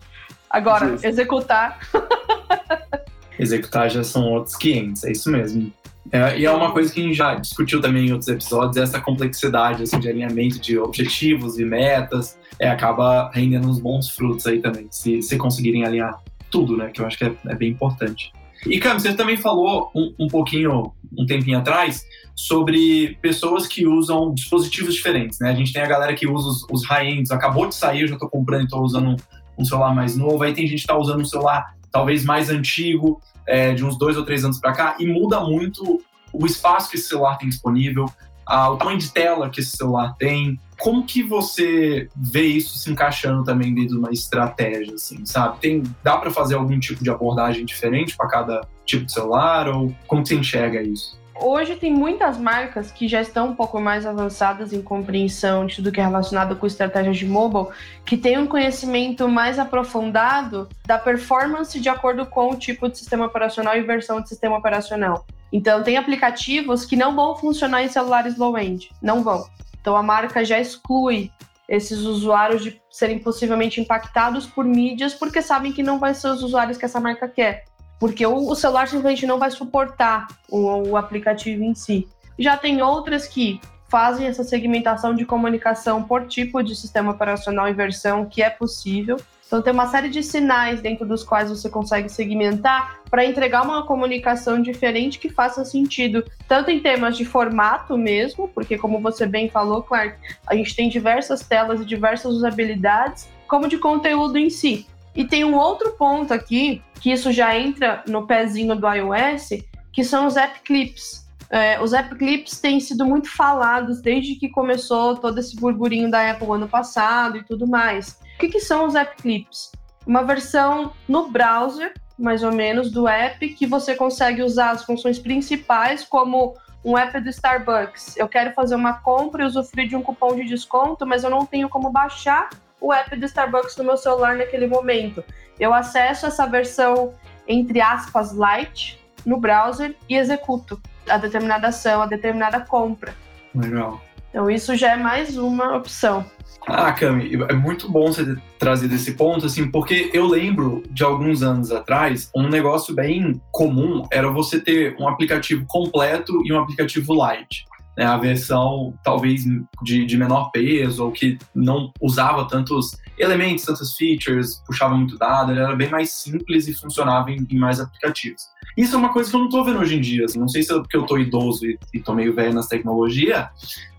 Agora, 0.48 0.88
Justo. 0.88 1.06
executar. 1.06 1.78
executar 3.38 3.90
já 3.90 4.02
são 4.02 4.24
outros 4.32 4.56
500, 4.56 5.04
é 5.04 5.12
isso 5.12 5.30
mesmo. 5.30 5.70
É, 6.12 6.38
e 6.38 6.44
é 6.44 6.50
uma 6.50 6.72
coisa 6.72 6.92
que 6.92 7.00
a 7.00 7.02
gente 7.02 7.14
já 7.14 7.34
discutiu 7.34 7.80
também 7.80 8.06
em 8.06 8.12
outros 8.12 8.28
episódios, 8.28 8.76
essa 8.76 9.00
complexidade 9.00 9.82
assim, 9.82 9.98
de 9.98 10.08
alinhamento 10.08 10.60
de 10.60 10.78
objetivos 10.78 11.58
e 11.58 11.64
metas, 11.64 12.38
é, 12.58 12.68
acaba 12.68 13.30
rendendo 13.32 13.68
uns 13.68 13.78
bons 13.78 14.10
frutos 14.10 14.46
aí 14.46 14.60
também, 14.60 14.86
se, 14.90 15.20
se 15.22 15.36
conseguirem 15.36 15.84
alinhar 15.84 16.22
tudo, 16.50 16.76
né? 16.76 16.90
Que 16.92 17.00
eu 17.00 17.06
acho 17.06 17.18
que 17.18 17.24
é, 17.24 17.34
é 17.48 17.54
bem 17.54 17.70
importante. 17.70 18.32
E, 18.64 18.78
Cam, 18.80 18.98
você 18.98 19.14
também 19.14 19.36
falou 19.36 19.90
um, 19.94 20.14
um, 20.18 20.28
pouquinho, 20.28 20.92
um 21.16 21.26
tempinho 21.26 21.58
atrás, 21.58 22.04
sobre 22.34 23.16
pessoas 23.20 23.66
que 23.66 23.86
usam 23.86 24.32
dispositivos 24.34 24.94
diferentes, 24.94 25.38
né? 25.38 25.50
A 25.50 25.54
gente 25.54 25.72
tem 25.72 25.82
a 25.82 25.86
galera 25.86 26.14
que 26.14 26.26
usa 26.26 26.48
os, 26.48 26.66
os 26.70 26.86
high-ends, 26.86 27.30
acabou 27.30 27.68
de 27.68 27.74
sair, 27.74 28.02
eu 28.02 28.08
já 28.08 28.14
estou 28.14 28.28
comprando 28.28 28.62
e 28.62 28.64
estou 28.64 28.82
usando 28.82 29.16
um, 29.58 29.64
celular 29.64 29.94
mais 29.94 30.16
novo, 30.16 30.42
aí 30.42 30.52
tem 30.52 30.66
gente 30.66 30.78
que 30.78 30.82
está 30.82 30.96
usando 30.96 31.20
um 31.20 31.24
celular 31.24 31.74
talvez 31.90 32.24
mais 32.24 32.50
antigo, 32.50 33.20
é, 33.46 33.72
de 33.72 33.84
uns 33.84 33.98
dois 33.98 34.16
ou 34.16 34.24
três 34.24 34.44
anos 34.44 34.58
para 34.58 34.72
cá, 34.72 34.96
e 34.98 35.06
muda 35.06 35.40
muito 35.40 36.02
o 36.32 36.46
espaço 36.46 36.90
que 36.90 36.96
esse 36.96 37.08
celular 37.08 37.36
tem 37.38 37.48
disponível, 37.48 38.06
a, 38.46 38.70
o 38.70 38.76
tamanho 38.76 38.98
de 38.98 39.10
tela 39.10 39.50
que 39.50 39.60
esse 39.60 39.76
celular 39.76 40.14
tem. 40.18 40.58
Como 40.78 41.04
que 41.04 41.22
você 41.22 42.08
vê 42.14 42.42
isso 42.42 42.78
se 42.78 42.90
encaixando 42.90 43.42
também 43.42 43.74
dentro 43.74 43.94
de 43.94 43.98
uma 43.98 44.12
estratégia, 44.12 44.94
assim, 44.94 45.24
sabe? 45.24 45.58
Tem, 45.58 45.82
dá 46.02 46.18
para 46.18 46.30
fazer 46.30 46.54
algum 46.54 46.78
tipo 46.78 47.02
de 47.02 47.10
abordagem 47.10 47.64
diferente 47.64 48.16
para 48.16 48.28
cada 48.28 48.68
tipo 48.84 49.04
de 49.04 49.12
celular 49.12 49.68
ou 49.68 49.94
como 50.06 50.24
você 50.24 50.36
enxerga 50.36 50.82
isso? 50.82 51.18
Hoje 51.40 51.76
tem 51.76 51.92
muitas 51.92 52.38
marcas 52.38 52.90
que 52.90 53.06
já 53.06 53.20
estão 53.20 53.48
um 53.48 53.54
pouco 53.54 53.78
mais 53.78 54.06
avançadas 54.06 54.72
em 54.72 54.80
compreensão 54.80 55.66
de 55.66 55.76
tudo 55.76 55.92
que 55.92 56.00
é 56.00 56.04
relacionado 56.04 56.56
com 56.56 56.66
estratégias 56.66 57.18
de 57.18 57.26
mobile, 57.26 57.74
que 58.06 58.16
têm 58.16 58.38
um 58.38 58.46
conhecimento 58.46 59.28
mais 59.28 59.58
aprofundado 59.58 60.68
da 60.86 60.98
performance 60.98 61.78
de 61.78 61.88
acordo 61.88 62.24
com 62.24 62.50
o 62.50 62.56
tipo 62.56 62.88
de 62.88 62.96
sistema 62.96 63.26
operacional 63.26 63.76
e 63.76 63.82
versão 63.82 64.20
de 64.20 64.28
sistema 64.28 64.56
operacional. 64.56 65.26
Então, 65.52 65.82
tem 65.82 65.96
aplicativos 65.98 66.84
que 66.86 66.96
não 66.96 67.14
vão 67.14 67.36
funcionar 67.36 67.82
em 67.82 67.88
celulares 67.88 68.36
low-end, 68.38 68.90
não 69.02 69.22
vão. 69.22 69.46
Então, 69.80 69.94
a 69.94 70.02
marca 70.02 70.44
já 70.44 70.58
exclui 70.58 71.30
esses 71.68 71.98
usuários 72.00 72.62
de 72.62 72.80
serem 72.90 73.18
possivelmente 73.18 73.80
impactados 73.80 74.46
por 74.46 74.64
mídias 74.64 75.12
porque 75.12 75.42
sabem 75.42 75.72
que 75.72 75.82
não 75.82 75.98
vai 75.98 76.14
ser 76.14 76.28
os 76.28 76.42
usuários 76.42 76.78
que 76.78 76.84
essa 76.84 77.00
marca 77.00 77.28
quer 77.28 77.64
porque 77.98 78.26
o, 78.26 78.54
celular 78.54 78.88
simplesmente 78.88 79.26
não 79.26 79.38
vai 79.38 79.50
suportar 79.50 80.26
o, 80.48 80.90
o 80.90 80.96
aplicativo 80.96 81.62
em 81.62 81.74
si. 81.74 82.08
Já 82.38 82.56
tem 82.56 82.82
outras 82.82 83.26
que 83.26 83.60
fazem 83.88 84.26
essa 84.26 84.44
segmentação 84.44 85.14
de 85.14 85.24
comunicação 85.24 86.02
por 86.02 86.26
tipo 86.26 86.62
de 86.62 86.74
sistema 86.74 87.12
operacional 87.12 87.68
e 87.68 87.72
versão 87.72 88.26
que 88.26 88.42
é 88.42 88.50
possível. 88.50 89.16
Então 89.46 89.62
tem 89.62 89.72
uma 89.72 89.86
série 89.86 90.08
de 90.08 90.24
sinais 90.24 90.80
dentro 90.80 91.06
dos 91.06 91.22
quais 91.22 91.48
você 91.48 91.70
consegue 91.70 92.08
segmentar 92.08 92.98
para 93.08 93.24
entregar 93.24 93.62
uma 93.62 93.86
comunicação 93.86 94.60
diferente 94.60 95.20
que 95.20 95.28
faça 95.28 95.64
sentido, 95.64 96.24
tanto 96.48 96.70
em 96.70 96.80
temas 96.80 97.16
de 97.16 97.24
formato 97.24 97.96
mesmo, 97.96 98.48
porque 98.48 98.76
como 98.76 99.00
você 99.00 99.24
bem 99.24 99.48
falou, 99.48 99.84
Clark, 99.84 100.18
a 100.46 100.54
gente 100.56 100.74
tem 100.74 100.88
diversas 100.88 101.46
telas 101.46 101.80
e 101.80 101.84
diversas 101.84 102.32
usabilidades, 102.32 103.28
como 103.46 103.68
de 103.68 103.78
conteúdo 103.78 104.36
em 104.36 104.50
si. 104.50 104.84
E 105.16 105.24
tem 105.24 105.44
um 105.44 105.56
outro 105.56 105.92
ponto 105.92 106.34
aqui, 106.34 106.82
que 107.00 107.10
isso 107.10 107.32
já 107.32 107.58
entra 107.58 108.04
no 108.06 108.26
pezinho 108.26 108.76
do 108.76 108.86
iOS, 108.86 109.48
que 109.90 110.04
são 110.04 110.26
os 110.26 110.36
app 110.36 110.60
clips. 110.60 111.26
É, 111.48 111.80
os 111.80 111.94
app 111.94 112.14
clips 112.16 112.60
têm 112.60 112.78
sido 112.80 113.06
muito 113.06 113.30
falados 113.34 114.02
desde 114.02 114.34
que 114.34 114.50
começou 114.50 115.16
todo 115.16 115.38
esse 115.38 115.56
burburinho 115.56 116.10
da 116.10 116.30
Apple 116.30 116.50
ano 116.50 116.68
passado 116.68 117.38
e 117.38 117.44
tudo 117.44 117.66
mais. 117.66 118.20
O 118.34 118.38
que, 118.38 118.48
que 118.48 118.60
são 118.60 118.86
os 118.86 118.94
app 118.94 119.16
clips? 119.22 119.72
Uma 120.06 120.22
versão 120.22 120.92
no 121.08 121.30
browser, 121.30 121.94
mais 122.18 122.42
ou 122.42 122.52
menos, 122.52 122.90
do 122.90 123.08
app, 123.08 123.48
que 123.48 123.66
você 123.66 123.94
consegue 123.94 124.42
usar 124.42 124.72
as 124.72 124.84
funções 124.84 125.18
principais, 125.18 126.04
como 126.04 126.54
um 126.84 126.96
app 126.96 127.18
do 127.20 127.30
Starbucks. 127.30 128.16
Eu 128.16 128.28
quero 128.28 128.52
fazer 128.52 128.74
uma 128.74 128.94
compra 129.00 129.42
e 129.42 129.46
usufruir 129.46 129.88
de 129.88 129.96
um 129.96 130.02
cupom 130.02 130.36
de 130.36 130.44
desconto, 130.44 131.06
mas 131.06 131.24
eu 131.24 131.30
não 131.30 131.46
tenho 131.46 131.68
como 131.68 131.90
baixar 131.90 132.50
o 132.80 132.92
app 132.92 133.14
do 133.16 133.26
Starbucks 133.26 133.76
no 133.76 133.84
meu 133.84 133.96
celular 133.96 134.36
naquele 134.36 134.66
momento. 134.66 135.24
Eu 135.58 135.72
acesso 135.72 136.26
essa 136.26 136.46
versão, 136.46 137.14
entre 137.48 137.80
aspas, 137.80 138.32
light 138.32 139.00
no 139.24 139.38
browser 139.38 139.94
e 140.08 140.16
executo 140.16 140.80
a 141.08 141.16
determinada 141.16 141.68
ação, 141.68 142.02
a 142.02 142.06
determinada 142.06 142.60
compra. 142.60 143.14
Legal. 143.54 144.00
Então, 144.30 144.50
isso 144.50 144.76
já 144.76 144.92
é 144.92 144.96
mais 144.96 145.36
uma 145.36 145.76
opção. 145.76 146.24
Ah, 146.66 146.92
Cami, 146.92 147.30
é 147.48 147.54
muito 147.54 147.90
bom 147.90 148.08
você 148.08 148.24
ter 148.24 148.42
trazido 148.58 148.94
esse 148.94 149.12
ponto, 149.14 149.46
assim, 149.46 149.70
porque 149.70 150.10
eu 150.12 150.26
lembro 150.26 150.82
de 150.90 151.04
alguns 151.04 151.42
anos 151.42 151.70
atrás, 151.70 152.30
um 152.34 152.48
negócio 152.48 152.94
bem 152.94 153.40
comum 153.52 154.04
era 154.10 154.28
você 154.28 154.60
ter 154.60 154.96
um 154.98 155.08
aplicativo 155.08 155.64
completo 155.66 156.42
e 156.44 156.52
um 156.52 156.58
aplicativo 156.58 157.14
light. 157.14 157.64
Né, 157.96 158.04
a 158.04 158.16
versão 158.18 158.94
talvez 159.02 159.44
de, 159.82 160.04
de 160.04 160.16
menor 160.18 160.50
peso 160.50 161.04
ou 161.04 161.12
que 161.12 161.38
não 161.54 161.90
usava 162.00 162.46
tantos 162.46 162.96
elementos, 163.18 163.64
tantas 163.64 163.94
features, 163.94 164.62
puxava 164.66 164.94
muito 164.94 165.16
dado, 165.16 165.52
ele 165.52 165.60
era 165.60 165.74
bem 165.74 165.88
mais 165.88 166.10
simples 166.10 166.68
e 166.68 166.74
funcionava 166.74 167.30
em, 167.30 167.46
em 167.50 167.58
mais 167.58 167.80
aplicativos. 167.80 168.42
Isso 168.76 168.94
é 168.94 168.98
uma 168.98 169.12
coisa 169.12 169.30
que 169.30 169.36
eu 169.36 169.40
não 169.40 169.46
estou 169.46 169.64
vendo 169.64 169.78
hoje 169.78 169.96
em 169.96 170.00
dia. 170.00 170.26
Assim, 170.26 170.38
não 170.38 170.48
sei 170.48 170.62
se 170.62 170.70
é 170.70 170.76
porque 170.76 170.96
eu 170.96 171.02
estou 171.02 171.18
idoso 171.18 171.64
e, 171.64 171.78
estou 171.94 172.14
meio 172.14 172.34
velho 172.34 172.52
nas 172.52 172.66
tecnologias, 172.66 173.46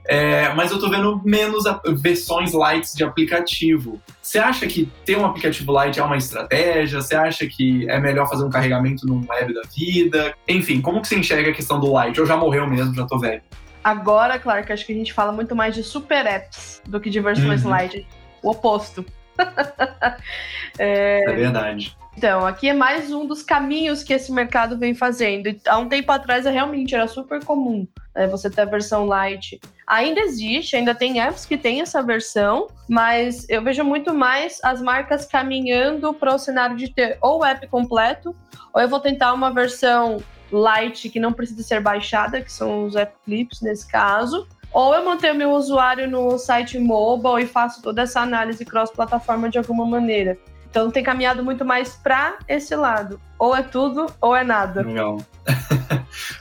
é, 0.05 0.53
mas 0.53 0.69
eu 0.69 0.77
estou 0.77 0.89
vendo 0.89 1.19
menos 1.25 1.63
versões 1.99 2.53
lights 2.53 2.93
de 2.93 3.03
aplicativo. 3.03 3.99
Você 4.21 4.37
acha 4.37 4.67
que 4.67 4.87
ter 5.03 5.17
um 5.17 5.25
aplicativo 5.25 5.71
light 5.71 5.99
é 5.99 6.03
uma 6.03 6.15
estratégia? 6.15 7.01
Você 7.01 7.15
acha 7.15 7.47
que 7.47 7.89
é 7.89 7.99
melhor 7.99 8.29
fazer 8.29 8.45
um 8.45 8.49
carregamento 8.49 9.05
no 9.05 9.25
web 9.27 9.53
da 9.53 9.61
vida? 9.75 10.33
Enfim, 10.47 10.79
como 10.79 11.01
que 11.01 11.07
você 11.07 11.17
enxerga 11.17 11.49
a 11.49 11.53
questão 11.53 11.79
do 11.79 11.91
light? 11.91 12.17
Eu 12.17 12.25
já 12.25 12.37
morreu 12.37 12.67
mesmo, 12.67 12.93
já 12.93 13.03
estou 13.03 13.19
velho. 13.19 13.41
Agora, 13.83 14.37
claro 14.39 14.65
que 14.65 14.73
acho 14.73 14.85
que 14.85 14.91
a 14.91 14.95
gente 14.95 15.13
fala 15.13 15.31
muito 15.31 15.55
mais 15.55 15.73
de 15.75 15.83
super 15.83 16.25
apps 16.25 16.81
do 16.85 16.99
que 16.99 17.09
de 17.09 17.19
versões 17.19 17.63
uhum. 17.63 17.71
light. 17.71 18.07
O 18.41 18.51
oposto. 18.51 19.05
é... 20.77 21.23
é 21.23 21.33
verdade. 21.33 21.95
Então, 22.17 22.45
aqui 22.47 22.67
é 22.67 22.73
mais 22.73 23.11
um 23.11 23.27
dos 23.27 23.43
caminhos 23.43 24.03
que 24.03 24.11
esse 24.11 24.31
mercado 24.31 24.75
vem 24.75 24.95
fazendo. 24.95 25.55
Há 25.67 25.77
um 25.77 25.87
tempo 25.87 26.11
atrás, 26.11 26.45
realmente 26.45 26.95
era 26.95 27.07
super 27.07 27.43
comum 27.45 27.87
né, 28.17 28.25
você 28.25 28.49
ter 28.49 28.61
a 28.61 28.65
versão 28.65 29.05
light. 29.05 29.59
Ainda 29.85 30.19
existe, 30.21 30.75
ainda 30.75 30.95
tem 30.95 31.21
apps 31.21 31.45
que 31.45 31.55
tem 31.55 31.79
essa 31.79 32.01
versão, 32.01 32.67
mas 32.89 33.47
eu 33.47 33.63
vejo 33.63 33.83
muito 33.83 34.13
mais 34.13 34.59
as 34.63 34.81
marcas 34.81 35.25
caminhando 35.25 36.11
para 36.13 36.33
o 36.33 36.39
cenário 36.39 36.75
de 36.75 36.91
ter 36.91 37.19
ou 37.21 37.41
o 37.41 37.45
app 37.45 37.65
completo, 37.67 38.35
ou 38.73 38.81
eu 38.81 38.89
vou 38.89 38.99
tentar 38.99 39.31
uma 39.33 39.53
versão 39.53 40.17
light 40.51 41.09
que 41.09 41.19
não 41.19 41.33
precisa 41.33 41.63
ser 41.63 41.81
baixada, 41.81 42.41
que 42.41 42.51
são 42.51 42.85
os 42.85 42.95
app 42.95 43.13
clips 43.25 43.61
nesse 43.61 43.87
caso, 43.87 44.47
ou 44.71 44.93
eu 44.93 45.03
mantenho 45.03 45.35
meu 45.35 45.51
usuário 45.51 46.09
no 46.09 46.37
site 46.37 46.77
mobile 46.77 47.43
e 47.43 47.47
faço 47.47 47.81
toda 47.81 48.01
essa 48.03 48.21
análise 48.21 48.63
cross-plataforma 48.65 49.49
de 49.49 49.57
alguma 49.57 49.85
maneira. 49.85 50.37
Então 50.69 50.91
tem 50.91 51.03
caminhado 51.03 51.43
muito 51.43 51.65
mais 51.65 51.95
para 51.95 52.37
esse 52.47 52.75
lado. 52.75 53.19
Ou 53.39 53.55
é 53.55 53.63
tudo 53.63 54.05
ou 54.21 54.35
é 54.35 54.43
nada. 54.43 54.81
Legal. 54.81 55.17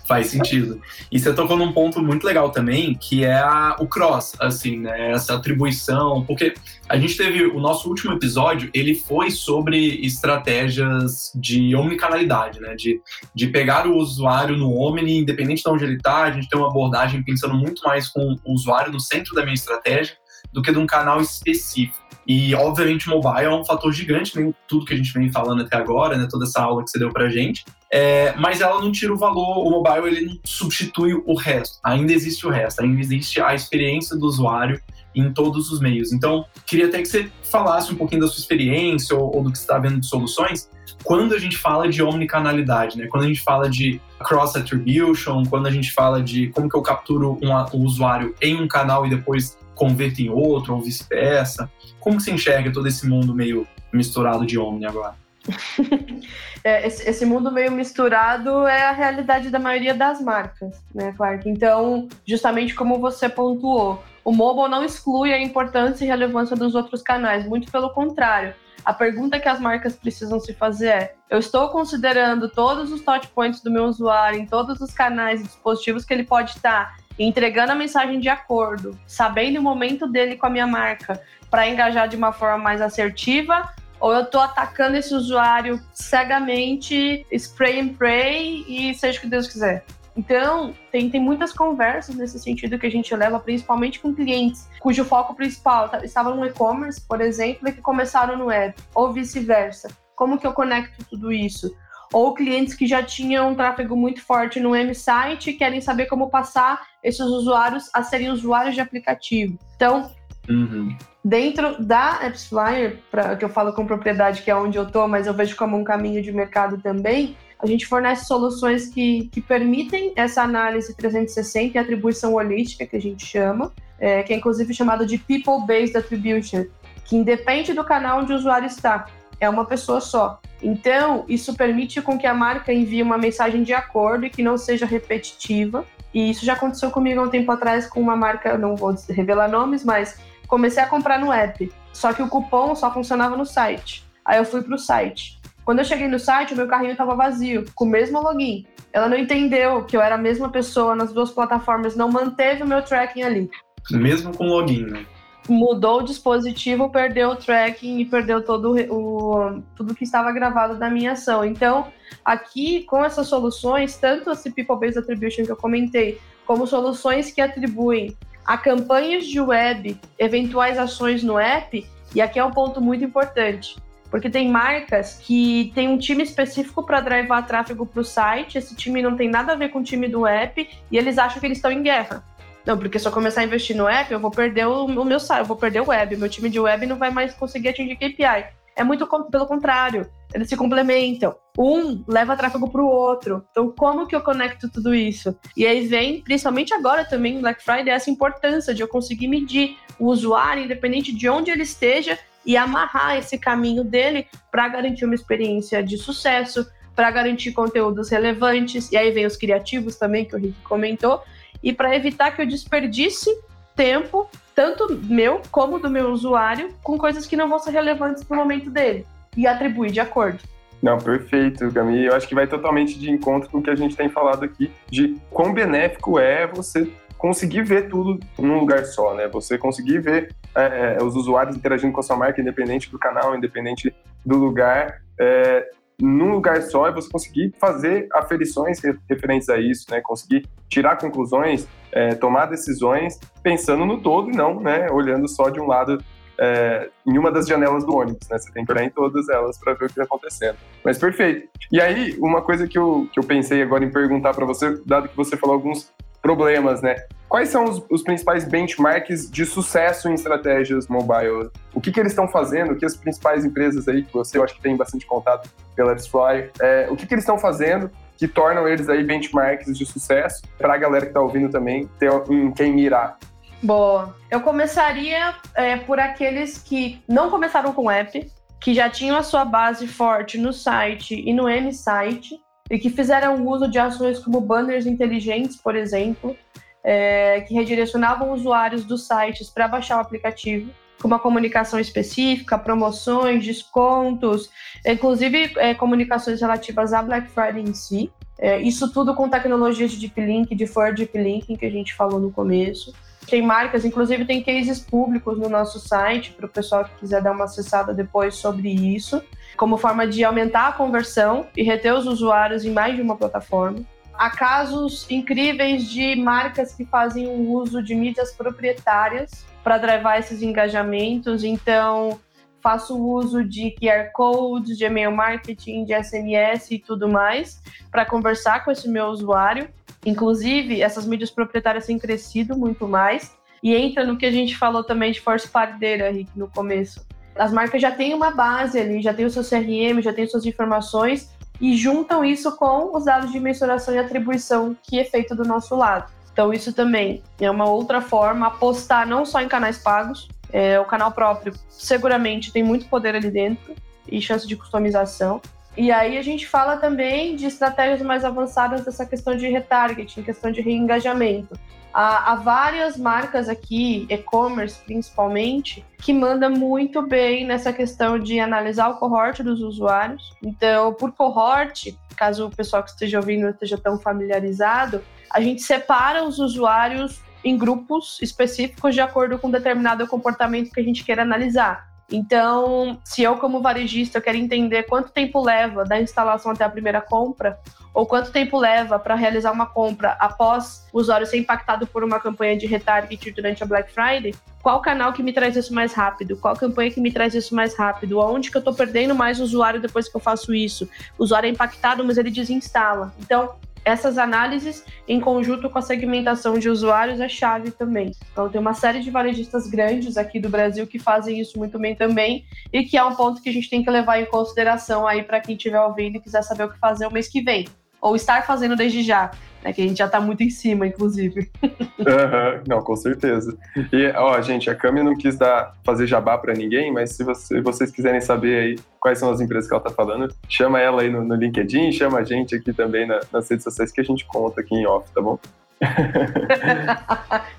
Faz 0.07 0.29
sentido. 0.29 0.81
E 1.11 1.19
você 1.19 1.33
tocou 1.35 1.57
num 1.57 1.73
ponto 1.73 2.01
muito 2.01 2.25
legal 2.25 2.51
também, 2.51 2.95
que 2.95 3.25
é 3.25 3.39
a, 3.39 3.77
o 3.81 3.89
cross, 3.89 4.35
assim, 4.39 4.79
né? 4.79 5.11
Essa 5.11 5.35
atribuição, 5.35 6.25
porque 6.25 6.55
a 6.89 6.97
gente 6.97 7.17
teve 7.17 7.45
o 7.45 7.59
nosso 7.59 7.89
último 7.89 8.13
episódio, 8.13 8.71
ele 8.73 8.95
foi 8.95 9.33
sobre 9.33 10.01
estratégias 10.07 11.33
de 11.35 11.75
omnicanalidade, 11.75 12.61
né? 12.61 12.77
De, 12.77 13.01
de 13.35 13.49
pegar 13.49 13.89
o 13.89 13.97
usuário 13.97 14.57
no 14.57 14.73
Omni, 14.79 15.19
independente 15.19 15.65
de 15.65 15.69
onde 15.69 15.85
ele 15.85 15.97
está, 15.97 16.23
a 16.23 16.31
gente 16.31 16.49
tem 16.49 16.59
uma 16.59 16.69
abordagem 16.71 17.25
pensando 17.25 17.55
muito 17.55 17.83
mais 17.83 18.07
com 18.09 18.37
o 18.45 18.55
usuário 18.55 18.93
no 18.93 19.01
centro 19.01 19.35
da 19.35 19.43
minha 19.43 19.55
estratégia 19.55 20.15
do 20.53 20.63
que 20.63 20.71
de 20.71 20.79
um 20.79 20.87
canal 20.87 21.21
específico. 21.21 22.07
E, 22.27 22.55
obviamente, 22.55 23.09
mobile 23.09 23.45
é 23.45 23.51
um 23.51 23.65
fator 23.65 23.93
gigante, 23.93 24.37
nem 24.37 24.53
tudo 24.67 24.85
que 24.85 24.95
a 24.95 24.97
gente 24.97 25.13
vem 25.13 25.31
falando 25.31 25.63
até 25.63 25.77
agora, 25.77 26.17
né, 26.17 26.27
toda 26.29 26.45
essa 26.45 26.61
aula 26.61 26.83
que 26.83 26.91
você 26.91 26.99
deu 26.99 27.13
pra 27.13 27.29
gente. 27.29 27.65
É, 27.93 28.35
mas 28.37 28.61
ela 28.61 28.81
não 28.81 28.91
tira 28.91 29.13
o 29.13 29.17
valor, 29.17 29.67
o 29.67 29.71
mobile 29.71 30.09
ele 30.09 30.27
não 30.27 30.39
substitui 30.45 31.15
o 31.15 31.35
resto. 31.35 31.79
Ainda 31.85 32.13
existe 32.13 32.47
o 32.47 32.51
resto, 32.51 32.83
ainda 32.83 33.01
existe 33.01 33.41
a 33.41 33.55
experiência 33.55 34.17
do 34.17 34.27
usuário 34.27 34.81
em 35.15 35.33
todos 35.33 35.71
os 35.71 35.81
meios. 35.81 36.13
Então, 36.13 36.45
queria 36.67 36.87
até 36.87 37.01
que 37.01 37.07
você 37.07 37.31
falasse 37.45 37.93
um 37.93 37.97
pouquinho 37.97 38.21
da 38.23 38.29
sua 38.29 38.41
experiência 38.41 39.17
ou, 39.17 39.37
ou 39.37 39.43
do 39.43 39.51
que 39.51 39.59
você 39.59 39.65
está 39.65 39.79
vendo 39.79 40.01
de 40.01 40.07
soluções 40.07 40.69
quando 41.03 41.35
a 41.35 41.39
gente 41.39 41.57
fala 41.57 41.89
de 41.89 42.03
omnicanalidade, 42.03 42.99
né? 42.99 43.07
Quando 43.07 43.25
a 43.25 43.29
gente 43.29 43.41
fala 43.41 43.71
de 43.71 44.01
cross 44.19 44.57
attribution, 44.57 45.45
quando 45.47 45.67
a 45.67 45.71
gente 45.71 45.93
fala 45.93 46.23
de 46.23 46.49
como 46.49 46.69
que 46.69 46.77
eu 46.77 46.83
capturo 46.83 47.39
um, 47.43 47.51
um 47.77 47.85
usuário 47.85 48.35
em 48.43 48.61
um 48.61 48.67
canal 48.67 49.07
e 49.07 49.11
depois 49.11 49.57
converto 49.75 50.21
em 50.21 50.29
outro 50.29 50.75
ou 50.75 50.83
vice-versa. 50.83 51.71
Como 52.01 52.21
você 52.21 52.33
enxerga 52.33 52.73
todo 52.73 52.89
esse 52.89 53.07
mundo 53.09 53.35
meio 53.35 53.67
misturado 53.93 54.45
de 54.45 54.59
Omni 54.59 54.85
agora? 54.85 55.15
é, 56.65 56.87
esse, 56.87 57.09
esse, 57.09 57.27
mundo 57.27 57.53
meio 57.53 57.71
misturado 57.73 58.67
é 58.67 58.83
a 58.83 58.93
realidade 58.93 59.51
da 59.51 59.59
maioria 59.59 59.95
das 59.95 60.21
marcas, 60.21 60.83
né, 60.95 61.13
Clark? 61.17 61.49
Então, 61.49 62.09
justamente 62.27 62.75
como 62.75 62.99
você 62.99 63.29
pontuou, 63.29 64.03
o 64.25 64.33
mobile 64.33 64.69
não 64.69 64.85
exclui 64.85 65.33
a 65.33 65.41
importância 65.41 66.05
e 66.05 66.09
relevância 66.09 66.57
dos 66.57 66.75
outros 66.75 67.03
canais, 67.03 67.47
muito 67.47 67.71
pelo 67.71 67.91
contrário. 67.91 68.55
A 68.85 68.93
pergunta 68.93 69.41
que 69.41 69.49
as 69.49 69.59
marcas 69.59 69.97
precisam 69.97 70.39
se 70.39 70.55
fazer 70.55 70.89
é: 70.89 71.15
eu 71.29 71.39
estou 71.39 71.69
considerando 71.71 72.49
todos 72.49 72.93
os 72.93 73.01
touch 73.01 73.27
points 73.29 73.61
do 73.61 73.71
meu 73.71 73.85
usuário 73.85 74.39
em 74.39 74.47
todos 74.47 74.81
os 74.81 74.93
canais 74.93 75.41
e 75.41 75.45
dispositivos 75.45 76.05
que 76.05 76.15
ele 76.15 76.25
pode 76.25 76.51
estar 76.51 76.97
entregando 77.19 77.73
a 77.73 77.75
mensagem 77.75 78.21
de 78.21 78.29
acordo, 78.29 78.97
sabendo 79.07 79.59
o 79.59 79.63
momento 79.63 80.07
dele 80.07 80.37
com 80.37 80.47
a 80.47 80.51
minha 80.51 80.67
marca, 80.67 81.21
para 81.51 81.69
engajar 81.69 82.09
de 82.09 82.17
uma 82.17 82.33
forma 82.33 82.59
mais 82.59 82.81
assertiva, 82.81 83.69
ou 84.01 84.13
eu 84.13 84.23
estou 84.23 84.41
atacando 84.41 84.97
esse 84.97 85.15
usuário 85.15 85.81
cegamente, 85.93 87.27
spray 87.33 87.81
and 87.81 87.95
pray 87.95 88.65
e 88.69 88.95
seja 88.95 89.19
o 89.19 89.21
que 89.23 89.29
Deus 89.29 89.47
quiser. 89.47 89.85
Então, 90.17 90.75
tem, 90.91 91.11
tem 91.11 91.21
muitas 91.21 91.53
conversas 91.53 92.15
nesse 92.15 92.39
sentido 92.39 92.79
que 92.79 92.87
a 92.87 92.91
gente 92.91 93.15
leva, 93.15 93.39
principalmente 93.39 94.01
com 94.01 94.15
clientes 94.15 94.67
cujo 94.81 95.05
foco 95.05 95.35
principal 95.35 95.89
tá, 95.89 96.05
estava 96.05 96.35
no 96.35 96.47
e-commerce, 96.47 97.01
por 97.01 97.21
exemplo, 97.21 97.69
e 97.69 97.73
que 97.73 97.83
começaram 97.83 98.39
no 98.39 98.47
web, 98.47 98.75
ou 98.95 99.13
vice-versa. 99.13 99.89
Como 100.15 100.39
que 100.39 100.47
eu 100.47 100.53
conecto 100.53 101.05
tudo 101.05 101.31
isso? 101.31 101.75
Ou 102.13 102.33
clientes 102.33 102.73
que 102.73 102.87
já 102.87 103.03
tinham 103.03 103.51
um 103.51 103.55
tráfego 103.55 103.95
muito 103.97 104.23
forte 104.23 104.59
no 104.59 104.75
M-Site 104.75 105.51
e 105.51 105.55
querem 105.55 105.81
saber 105.81 106.07
como 106.07 106.31
passar 106.31 106.81
esses 107.03 107.21
usuários 107.21 107.91
a 107.93 108.03
serem 108.03 108.31
usuários 108.31 108.75
de 108.75 108.81
aplicativo. 108.81 109.59
Então, 109.75 110.11
uhum. 110.49 110.97
Dentro 111.27 111.83
da 111.83 112.13
AppsFlyer, 112.25 113.01
que 113.37 113.45
eu 113.45 113.49
falo 113.49 113.73
com 113.73 113.85
propriedade, 113.85 114.43
que 114.43 114.51
é 114.51 114.55
onde 114.55 114.79
eu 114.79 114.85
estou, 114.85 115.09
mas 115.09 115.27
eu 115.27 115.35
vejo 115.35 115.57
como 115.57 115.77
um 115.77 115.83
caminho 115.83 116.23
de 116.23 116.31
mercado 116.31 116.79
também, 116.79 117.37
a 117.59 117.67
gente 117.67 117.85
fornece 117.85 118.27
soluções 118.27 118.87
que, 118.87 119.29
que 119.33 119.41
permitem 119.41 120.13
essa 120.15 120.43
análise 120.43 120.97
360 120.97 121.77
e 121.77 121.81
atribuição 121.81 122.35
holística, 122.35 122.87
que 122.87 122.95
a 122.95 123.01
gente 123.01 123.27
chama, 123.27 123.73
é, 123.99 124.23
que 124.23 124.33
é 124.33 124.37
inclusive 124.37 124.73
chamado 124.73 125.05
de 125.05 125.19
People-Based 125.19 125.97
Attribution, 125.97 126.67
que 127.05 127.17
independe 127.17 127.73
do 127.73 127.83
canal 127.83 128.21
onde 128.21 128.33
o 128.33 128.37
usuário 128.37 128.67
está 128.67 129.07
é 129.41 129.49
uma 129.49 129.65
pessoa 129.65 130.01
só. 130.01 130.41
Então, 130.63 131.25
isso 131.29 131.55
permite 131.55 132.01
com 132.01 132.19
que 132.19 132.27
a 132.27 132.33
marca 132.33 132.73
envie 132.73 133.03
uma 133.03 133.19
mensagem 133.19 133.63
de 133.63 133.75
acordo 133.75 134.25
e 134.25 134.31
que 134.31 134.43
não 134.43 134.57
seja 134.57 134.87
repetitiva. 134.87 135.85
E 136.15 136.31
isso 136.31 136.47
já 136.47 136.55
aconteceu 136.55 136.91
comigo 136.91 137.21
há 137.21 137.25
um 137.25 137.29
tempo 137.29 137.53
atrás 137.53 137.87
com 137.87 138.01
uma 138.01 138.17
marca, 138.17 138.57
não 138.57 138.75
vou 138.75 138.95
revelar 139.11 139.49
nomes, 139.49 139.85
mas 139.85 140.19
comecei 140.47 140.83
a 140.83 140.87
comprar 140.87 141.19
no 141.19 141.33
app. 141.33 141.73
Só 141.93 142.13
que 142.13 142.23
o 142.23 142.29
cupom 142.29 142.75
só 142.75 142.93
funcionava 142.93 143.37
no 143.37 143.45
site. 143.47 144.05
Aí 144.25 144.39
eu 144.39 144.45
fui 144.45 144.63
para 144.63 144.75
o 144.75 144.79
site. 144.79 145.39
Quando 145.65 145.81
eu 145.81 145.85
cheguei 145.85 146.09
no 146.09 146.19
site, 146.19 146.55
o 146.55 146.57
meu 146.57 146.69
carrinho 146.69 146.93
estava 146.93 147.15
vazio, 147.15 147.65
com 147.75 147.85
o 147.85 147.89
mesmo 147.89 148.21
login. 148.21 148.67
Ela 148.93 149.09
não 149.09 149.17
entendeu 149.17 149.85
que 149.85 149.97
eu 149.97 150.01
era 150.01 150.15
a 150.15 150.19
mesma 150.19 150.49
pessoa 150.49 150.95
nas 150.95 151.13
duas 151.13 151.31
plataformas, 151.31 151.97
não 151.97 152.11
manteve 152.11 152.63
o 152.63 152.67
meu 152.67 152.83
tracking 152.83 153.23
ali. 153.23 153.51
Mesmo 153.91 154.37
com 154.37 154.45
login, 154.45 154.85
né? 154.85 155.07
mudou 155.49 156.01
o 156.01 156.03
dispositivo, 156.03 156.91
perdeu 156.91 157.31
o 157.31 157.37
tracking 157.37 157.99
e 157.99 158.05
perdeu 158.05 158.43
todo 158.43 158.75
o 158.91 159.63
tudo 159.75 159.95
que 159.95 160.05
estava 160.05 160.33
gravado 160.33 160.77
da 160.77 160.91
minha 160.91 161.13
ação. 161.13 161.45
Então, 161.45 161.87
aqui 162.25 162.83
com 162.85 163.05
essas 163.05 163.29
soluções, 163.29 163.97
tanto 163.97 164.31
esse 164.31 164.51
People 164.51 164.79
Based 164.79 164.99
Attribution 164.99 165.45
que 165.45 165.53
eu 165.53 165.57
comentei, 165.57 166.21
como 166.45 166.67
soluções 166.67 167.31
que 167.31 167.41
atribuem 167.41 168.17
a 168.47 168.57
campanhas 168.57 169.27
de 169.27 169.41
web 169.41 169.99
eventuais 170.19 170.79
ações 170.79 171.23
no 171.23 171.39
app, 171.39 171.85
e 172.15 172.21
aqui 172.21 172.39
é 172.39 172.45
um 172.45 172.53
ponto 172.53 172.81
muito 172.81 173.05
importante. 173.05 173.77
Porque 174.09 174.31
tem 174.31 174.49
marcas 174.49 175.19
que 175.21 175.73
tem 175.75 175.89
um 175.89 175.99
time 175.99 176.23
específico 176.23 176.83
para 176.85 177.01
drivar 177.01 177.45
tráfego 177.45 177.85
para 177.85 178.01
o 178.01 178.05
site, 178.05 178.57
esse 178.57 178.77
time 178.77 179.03
não 179.03 179.17
tem 179.17 179.29
nada 179.29 179.53
a 179.53 179.57
ver 179.57 179.71
com 179.71 179.81
o 179.81 179.83
time 179.83 180.07
do 180.07 180.27
app, 180.27 180.69
e 180.91 180.97
eles 180.97 181.19
acham 181.19 181.41
que 181.41 181.47
eles 181.47 181.59
estão 181.59 181.73
em 181.73 181.83
guerra. 181.83 182.25
Não, 182.65 182.79
porque 182.79 182.99
se 182.99 183.07
eu 183.07 183.13
começar 183.13 183.41
a 183.41 183.45
investir 183.45 183.77
no 183.77 183.89
app, 183.89 184.13
eu 184.13 184.21
vou 184.21 184.31
perder 184.31 184.67
o 184.67 185.05
meu 185.05 185.21
site, 185.21 185.41
eu 185.41 185.45
vou 185.45 185.57
perder 185.57 185.81
o 185.81 185.89
web, 185.89 186.17
meu 186.17 186.29
time 186.29 186.49
de 186.49 186.61
web 186.61 186.87
não 186.87 186.97
vai 186.97 187.11
mais 187.11 187.35
conseguir 187.35 187.71
atingir 187.71 187.97
KPI. 187.97 188.47
É 188.77 188.85
muito 188.85 189.07
pelo 189.31 189.47
contrário, 189.47 190.09
eles 190.35 190.49
se 190.49 190.57
complementam. 190.57 191.35
Um 191.59 192.05
leva 192.07 192.37
tráfego 192.37 192.69
para 192.71 192.83
o 192.83 192.87
outro. 192.87 193.45
Então, 193.51 193.71
como 193.71 194.07
que 194.07 194.15
eu 194.15 194.21
conecto 194.21 194.69
tudo 194.69 194.95
isso? 194.95 195.37
E 195.57 195.67
aí 195.67 195.87
vem, 195.87 196.21
principalmente 196.21 196.75
agora 196.75 197.05
também 197.05 197.41
Black 197.41 197.63
Friday, 197.63 197.91
essa 197.91 198.11
importância 198.11 198.75
de 198.75 198.83
eu 198.83 198.89
conseguir 198.89 199.29
medir 199.29 199.77
o 199.99 200.07
usuário, 200.07 200.65
independente 200.65 201.15
de 201.15 201.29
onde 201.29 201.51
ele 201.51 201.63
esteja, 201.63 202.19
e 202.45 202.57
amarrar 202.57 203.17
esse 203.17 203.39
caminho 203.39 203.83
dele 203.83 204.27
para 204.51 204.69
garantir 204.69 205.05
uma 205.05 205.15
experiência 205.15 205.83
de 205.83 205.99
sucesso, 205.99 206.67
para 206.95 207.11
garantir 207.11 207.53
conteúdos 207.53 208.09
relevantes. 208.09 208.91
E 208.93 208.97
aí 208.97 209.11
vem 209.11 209.27
os 209.27 209.37
criativos 209.37 209.97
também, 209.97 210.25
que 210.25 210.37
o 210.37 210.39
Rick 210.39 210.61
comentou, 210.63 211.23
e 211.63 211.73
para 211.73 211.97
evitar 211.97 212.31
que 212.31 212.43
eu 212.43 212.47
desperdice 212.47 213.31
tempo, 213.75 214.31
tanto 214.55 214.89
meu 215.05 215.43
como 215.51 215.79
do 215.79 215.91
meu 215.91 216.11
usuário, 216.11 216.75
com 216.83 216.97
coisas 216.97 217.27
que 217.27 217.37
não 217.37 217.49
vão 217.49 217.59
ser 217.59 217.73
relevantes 217.73 218.27
no 218.29 218.37
momento 218.37 218.71
dele. 218.71 219.07
E 219.37 219.47
atribuir 219.47 219.91
de 219.91 220.01
acordo. 220.01 220.39
Não, 220.83 220.99
perfeito, 220.99 221.71
Gami. 221.71 222.05
Eu 222.05 222.15
acho 222.15 222.29
que 222.29 222.35
vai 222.35 222.47
totalmente 222.47 222.99
de 222.99 223.11
encontro 223.11 223.51
com 223.51 223.59
o 223.59 223.63
que 223.63 223.71
a 223.71 223.75
gente 223.75 223.97
tem 223.97 224.09
falado 224.09 224.45
aqui, 224.45 224.71
de 224.89 225.17
quão 225.31 225.53
benéfico 225.53 226.19
é 226.19 226.47
você 226.47 226.91
conseguir 227.17 227.63
ver 227.63 227.89
tudo 227.89 228.21
num 228.39 228.59
lugar 228.61 228.85
só, 228.85 229.15
né? 229.15 229.27
Você 229.29 229.57
conseguir 229.57 230.01
ver 230.01 230.35
é, 230.55 230.97
é 230.99 231.03
os 231.03 231.17
usuários 231.17 231.57
interagindo 231.57 231.93
com 231.93 232.01
a 232.01 232.03
sua 232.03 232.17
marca, 232.17 232.41
independente 232.41 232.91
do 232.91 232.99
canal, 232.99 233.35
independente 233.35 233.95
do 234.25 234.37
lugar, 234.37 235.03
é, 235.19 235.67
num 236.01 236.33
lugar 236.33 236.61
só, 236.63 236.89
e 236.89 236.93
você 236.93 237.09
conseguir 237.11 237.55
fazer 237.59 238.07
aferições 238.13 238.81
referentes 239.09 239.49
a 239.49 239.59
isso, 239.59 239.87
né? 239.91 240.01
Conseguir 240.03 240.47
tirar 240.69 240.97
conclusões, 240.97 241.67
é, 241.91 242.15
tomar 242.15 242.47
decisões 242.47 243.19
pensando 243.43 243.87
no 243.87 244.01
todo 244.01 244.31
e 244.31 244.37
não, 244.37 244.61
né? 244.61 244.91
Olhando 244.91 245.27
só 245.27 245.49
de 245.49 245.59
um 245.59 245.67
lado 245.67 245.99
é, 246.39 246.89
em 247.07 247.19
uma 247.19 247.31
das 247.31 247.47
janelas 247.47 247.85
do 247.85 247.95
ônibus, 247.95 248.29
né? 248.29 248.39
Você 248.39 248.53
tem 248.53 248.65
que 248.65 248.73
olhar 248.73 248.85
em 248.85 248.91
todas 248.91 249.29
elas 249.29 249.59
para 249.59 249.73
ver 249.75 249.85
o 249.85 249.89
que 249.89 249.93
está 249.93 250.05
acontecendo. 250.05 250.57
Mas 250.85 250.99
perfeito. 250.99 251.49
E 251.73 251.81
aí, 251.81 252.17
uma 252.19 252.43
coisa 252.43 252.67
que 252.67 252.79
eu, 252.79 253.09
que 253.13 253.19
eu 253.19 253.25
pensei 253.25 253.63
agora 253.63 253.85
em 253.85 253.91
perguntar 253.91 254.35
para 254.35 254.45
você, 254.45 254.81
dado 254.85 255.09
que 255.09 255.17
você 255.17 255.37
falou 255.37 255.55
alguns 255.55 255.93
problemas, 256.27 256.83
né? 256.83 256.97
Quais 257.29 257.49
são 257.49 257.65
os, 257.65 257.85
os, 257.89 258.03
principais 258.03 258.45
benchmarks 258.45 259.31
de 259.31 259.47
sucesso 259.47 260.09
em 260.09 260.15
estratégias 260.15 260.89
mobile? 260.89 261.51
O 261.73 261.81
que, 261.81 261.93
que 261.93 262.01
eles 262.01 262.13
estão 262.13 262.27
fazendo? 262.27 262.73
O 262.73 262.77
que 262.77 262.85
as 262.85 262.97
principais 262.97 263.45
empresas 263.45 263.87
aí, 263.87 264.03
que 264.03 264.13
você 264.13 264.39
eu 264.39 264.43
acho 264.45 264.55
que 264.55 264.61
tem 264.61 264.77
bastante 264.77 265.07
contato 265.07 265.49
pela 265.75 265.93
AppsFly, 265.93 266.51
é, 266.61 266.89
o 266.91 266.97
que, 266.97 267.07
que 267.07 267.15
eles 267.15 267.23
estão 267.23 267.39
fazendo 267.39 267.91
que 268.17 268.27
tornam 268.27 268.67
eles 268.67 268.89
aí 268.89 269.05
benchmarks 269.05 269.77
de 269.77 269.85
sucesso 269.85 270.43
para 270.59 270.75
a 270.75 270.77
galera 270.77 271.05
que 271.05 271.11
está 271.11 271.21
ouvindo 271.21 271.49
também 271.49 271.89
ter 271.99 272.11
em 272.31 272.51
quem 272.51 272.73
mirar? 272.73 273.19
Boa. 273.63 274.15
Eu 274.31 274.41
começaria 274.41 275.35
é, 275.55 275.77
por 275.77 275.99
aqueles 275.99 276.59
que 276.59 277.01
não 277.09 277.31
começaram 277.31 277.73
com 277.73 277.91
app, 277.91 278.31
que 278.61 278.75
já 278.75 278.89
tinham 278.89 279.17
a 279.17 279.23
sua 279.23 279.45
base 279.45 279.87
forte 279.87 280.39
no 280.39 280.53
site 280.53 281.15
e 281.15 281.33
no 281.33 281.49
M-Site, 281.49 282.39
e 282.71 282.79
que 282.79 282.91
fizeram 282.91 283.47
uso 283.47 283.69
de 283.69 283.79
ações 283.79 284.19
como 284.19 284.41
banners 284.41 284.87
inteligentes, 284.87 285.57
por 285.57 285.77
exemplo, 285.77 286.37
é, 286.83 287.41
que 287.43 287.55
redirecionavam 287.55 288.33
usuários 288.33 288.85
dos 288.85 289.07
sites 289.07 289.51
para 289.51 289.69
baixar 289.69 289.99
o 289.99 290.01
aplicativo, 290.01 290.71
com 291.01 291.09
uma 291.09 291.19
comunicação 291.19 291.79
específica, 291.79 292.59
promoções, 292.59 293.45
descontos, 293.45 294.51
inclusive 294.85 295.53
é, 295.57 295.75
comunicações 295.75 296.41
relativas 296.41 296.93
à 296.93 297.03
Black 297.03 297.29
Friday 297.31 297.63
em 297.63 297.75
si. 297.75 298.11
É, 298.39 298.61
isso 298.61 298.93
tudo 298.93 299.15
com 299.15 299.29
tecnologias 299.29 299.93
de 299.93 299.99
deep 299.99 300.21
link, 300.21 300.55
de 300.55 300.67
for 300.67 300.93
deep 300.93 301.17
linking, 301.17 301.57
que 301.57 301.67
a 301.67 301.71
gente 301.71 301.95
falou 301.95 302.21
no 302.21 302.31
começo. 302.31 302.93
Tem 303.29 303.43
marcas, 303.43 303.85
inclusive 303.85 304.25
tem 304.25 304.43
cases 304.43 304.79
públicos 304.79 305.39
no 305.39 305.49
nosso 305.49 305.81
site 305.81 306.33
para 306.33 306.47
o 306.47 306.49
pessoal 306.49 306.85
que 306.85 306.95
quiser 307.01 307.21
dar 307.21 307.33
uma 307.33 307.45
acessada 307.45 307.93
depois 307.93 308.37
sobre 308.37 308.71
isso, 308.71 309.23
como 309.57 309.77
forma 309.77 310.07
de 310.07 310.25
aumentar 310.25 310.69
a 310.69 310.73
conversão 310.73 311.47
e 311.57 311.63
reter 311.63 311.93
os 311.93 312.07
usuários 312.07 312.65
em 312.65 312.71
mais 312.71 312.95
de 312.95 313.03
uma 313.03 313.17
plataforma. 313.17 313.81
Há 314.15 314.31
casos 314.31 315.07
incríveis 315.11 315.85
de 315.85 316.17
marcas 316.17 316.73
que 316.73 316.85
fazem 316.85 317.27
o 317.27 317.51
uso 317.53 317.83
de 317.83 317.95
mídias 317.95 318.33
proprietárias 318.33 319.45
para 319.63 319.77
drivar 319.77 320.19
esses 320.19 320.41
engajamentos. 320.41 321.45
Então, 321.45 322.19
faço 322.63 322.97
uso 322.97 323.45
de 323.45 323.73
QR 323.73 324.11
codes, 324.13 324.79
de 324.79 324.85
e-mail 324.85 325.13
marketing, 325.13 325.85
de 325.85 325.93
SMS 326.03 326.71
e 326.71 326.79
tudo 326.79 327.09
mais 327.09 327.61
para 327.91 328.07
conversar 328.07 328.65
com 328.65 328.71
esse 328.71 328.89
meu 328.89 329.07
usuário 329.07 329.69
Inclusive, 330.07 330.81
essas 330.81 331.05
mídias 331.05 331.31
proprietárias 331.31 331.87
têm 331.87 331.99
crescido 331.99 332.57
muito 332.57 332.87
mais. 332.87 333.37
E 333.63 333.75
entra 333.75 334.07
no 334.07 334.17
que 334.17 334.25
a 334.25 334.31
gente 334.31 334.57
falou 334.57 334.85
também 334.85 335.11
de 335.11 335.21
force 335.21 335.49
pardeira, 335.49 336.11
Rick, 336.11 336.31
no 336.37 336.49
começo. 336.49 337.05
As 337.35 337.53
marcas 337.53 337.83
já 337.83 337.91
têm 337.91 338.15
uma 338.15 338.31
base 338.31 338.79
ali, 338.79 339.03
já 339.03 339.13
tem 339.13 339.27
o 339.27 339.31
seu 339.31 339.43
CRM, 339.43 340.01
já 340.01 340.13
tem 340.13 340.27
suas 340.27 340.47
informações 340.47 341.29
e 341.61 341.77
juntam 341.77 342.25
isso 342.25 342.55
com 342.57 342.97
os 342.97 343.05
dados 343.05 343.33
de 343.33 343.41
mensuração 343.41 343.95
e 343.95 343.99
atribuição 343.99 344.77
que 344.83 345.01
é 345.01 345.05
feito 345.05 345.35
do 345.35 345.43
nosso 345.43 345.75
lado. 345.75 346.13
Então, 346.33 346.53
isso 346.53 346.73
também 346.73 347.23
é 347.41 347.51
uma 347.51 347.69
outra 347.69 348.01
forma, 348.01 348.47
apostar 348.47 349.07
não 349.09 349.25
só 349.25 349.41
em 349.41 349.49
canais 349.49 349.79
pagos, 349.79 350.29
é, 350.53 350.79
o 350.79 350.85
canal 350.85 351.11
próprio 351.11 351.53
seguramente 351.69 352.53
tem 352.53 352.63
muito 352.63 352.87
poder 352.89 353.17
ali 353.17 353.31
dentro 353.31 353.75
e 354.07 354.21
chance 354.21 354.47
de 354.47 354.55
customização, 354.55 355.41
e 355.77 355.93
aí 355.93 356.17
a 356.17 356.23
gente 356.23 356.47
fala 356.47 356.77
também 356.77 357.37
de 357.37 357.47
estratégias 357.47 358.01
mais 358.01 358.25
avançadas 358.25 358.85
dessa 358.85 359.05
questão 359.05 359.37
de 359.37 359.47
retargeting, 359.49 360.23
questão 360.23 360.51
de 360.51 360.61
reengajamento. 360.61 361.59
Há, 361.93 362.33
há 362.33 362.35
várias 362.37 362.97
marcas 362.97 363.49
aqui, 363.49 364.07
e-commerce 364.09 364.79
principalmente, 364.85 365.85
que 365.99 366.13
manda 366.13 366.49
muito 366.49 367.03
bem 367.03 367.47
nessa 367.47 367.73
questão 367.73 368.19
de 368.19 368.39
analisar 368.39 368.89
o 368.89 368.99
cohort 368.99 369.43
dos 369.43 369.61
usuários. 369.61 370.35
Então, 370.43 370.93
por 370.95 371.13
cohort, 371.13 371.95
caso 372.17 372.47
o 372.47 372.51
pessoal 372.51 372.83
que 372.83 372.91
esteja 372.91 373.19
ouvindo 373.19 373.43
não 373.43 373.51
esteja 373.51 373.79
tão 373.79 373.99
familiarizado, 373.99 375.03
a 375.31 375.41
gente 375.41 375.63
separa 375.63 376.25
os 376.25 376.39
usuários 376.39 377.21
em 377.45 377.57
grupos 377.57 378.19
específicos 378.21 378.95
de 378.95 379.01
acordo 379.01 379.39
com 379.39 379.51
determinado 379.51 380.07
comportamento 380.07 380.73
que 380.73 380.81
a 380.81 380.85
gente 380.85 381.05
queira 381.05 381.23
analisar. 381.23 381.96
Então, 382.11 382.99
se 383.05 383.23
eu, 383.23 383.37
como 383.37 383.61
varejista, 383.61 384.19
eu 384.19 384.23
quero 384.23 384.37
entender 384.37 384.85
quanto 384.85 385.11
tempo 385.11 385.43
leva 385.43 385.85
da 385.85 386.01
instalação 386.01 386.53
até 386.53 386.65
a 386.65 386.69
primeira 386.69 387.01
compra, 387.01 387.59
ou 387.93 388.07
quanto 388.07 388.31
tempo 388.31 388.59
leva 388.59 388.99
para 388.99 389.15
realizar 389.15 389.51
uma 389.51 389.67
compra 389.67 390.17
após 390.21 390.87
o 390.93 391.01
usuário 391.01 391.27
ser 391.27 391.39
impactado 391.39 391.87
por 391.87 392.05
uma 392.05 392.21
campanha 392.21 392.57
de 392.57 392.67
retarget 392.67 393.31
durante 393.33 393.63
a 393.63 393.67
Black 393.67 393.91
Friday, 393.91 394.35
qual 394.63 394.83
canal 394.83 395.13
que 395.13 395.23
me 395.23 395.33
traz 395.33 395.57
isso 395.57 395.73
mais 395.73 395.95
rápido? 395.95 396.37
Qual 396.37 396.55
campanha 396.55 396.91
que 396.91 397.01
me 397.01 397.11
traz 397.11 397.35
isso 397.35 397.55
mais 397.55 397.75
rápido? 397.75 398.19
Onde 398.19 398.51
que 398.51 398.57
eu 398.57 398.61
estou 398.61 398.75
perdendo 398.75 399.15
mais 399.15 399.41
usuário 399.41 399.81
depois 399.81 400.09
que 400.09 400.17
eu 400.17 400.21
faço 400.21 400.53
isso? 400.53 400.89
O 401.19 401.25
usuário 401.25 401.47
é 401.47 401.51
impactado, 401.51 402.05
mas 402.05 402.19
ele 402.19 402.31
desinstala. 402.31 403.15
Então, 403.19 403.55
essas 403.87 404.19
análises, 404.19 404.85
em 405.07 405.21
conjunto 405.21 405.71
com 405.71 405.79
a 405.79 405.83
segmentação 405.83 406.59
de 406.59 406.69
usuários, 406.69 407.21
é 407.21 407.29
chave 407.29 407.71
também. 407.71 408.11
Então, 408.33 408.49
tem 408.49 408.61
uma 408.61 408.75
série 408.75 408.99
de 408.99 409.13
varejistas 409.13 409.69
grandes 409.69 410.17
aqui 410.17 410.41
do 410.41 410.49
Brasil 410.49 410.89
que 410.89 410.99
fazem 410.99 411.39
isso 411.39 411.57
muito 411.57 411.79
bem 411.79 411.95
também, 411.95 412.45
e 412.73 412.83
que 412.83 412.97
é 412.97 413.05
um 413.05 413.15
ponto 413.15 413.41
que 413.41 413.49
a 413.49 413.53
gente 413.53 413.71
tem 413.71 413.85
que 413.85 413.91
levar 413.91 414.21
em 414.21 414.27
consideração 414.27 415.07
aí 415.07 415.23
para 415.23 415.41
quem 415.41 415.55
estiver 415.55 415.81
ouvindo 415.81 416.17
e 416.17 416.21
quiser 416.21 416.43
saber 416.43 416.65
o 416.65 416.73
que 416.73 416.79
fazer 416.81 417.07
o 417.07 417.13
mês 417.13 417.29
que 417.29 417.41
vem 417.41 417.65
ou 418.07 418.15
estar 418.15 418.47
fazendo 418.47 418.77
desde 418.77 419.03
já, 419.03 419.33
né, 419.65 419.73
que 419.73 419.83
a 419.83 419.89
gente 419.89 419.99
já 419.99 420.07
está 420.07 420.21
muito 420.21 420.43
em 420.43 420.51
cima, 420.51 420.87
inclusive. 420.87 421.51
Uhum, 421.99 422.63
não, 422.69 422.83
com 422.83 422.95
certeza. 422.95 423.57
E, 423.93 424.07
ó, 424.15 424.41
gente, 424.41 424.71
a 424.71 424.77
Cami 424.77 425.03
não 425.03 425.17
quis 425.17 425.37
dar, 425.37 425.73
fazer 425.83 426.07
jabá 426.07 426.39
para 426.39 426.53
ninguém, 426.53 426.93
mas 426.93 427.17
se 427.17 427.25
você, 427.25 427.61
vocês 427.61 427.91
quiserem 427.91 428.21
saber 428.21 428.61
aí 428.61 428.79
quais 429.01 429.19
são 429.19 429.29
as 429.31 429.41
empresas 429.41 429.67
que 429.67 429.75
ela 429.75 429.83
está 429.83 429.93
falando, 429.93 430.33
chama 430.49 430.79
ela 430.79 431.03
aí 431.03 431.11
no, 431.11 431.25
no, 431.25 431.35
LinkedIn, 431.35 431.91
chama 431.91 432.19
a 432.19 432.23
gente 432.23 432.55
aqui 432.55 432.73
também 432.73 433.07
na, 433.07 433.21
nas 433.33 433.51
redes 433.51 433.65
sociais 433.65 433.91
que 433.91 434.01
a 434.01 434.05
gente 434.05 434.25
conta 434.27 434.61
aqui 434.61 434.75
em 434.77 434.87
off, 434.87 435.11
tá 435.13 435.21
bom? 435.21 435.39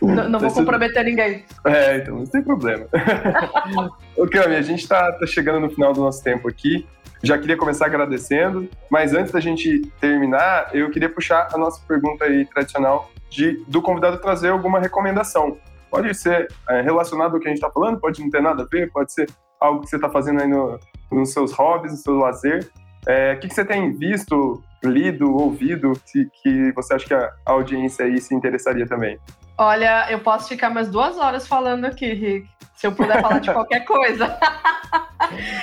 Não, 0.00 0.28
não 0.28 0.38
vou 0.38 0.52
comprometer 0.52 1.04
ninguém. 1.04 1.44
É, 1.64 1.96
então 1.96 2.16
não 2.16 2.24
tem 2.24 2.42
problema. 2.42 2.86
Ô, 4.16 4.26
Cami, 4.28 4.54
a 4.54 4.62
gente 4.62 4.82
está 4.82 5.12
tá 5.12 5.26
chegando 5.26 5.60
no 5.60 5.70
final 5.70 5.92
do 5.92 6.00
nosso 6.00 6.22
tempo 6.22 6.48
aqui. 6.48 6.86
Já 7.22 7.36
queria 7.36 7.56
começar 7.56 7.86
agradecendo, 7.86 8.68
mas 8.90 9.12
antes 9.12 9.32
da 9.32 9.40
gente 9.40 9.80
terminar, 10.00 10.70
eu 10.72 10.90
queria 10.90 11.08
puxar 11.08 11.48
a 11.52 11.58
nossa 11.58 11.80
pergunta 11.86 12.24
aí 12.24 12.44
tradicional 12.44 13.10
de, 13.28 13.62
do 13.66 13.82
convidado 13.82 14.18
trazer 14.18 14.50
alguma 14.50 14.78
recomendação. 14.78 15.58
Pode 15.90 16.14
ser 16.14 16.48
é, 16.68 16.80
relacionado 16.80 17.34
ao 17.34 17.40
que 17.40 17.46
a 17.46 17.50
gente 17.50 17.58
está 17.58 17.70
falando, 17.70 17.98
pode 17.98 18.20
não 18.20 18.30
ter 18.30 18.42
nada 18.42 18.62
a 18.62 18.66
ver, 18.66 18.90
pode 18.92 19.12
ser 19.12 19.28
algo 19.60 19.80
que 19.80 19.88
você 19.88 19.96
está 19.96 20.08
fazendo 20.08 20.40
aí 20.40 20.48
no, 20.48 20.78
nos 21.10 21.32
seus 21.32 21.52
hobbies, 21.52 21.92
no 21.92 21.98
seu 21.98 22.16
lazer. 22.18 22.70
É, 23.06 23.34
o 23.34 23.40
que, 23.40 23.48
que, 23.48 23.54
você 23.54 23.64
tem 23.64 23.92
visto, 23.92 24.62
lido, 24.84 25.34
ouvido, 25.34 25.92
que, 26.12 26.26
que 26.42 26.72
você 26.72 26.94
acha 26.94 27.06
que 27.06 27.14
a 27.14 27.32
audiência 27.46 28.04
aí 28.04 28.20
se 28.20 28.34
interessaria 28.34 28.86
também? 28.86 29.18
Olha, 29.56 30.06
eu 30.10 30.20
posso 30.20 30.48
ficar 30.48 30.70
mais 30.70 30.88
duas 30.88 31.16
horas 31.18 31.46
falando 31.46 31.84
aqui, 31.84 32.12
Rick. 32.12 32.48
Se 32.76 32.86
eu 32.86 32.92
puder 32.92 33.20
falar 33.20 33.40
de 33.40 33.50
qualquer 33.52 33.84
coisa. 33.84 34.38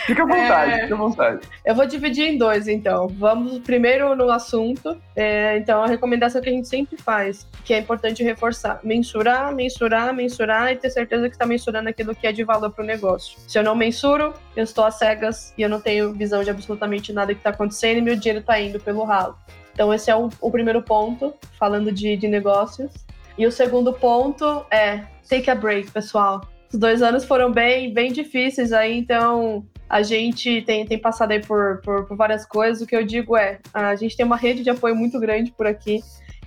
Fica 0.05 0.23
à 0.23 0.25
vontade, 0.25 0.71
é... 0.71 0.81
fica 0.83 0.95
à 0.95 0.97
vontade. 0.97 1.39
Eu 1.65 1.75
vou 1.75 1.85
dividir 1.85 2.25
em 2.27 2.37
dois, 2.37 2.67
então. 2.67 3.07
Vamos 3.07 3.59
primeiro 3.59 4.15
no 4.15 4.29
assunto. 4.29 4.97
É, 5.15 5.57
então, 5.57 5.83
a 5.83 5.87
recomendação 5.87 6.41
que 6.41 6.49
a 6.49 6.51
gente 6.51 6.67
sempre 6.67 6.97
faz, 6.97 7.47
que 7.63 7.73
é 7.73 7.79
importante 7.79 8.23
reforçar: 8.23 8.79
mensurar, 8.83 9.53
mensurar, 9.53 10.13
mensurar 10.13 10.71
e 10.71 10.75
ter 10.75 10.89
certeza 10.89 11.27
que 11.27 11.35
está 11.35 11.45
mensurando 11.45 11.89
aquilo 11.89 12.15
que 12.15 12.27
é 12.27 12.31
de 12.31 12.43
valor 12.43 12.71
para 12.71 12.83
o 12.83 12.87
negócio. 12.87 13.37
Se 13.47 13.57
eu 13.57 13.63
não 13.63 13.75
mensuro, 13.75 14.33
eu 14.55 14.63
estou 14.63 14.85
às 14.85 14.95
cegas 14.95 15.53
e 15.57 15.61
eu 15.61 15.69
não 15.69 15.81
tenho 15.81 16.13
visão 16.13 16.43
de 16.43 16.49
absolutamente 16.49 17.11
nada 17.13 17.33
que 17.33 17.39
está 17.39 17.49
acontecendo 17.49 17.97
e 17.97 18.01
meu 18.01 18.15
dinheiro 18.15 18.39
está 18.39 18.59
indo 18.59 18.79
pelo 18.79 19.03
ralo. 19.03 19.37
Então, 19.73 19.93
esse 19.93 20.09
é 20.09 20.15
o, 20.15 20.29
o 20.39 20.51
primeiro 20.51 20.81
ponto, 20.81 21.33
falando 21.59 21.91
de, 21.91 22.15
de 22.15 22.27
negócios. 22.27 22.91
E 23.37 23.45
o 23.45 23.51
segundo 23.51 23.91
ponto 23.91 24.65
é 24.71 25.03
take 25.29 25.49
a 25.49 25.55
break, 25.55 25.91
pessoal. 25.91 26.41
Os 26.71 26.79
dois 26.79 27.01
anos 27.01 27.25
foram 27.25 27.51
bem, 27.51 27.93
bem 27.93 28.11
difíceis 28.11 28.73
aí, 28.73 28.97
então 28.97 29.65
a 29.89 30.01
gente 30.01 30.61
tem, 30.63 30.85
tem 30.85 30.99
passado 30.99 31.31
aí 31.31 31.39
por, 31.39 31.81
por, 31.81 32.05
por, 32.05 32.17
várias 32.17 32.45
coisas. 32.45 32.81
O 32.81 32.87
que 32.87 32.95
eu 32.95 33.05
digo 33.05 33.37
é, 33.37 33.59
a 33.73 33.95
gente 33.95 34.17
tem 34.17 34.25
uma 34.25 34.35
rede 34.35 34.63
de 34.63 34.69
apoio 34.69 34.95
muito 34.95 35.19
grande 35.19 35.51
por 35.51 35.67
aqui. 35.67 36.01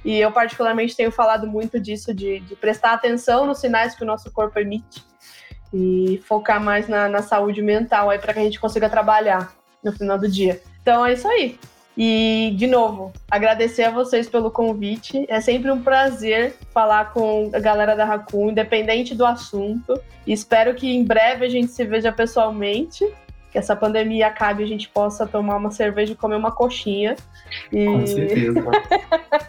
E 0.04 0.18
eu 0.18 0.30
particularmente 0.30 0.96
tenho 0.96 1.10
falado 1.10 1.46
muito 1.46 1.78
disso, 1.78 2.14
de, 2.14 2.40
de 2.40 2.56
prestar 2.56 2.92
atenção 2.92 3.46
nos 3.46 3.58
sinais 3.58 3.94
que 3.94 4.02
o 4.02 4.06
nosso 4.06 4.30
corpo 4.30 4.58
emite 4.58 5.04
e 5.72 6.20
focar 6.24 6.62
mais 6.62 6.88
na, 6.88 7.08
na 7.08 7.22
saúde 7.22 7.60
mental 7.60 8.08
aí 8.08 8.18
para 8.18 8.32
que 8.32 8.38
a 8.40 8.42
gente 8.42 8.60
consiga 8.60 8.88
trabalhar 8.88 9.52
no 9.82 9.92
final 9.92 10.18
do 10.18 10.28
dia. 10.28 10.60
Então 10.82 11.04
é 11.04 11.12
isso 11.12 11.28
aí. 11.28 11.58
E, 12.00 12.54
de 12.56 12.68
novo, 12.68 13.12
agradecer 13.28 13.82
a 13.82 13.90
vocês 13.90 14.28
pelo 14.28 14.52
convite. 14.52 15.26
É 15.28 15.40
sempre 15.40 15.68
um 15.68 15.82
prazer 15.82 16.54
falar 16.72 17.12
com 17.12 17.50
a 17.52 17.58
galera 17.58 17.96
da 17.96 18.04
Raccoon, 18.04 18.50
independente 18.50 19.16
do 19.16 19.26
assunto. 19.26 20.00
E 20.24 20.32
espero 20.32 20.76
que 20.76 20.88
em 20.88 21.04
breve 21.04 21.44
a 21.44 21.48
gente 21.48 21.72
se 21.72 21.84
veja 21.84 22.12
pessoalmente. 22.12 23.04
Que 23.50 23.58
essa 23.58 23.74
pandemia 23.74 24.28
acabe 24.28 24.62
e 24.62 24.64
a 24.64 24.68
gente 24.68 24.88
possa 24.88 25.26
tomar 25.26 25.56
uma 25.56 25.72
cerveja 25.72 26.12
e 26.12 26.16
comer 26.16 26.36
uma 26.36 26.52
coxinha. 26.52 27.16
E... 27.72 27.84
Com 27.84 28.06
certeza. 28.06 28.64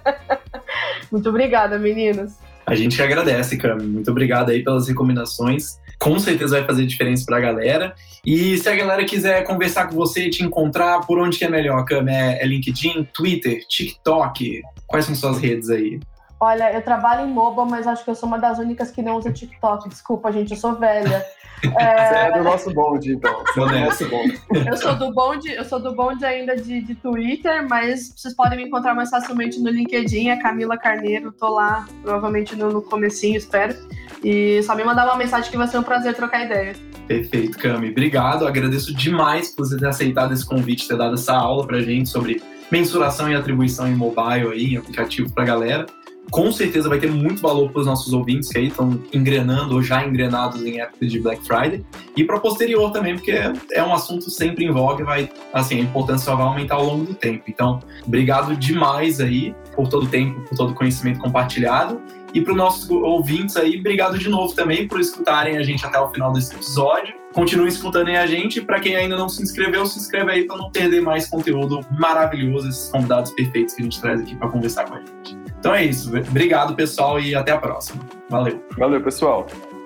Muito 1.11 1.29
obrigada, 1.29 1.77
meninos. 1.77 2.33
A 2.65 2.73
gente 2.73 2.99
agradece, 2.99 3.57
Cami. 3.57 3.85
Muito 3.85 4.09
obrigado 4.09 4.49
aí 4.49 4.63
pelas 4.63 4.87
recomendações 4.87 5.79
com 5.99 6.17
certeza 6.17 6.57
vai 6.57 6.65
fazer 6.65 6.85
diferença 6.85 7.25
para 7.25 7.37
a 7.37 7.41
galera. 7.41 7.95
E 8.25 8.57
se 8.57 8.69
a 8.69 8.75
galera 8.75 9.03
quiser 9.03 9.43
conversar 9.43 9.87
com 9.87 9.95
você, 9.95 10.29
te 10.29 10.43
encontrar, 10.43 11.05
por 11.05 11.19
onde 11.19 11.37
que 11.37 11.45
é 11.45 11.49
melhor, 11.49 11.83
Cam? 11.83 12.05
É, 12.07 12.41
é 12.41 12.45
LinkedIn, 12.45 13.07
Twitter, 13.13 13.65
TikTok? 13.67 14.61
Quais 14.87 15.05
são 15.05 15.13
suas 15.13 15.39
redes 15.39 15.69
aí? 15.69 15.99
Olha, 16.39 16.71
eu 16.71 16.81
trabalho 16.81 17.27
em 17.27 17.31
MOBA, 17.31 17.65
mas 17.65 17.85
acho 17.85 18.03
que 18.05 18.09
eu 18.09 18.15
sou 18.15 18.27
uma 18.27 18.39
das 18.39 18.59
únicas 18.59 18.91
que 18.91 19.01
não 19.01 19.17
usa 19.17 19.31
TikTok. 19.31 19.89
Desculpa, 19.89 20.31
gente, 20.31 20.51
eu 20.51 20.57
sou 20.57 20.75
velha. 20.75 21.25
É, 21.77 22.27
é 22.27 22.31
do 22.31 22.41
nosso 22.41 22.73
bonde, 22.73 23.11
então. 23.11 23.43
Sou 23.53 23.67
do 23.67 23.77
nosso 23.77 24.07
bonde. 24.07 24.39
Eu 24.65 24.77
sou 24.77 24.95
do 24.95 25.13
bonde, 25.13 25.51
eu 25.51 25.65
sou 25.65 25.77
do 25.77 25.93
bonde 25.93 26.23
ainda 26.23 26.55
de, 26.55 26.81
de 26.81 26.95
Twitter, 26.95 27.67
mas 27.67 28.13
vocês 28.15 28.33
podem 28.33 28.59
me 28.59 28.63
encontrar 28.63 28.95
mais 28.95 29.09
facilmente 29.09 29.59
no 29.59 29.69
LinkedIn, 29.69 30.29
é 30.29 30.37
Camila 30.37 30.77
Carneiro, 30.77 31.33
tô 31.33 31.49
lá, 31.49 31.85
provavelmente 32.01 32.55
no, 32.55 32.71
no 32.71 32.81
comecinho, 32.81 33.35
espero. 33.35 33.75
E 34.23 34.61
só 34.63 34.75
me 34.75 34.83
mandar 34.83 35.05
uma 35.05 35.15
mensagem 35.15 35.49
que 35.49 35.57
vai 35.57 35.67
ser 35.67 35.77
um 35.77 35.83
prazer 35.83 36.13
trocar 36.13 36.45
ideia. 36.45 36.75
Perfeito, 37.07 37.57
Cami. 37.57 37.89
Obrigado. 37.89 38.45
Agradeço 38.45 38.93
demais 38.93 39.49
por 39.49 39.65
você 39.65 39.77
ter 39.77 39.87
aceitado 39.87 40.33
esse 40.33 40.45
convite, 40.45 40.87
ter 40.87 40.97
dado 40.97 41.15
essa 41.15 41.33
aula 41.33 41.65
pra 41.65 41.81
gente 41.81 42.09
sobre 42.09 42.41
mensuração 42.71 43.31
e 43.31 43.35
atribuição 43.35 43.87
em 43.87 43.95
mobile 43.95 44.51
aí, 44.51 44.73
em 44.73 44.77
aplicativo 44.77 45.31
pra 45.33 45.43
galera. 45.43 45.85
Com 46.29 46.51
certeza 46.51 46.87
vai 46.87 46.99
ter 46.99 47.09
muito 47.09 47.41
valor 47.41 47.71
para 47.71 47.81
os 47.81 47.87
nossos 47.87 48.13
ouvintes 48.13 48.49
que 48.49 48.59
aí 48.59 48.67
estão 48.67 49.01
engrenando 49.11 49.73
ou 49.73 49.81
já 49.81 50.05
engrenados 50.05 50.61
em 50.63 50.79
época 50.79 51.07
de 51.07 51.19
Black 51.19 51.43
Friday. 51.43 51.83
E 52.15 52.23
para 52.23 52.39
posterior 52.39 52.91
também, 52.91 53.15
porque 53.15 53.31
é 53.71 53.83
um 53.83 53.91
assunto 53.91 54.29
sempre 54.29 54.65
em 54.65 54.71
voga 54.71 55.03
vai, 55.03 55.31
assim, 55.51 55.79
a 55.79 55.79
importância 55.79 56.25
só 56.25 56.35
vai 56.35 56.45
aumentar 56.45 56.75
ao 56.75 56.85
longo 56.85 57.05
do 57.05 57.15
tempo. 57.15 57.45
Então, 57.47 57.79
obrigado 58.05 58.55
demais 58.55 59.19
aí 59.19 59.55
por 59.75 59.87
todo 59.87 60.03
o 60.03 60.07
tempo, 60.07 60.39
por 60.41 60.55
todo 60.55 60.71
o 60.71 60.75
conhecimento 60.75 61.19
compartilhado. 61.19 61.99
E 62.33 62.41
para 62.41 62.51
os 62.51 62.57
nossos 62.57 62.89
ouvintes 62.89 63.57
aí, 63.57 63.79
obrigado 63.79 64.17
de 64.17 64.29
novo 64.29 64.53
também 64.53 64.87
por 64.87 64.99
escutarem 64.99 65.57
a 65.57 65.63
gente 65.63 65.85
até 65.85 65.99
o 65.99 66.09
final 66.09 66.31
desse 66.31 66.53
episódio. 66.53 67.13
Continue 67.33 67.67
escutando 67.67 68.07
aí 68.07 68.17
a 68.17 68.25
gente. 68.25 68.61
Para 68.61 68.79
quem 68.79 68.95
ainda 68.95 69.15
não 69.15 69.29
se 69.29 69.41
inscreveu, 69.41 69.85
se 69.85 69.99
inscreve 69.99 70.31
aí 70.31 70.45
para 70.45 70.57
não 70.57 70.71
perder 70.71 71.01
mais 71.01 71.27
conteúdo 71.27 71.81
maravilhoso, 71.91 72.67
esses 72.69 72.89
convidados 72.89 73.31
perfeitos 73.31 73.75
que 73.75 73.81
a 73.81 73.83
gente 73.83 74.01
traz 74.01 74.21
aqui 74.21 74.35
para 74.35 74.49
conversar 74.49 74.85
com 74.85 74.95
a 74.95 74.99
gente. 74.99 75.37
Então 75.59 75.73
é 75.73 75.85
isso. 75.85 76.09
Obrigado, 76.17 76.75
pessoal, 76.75 77.19
e 77.19 77.35
até 77.35 77.51
a 77.51 77.57
próxima. 77.57 78.01
Valeu. 78.29 78.63
Valeu, 78.77 79.01
pessoal. 79.01 79.45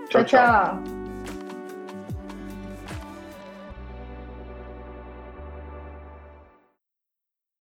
tchau. 0.10 0.24
tchau. 0.24 0.26
tchau. 0.26 0.93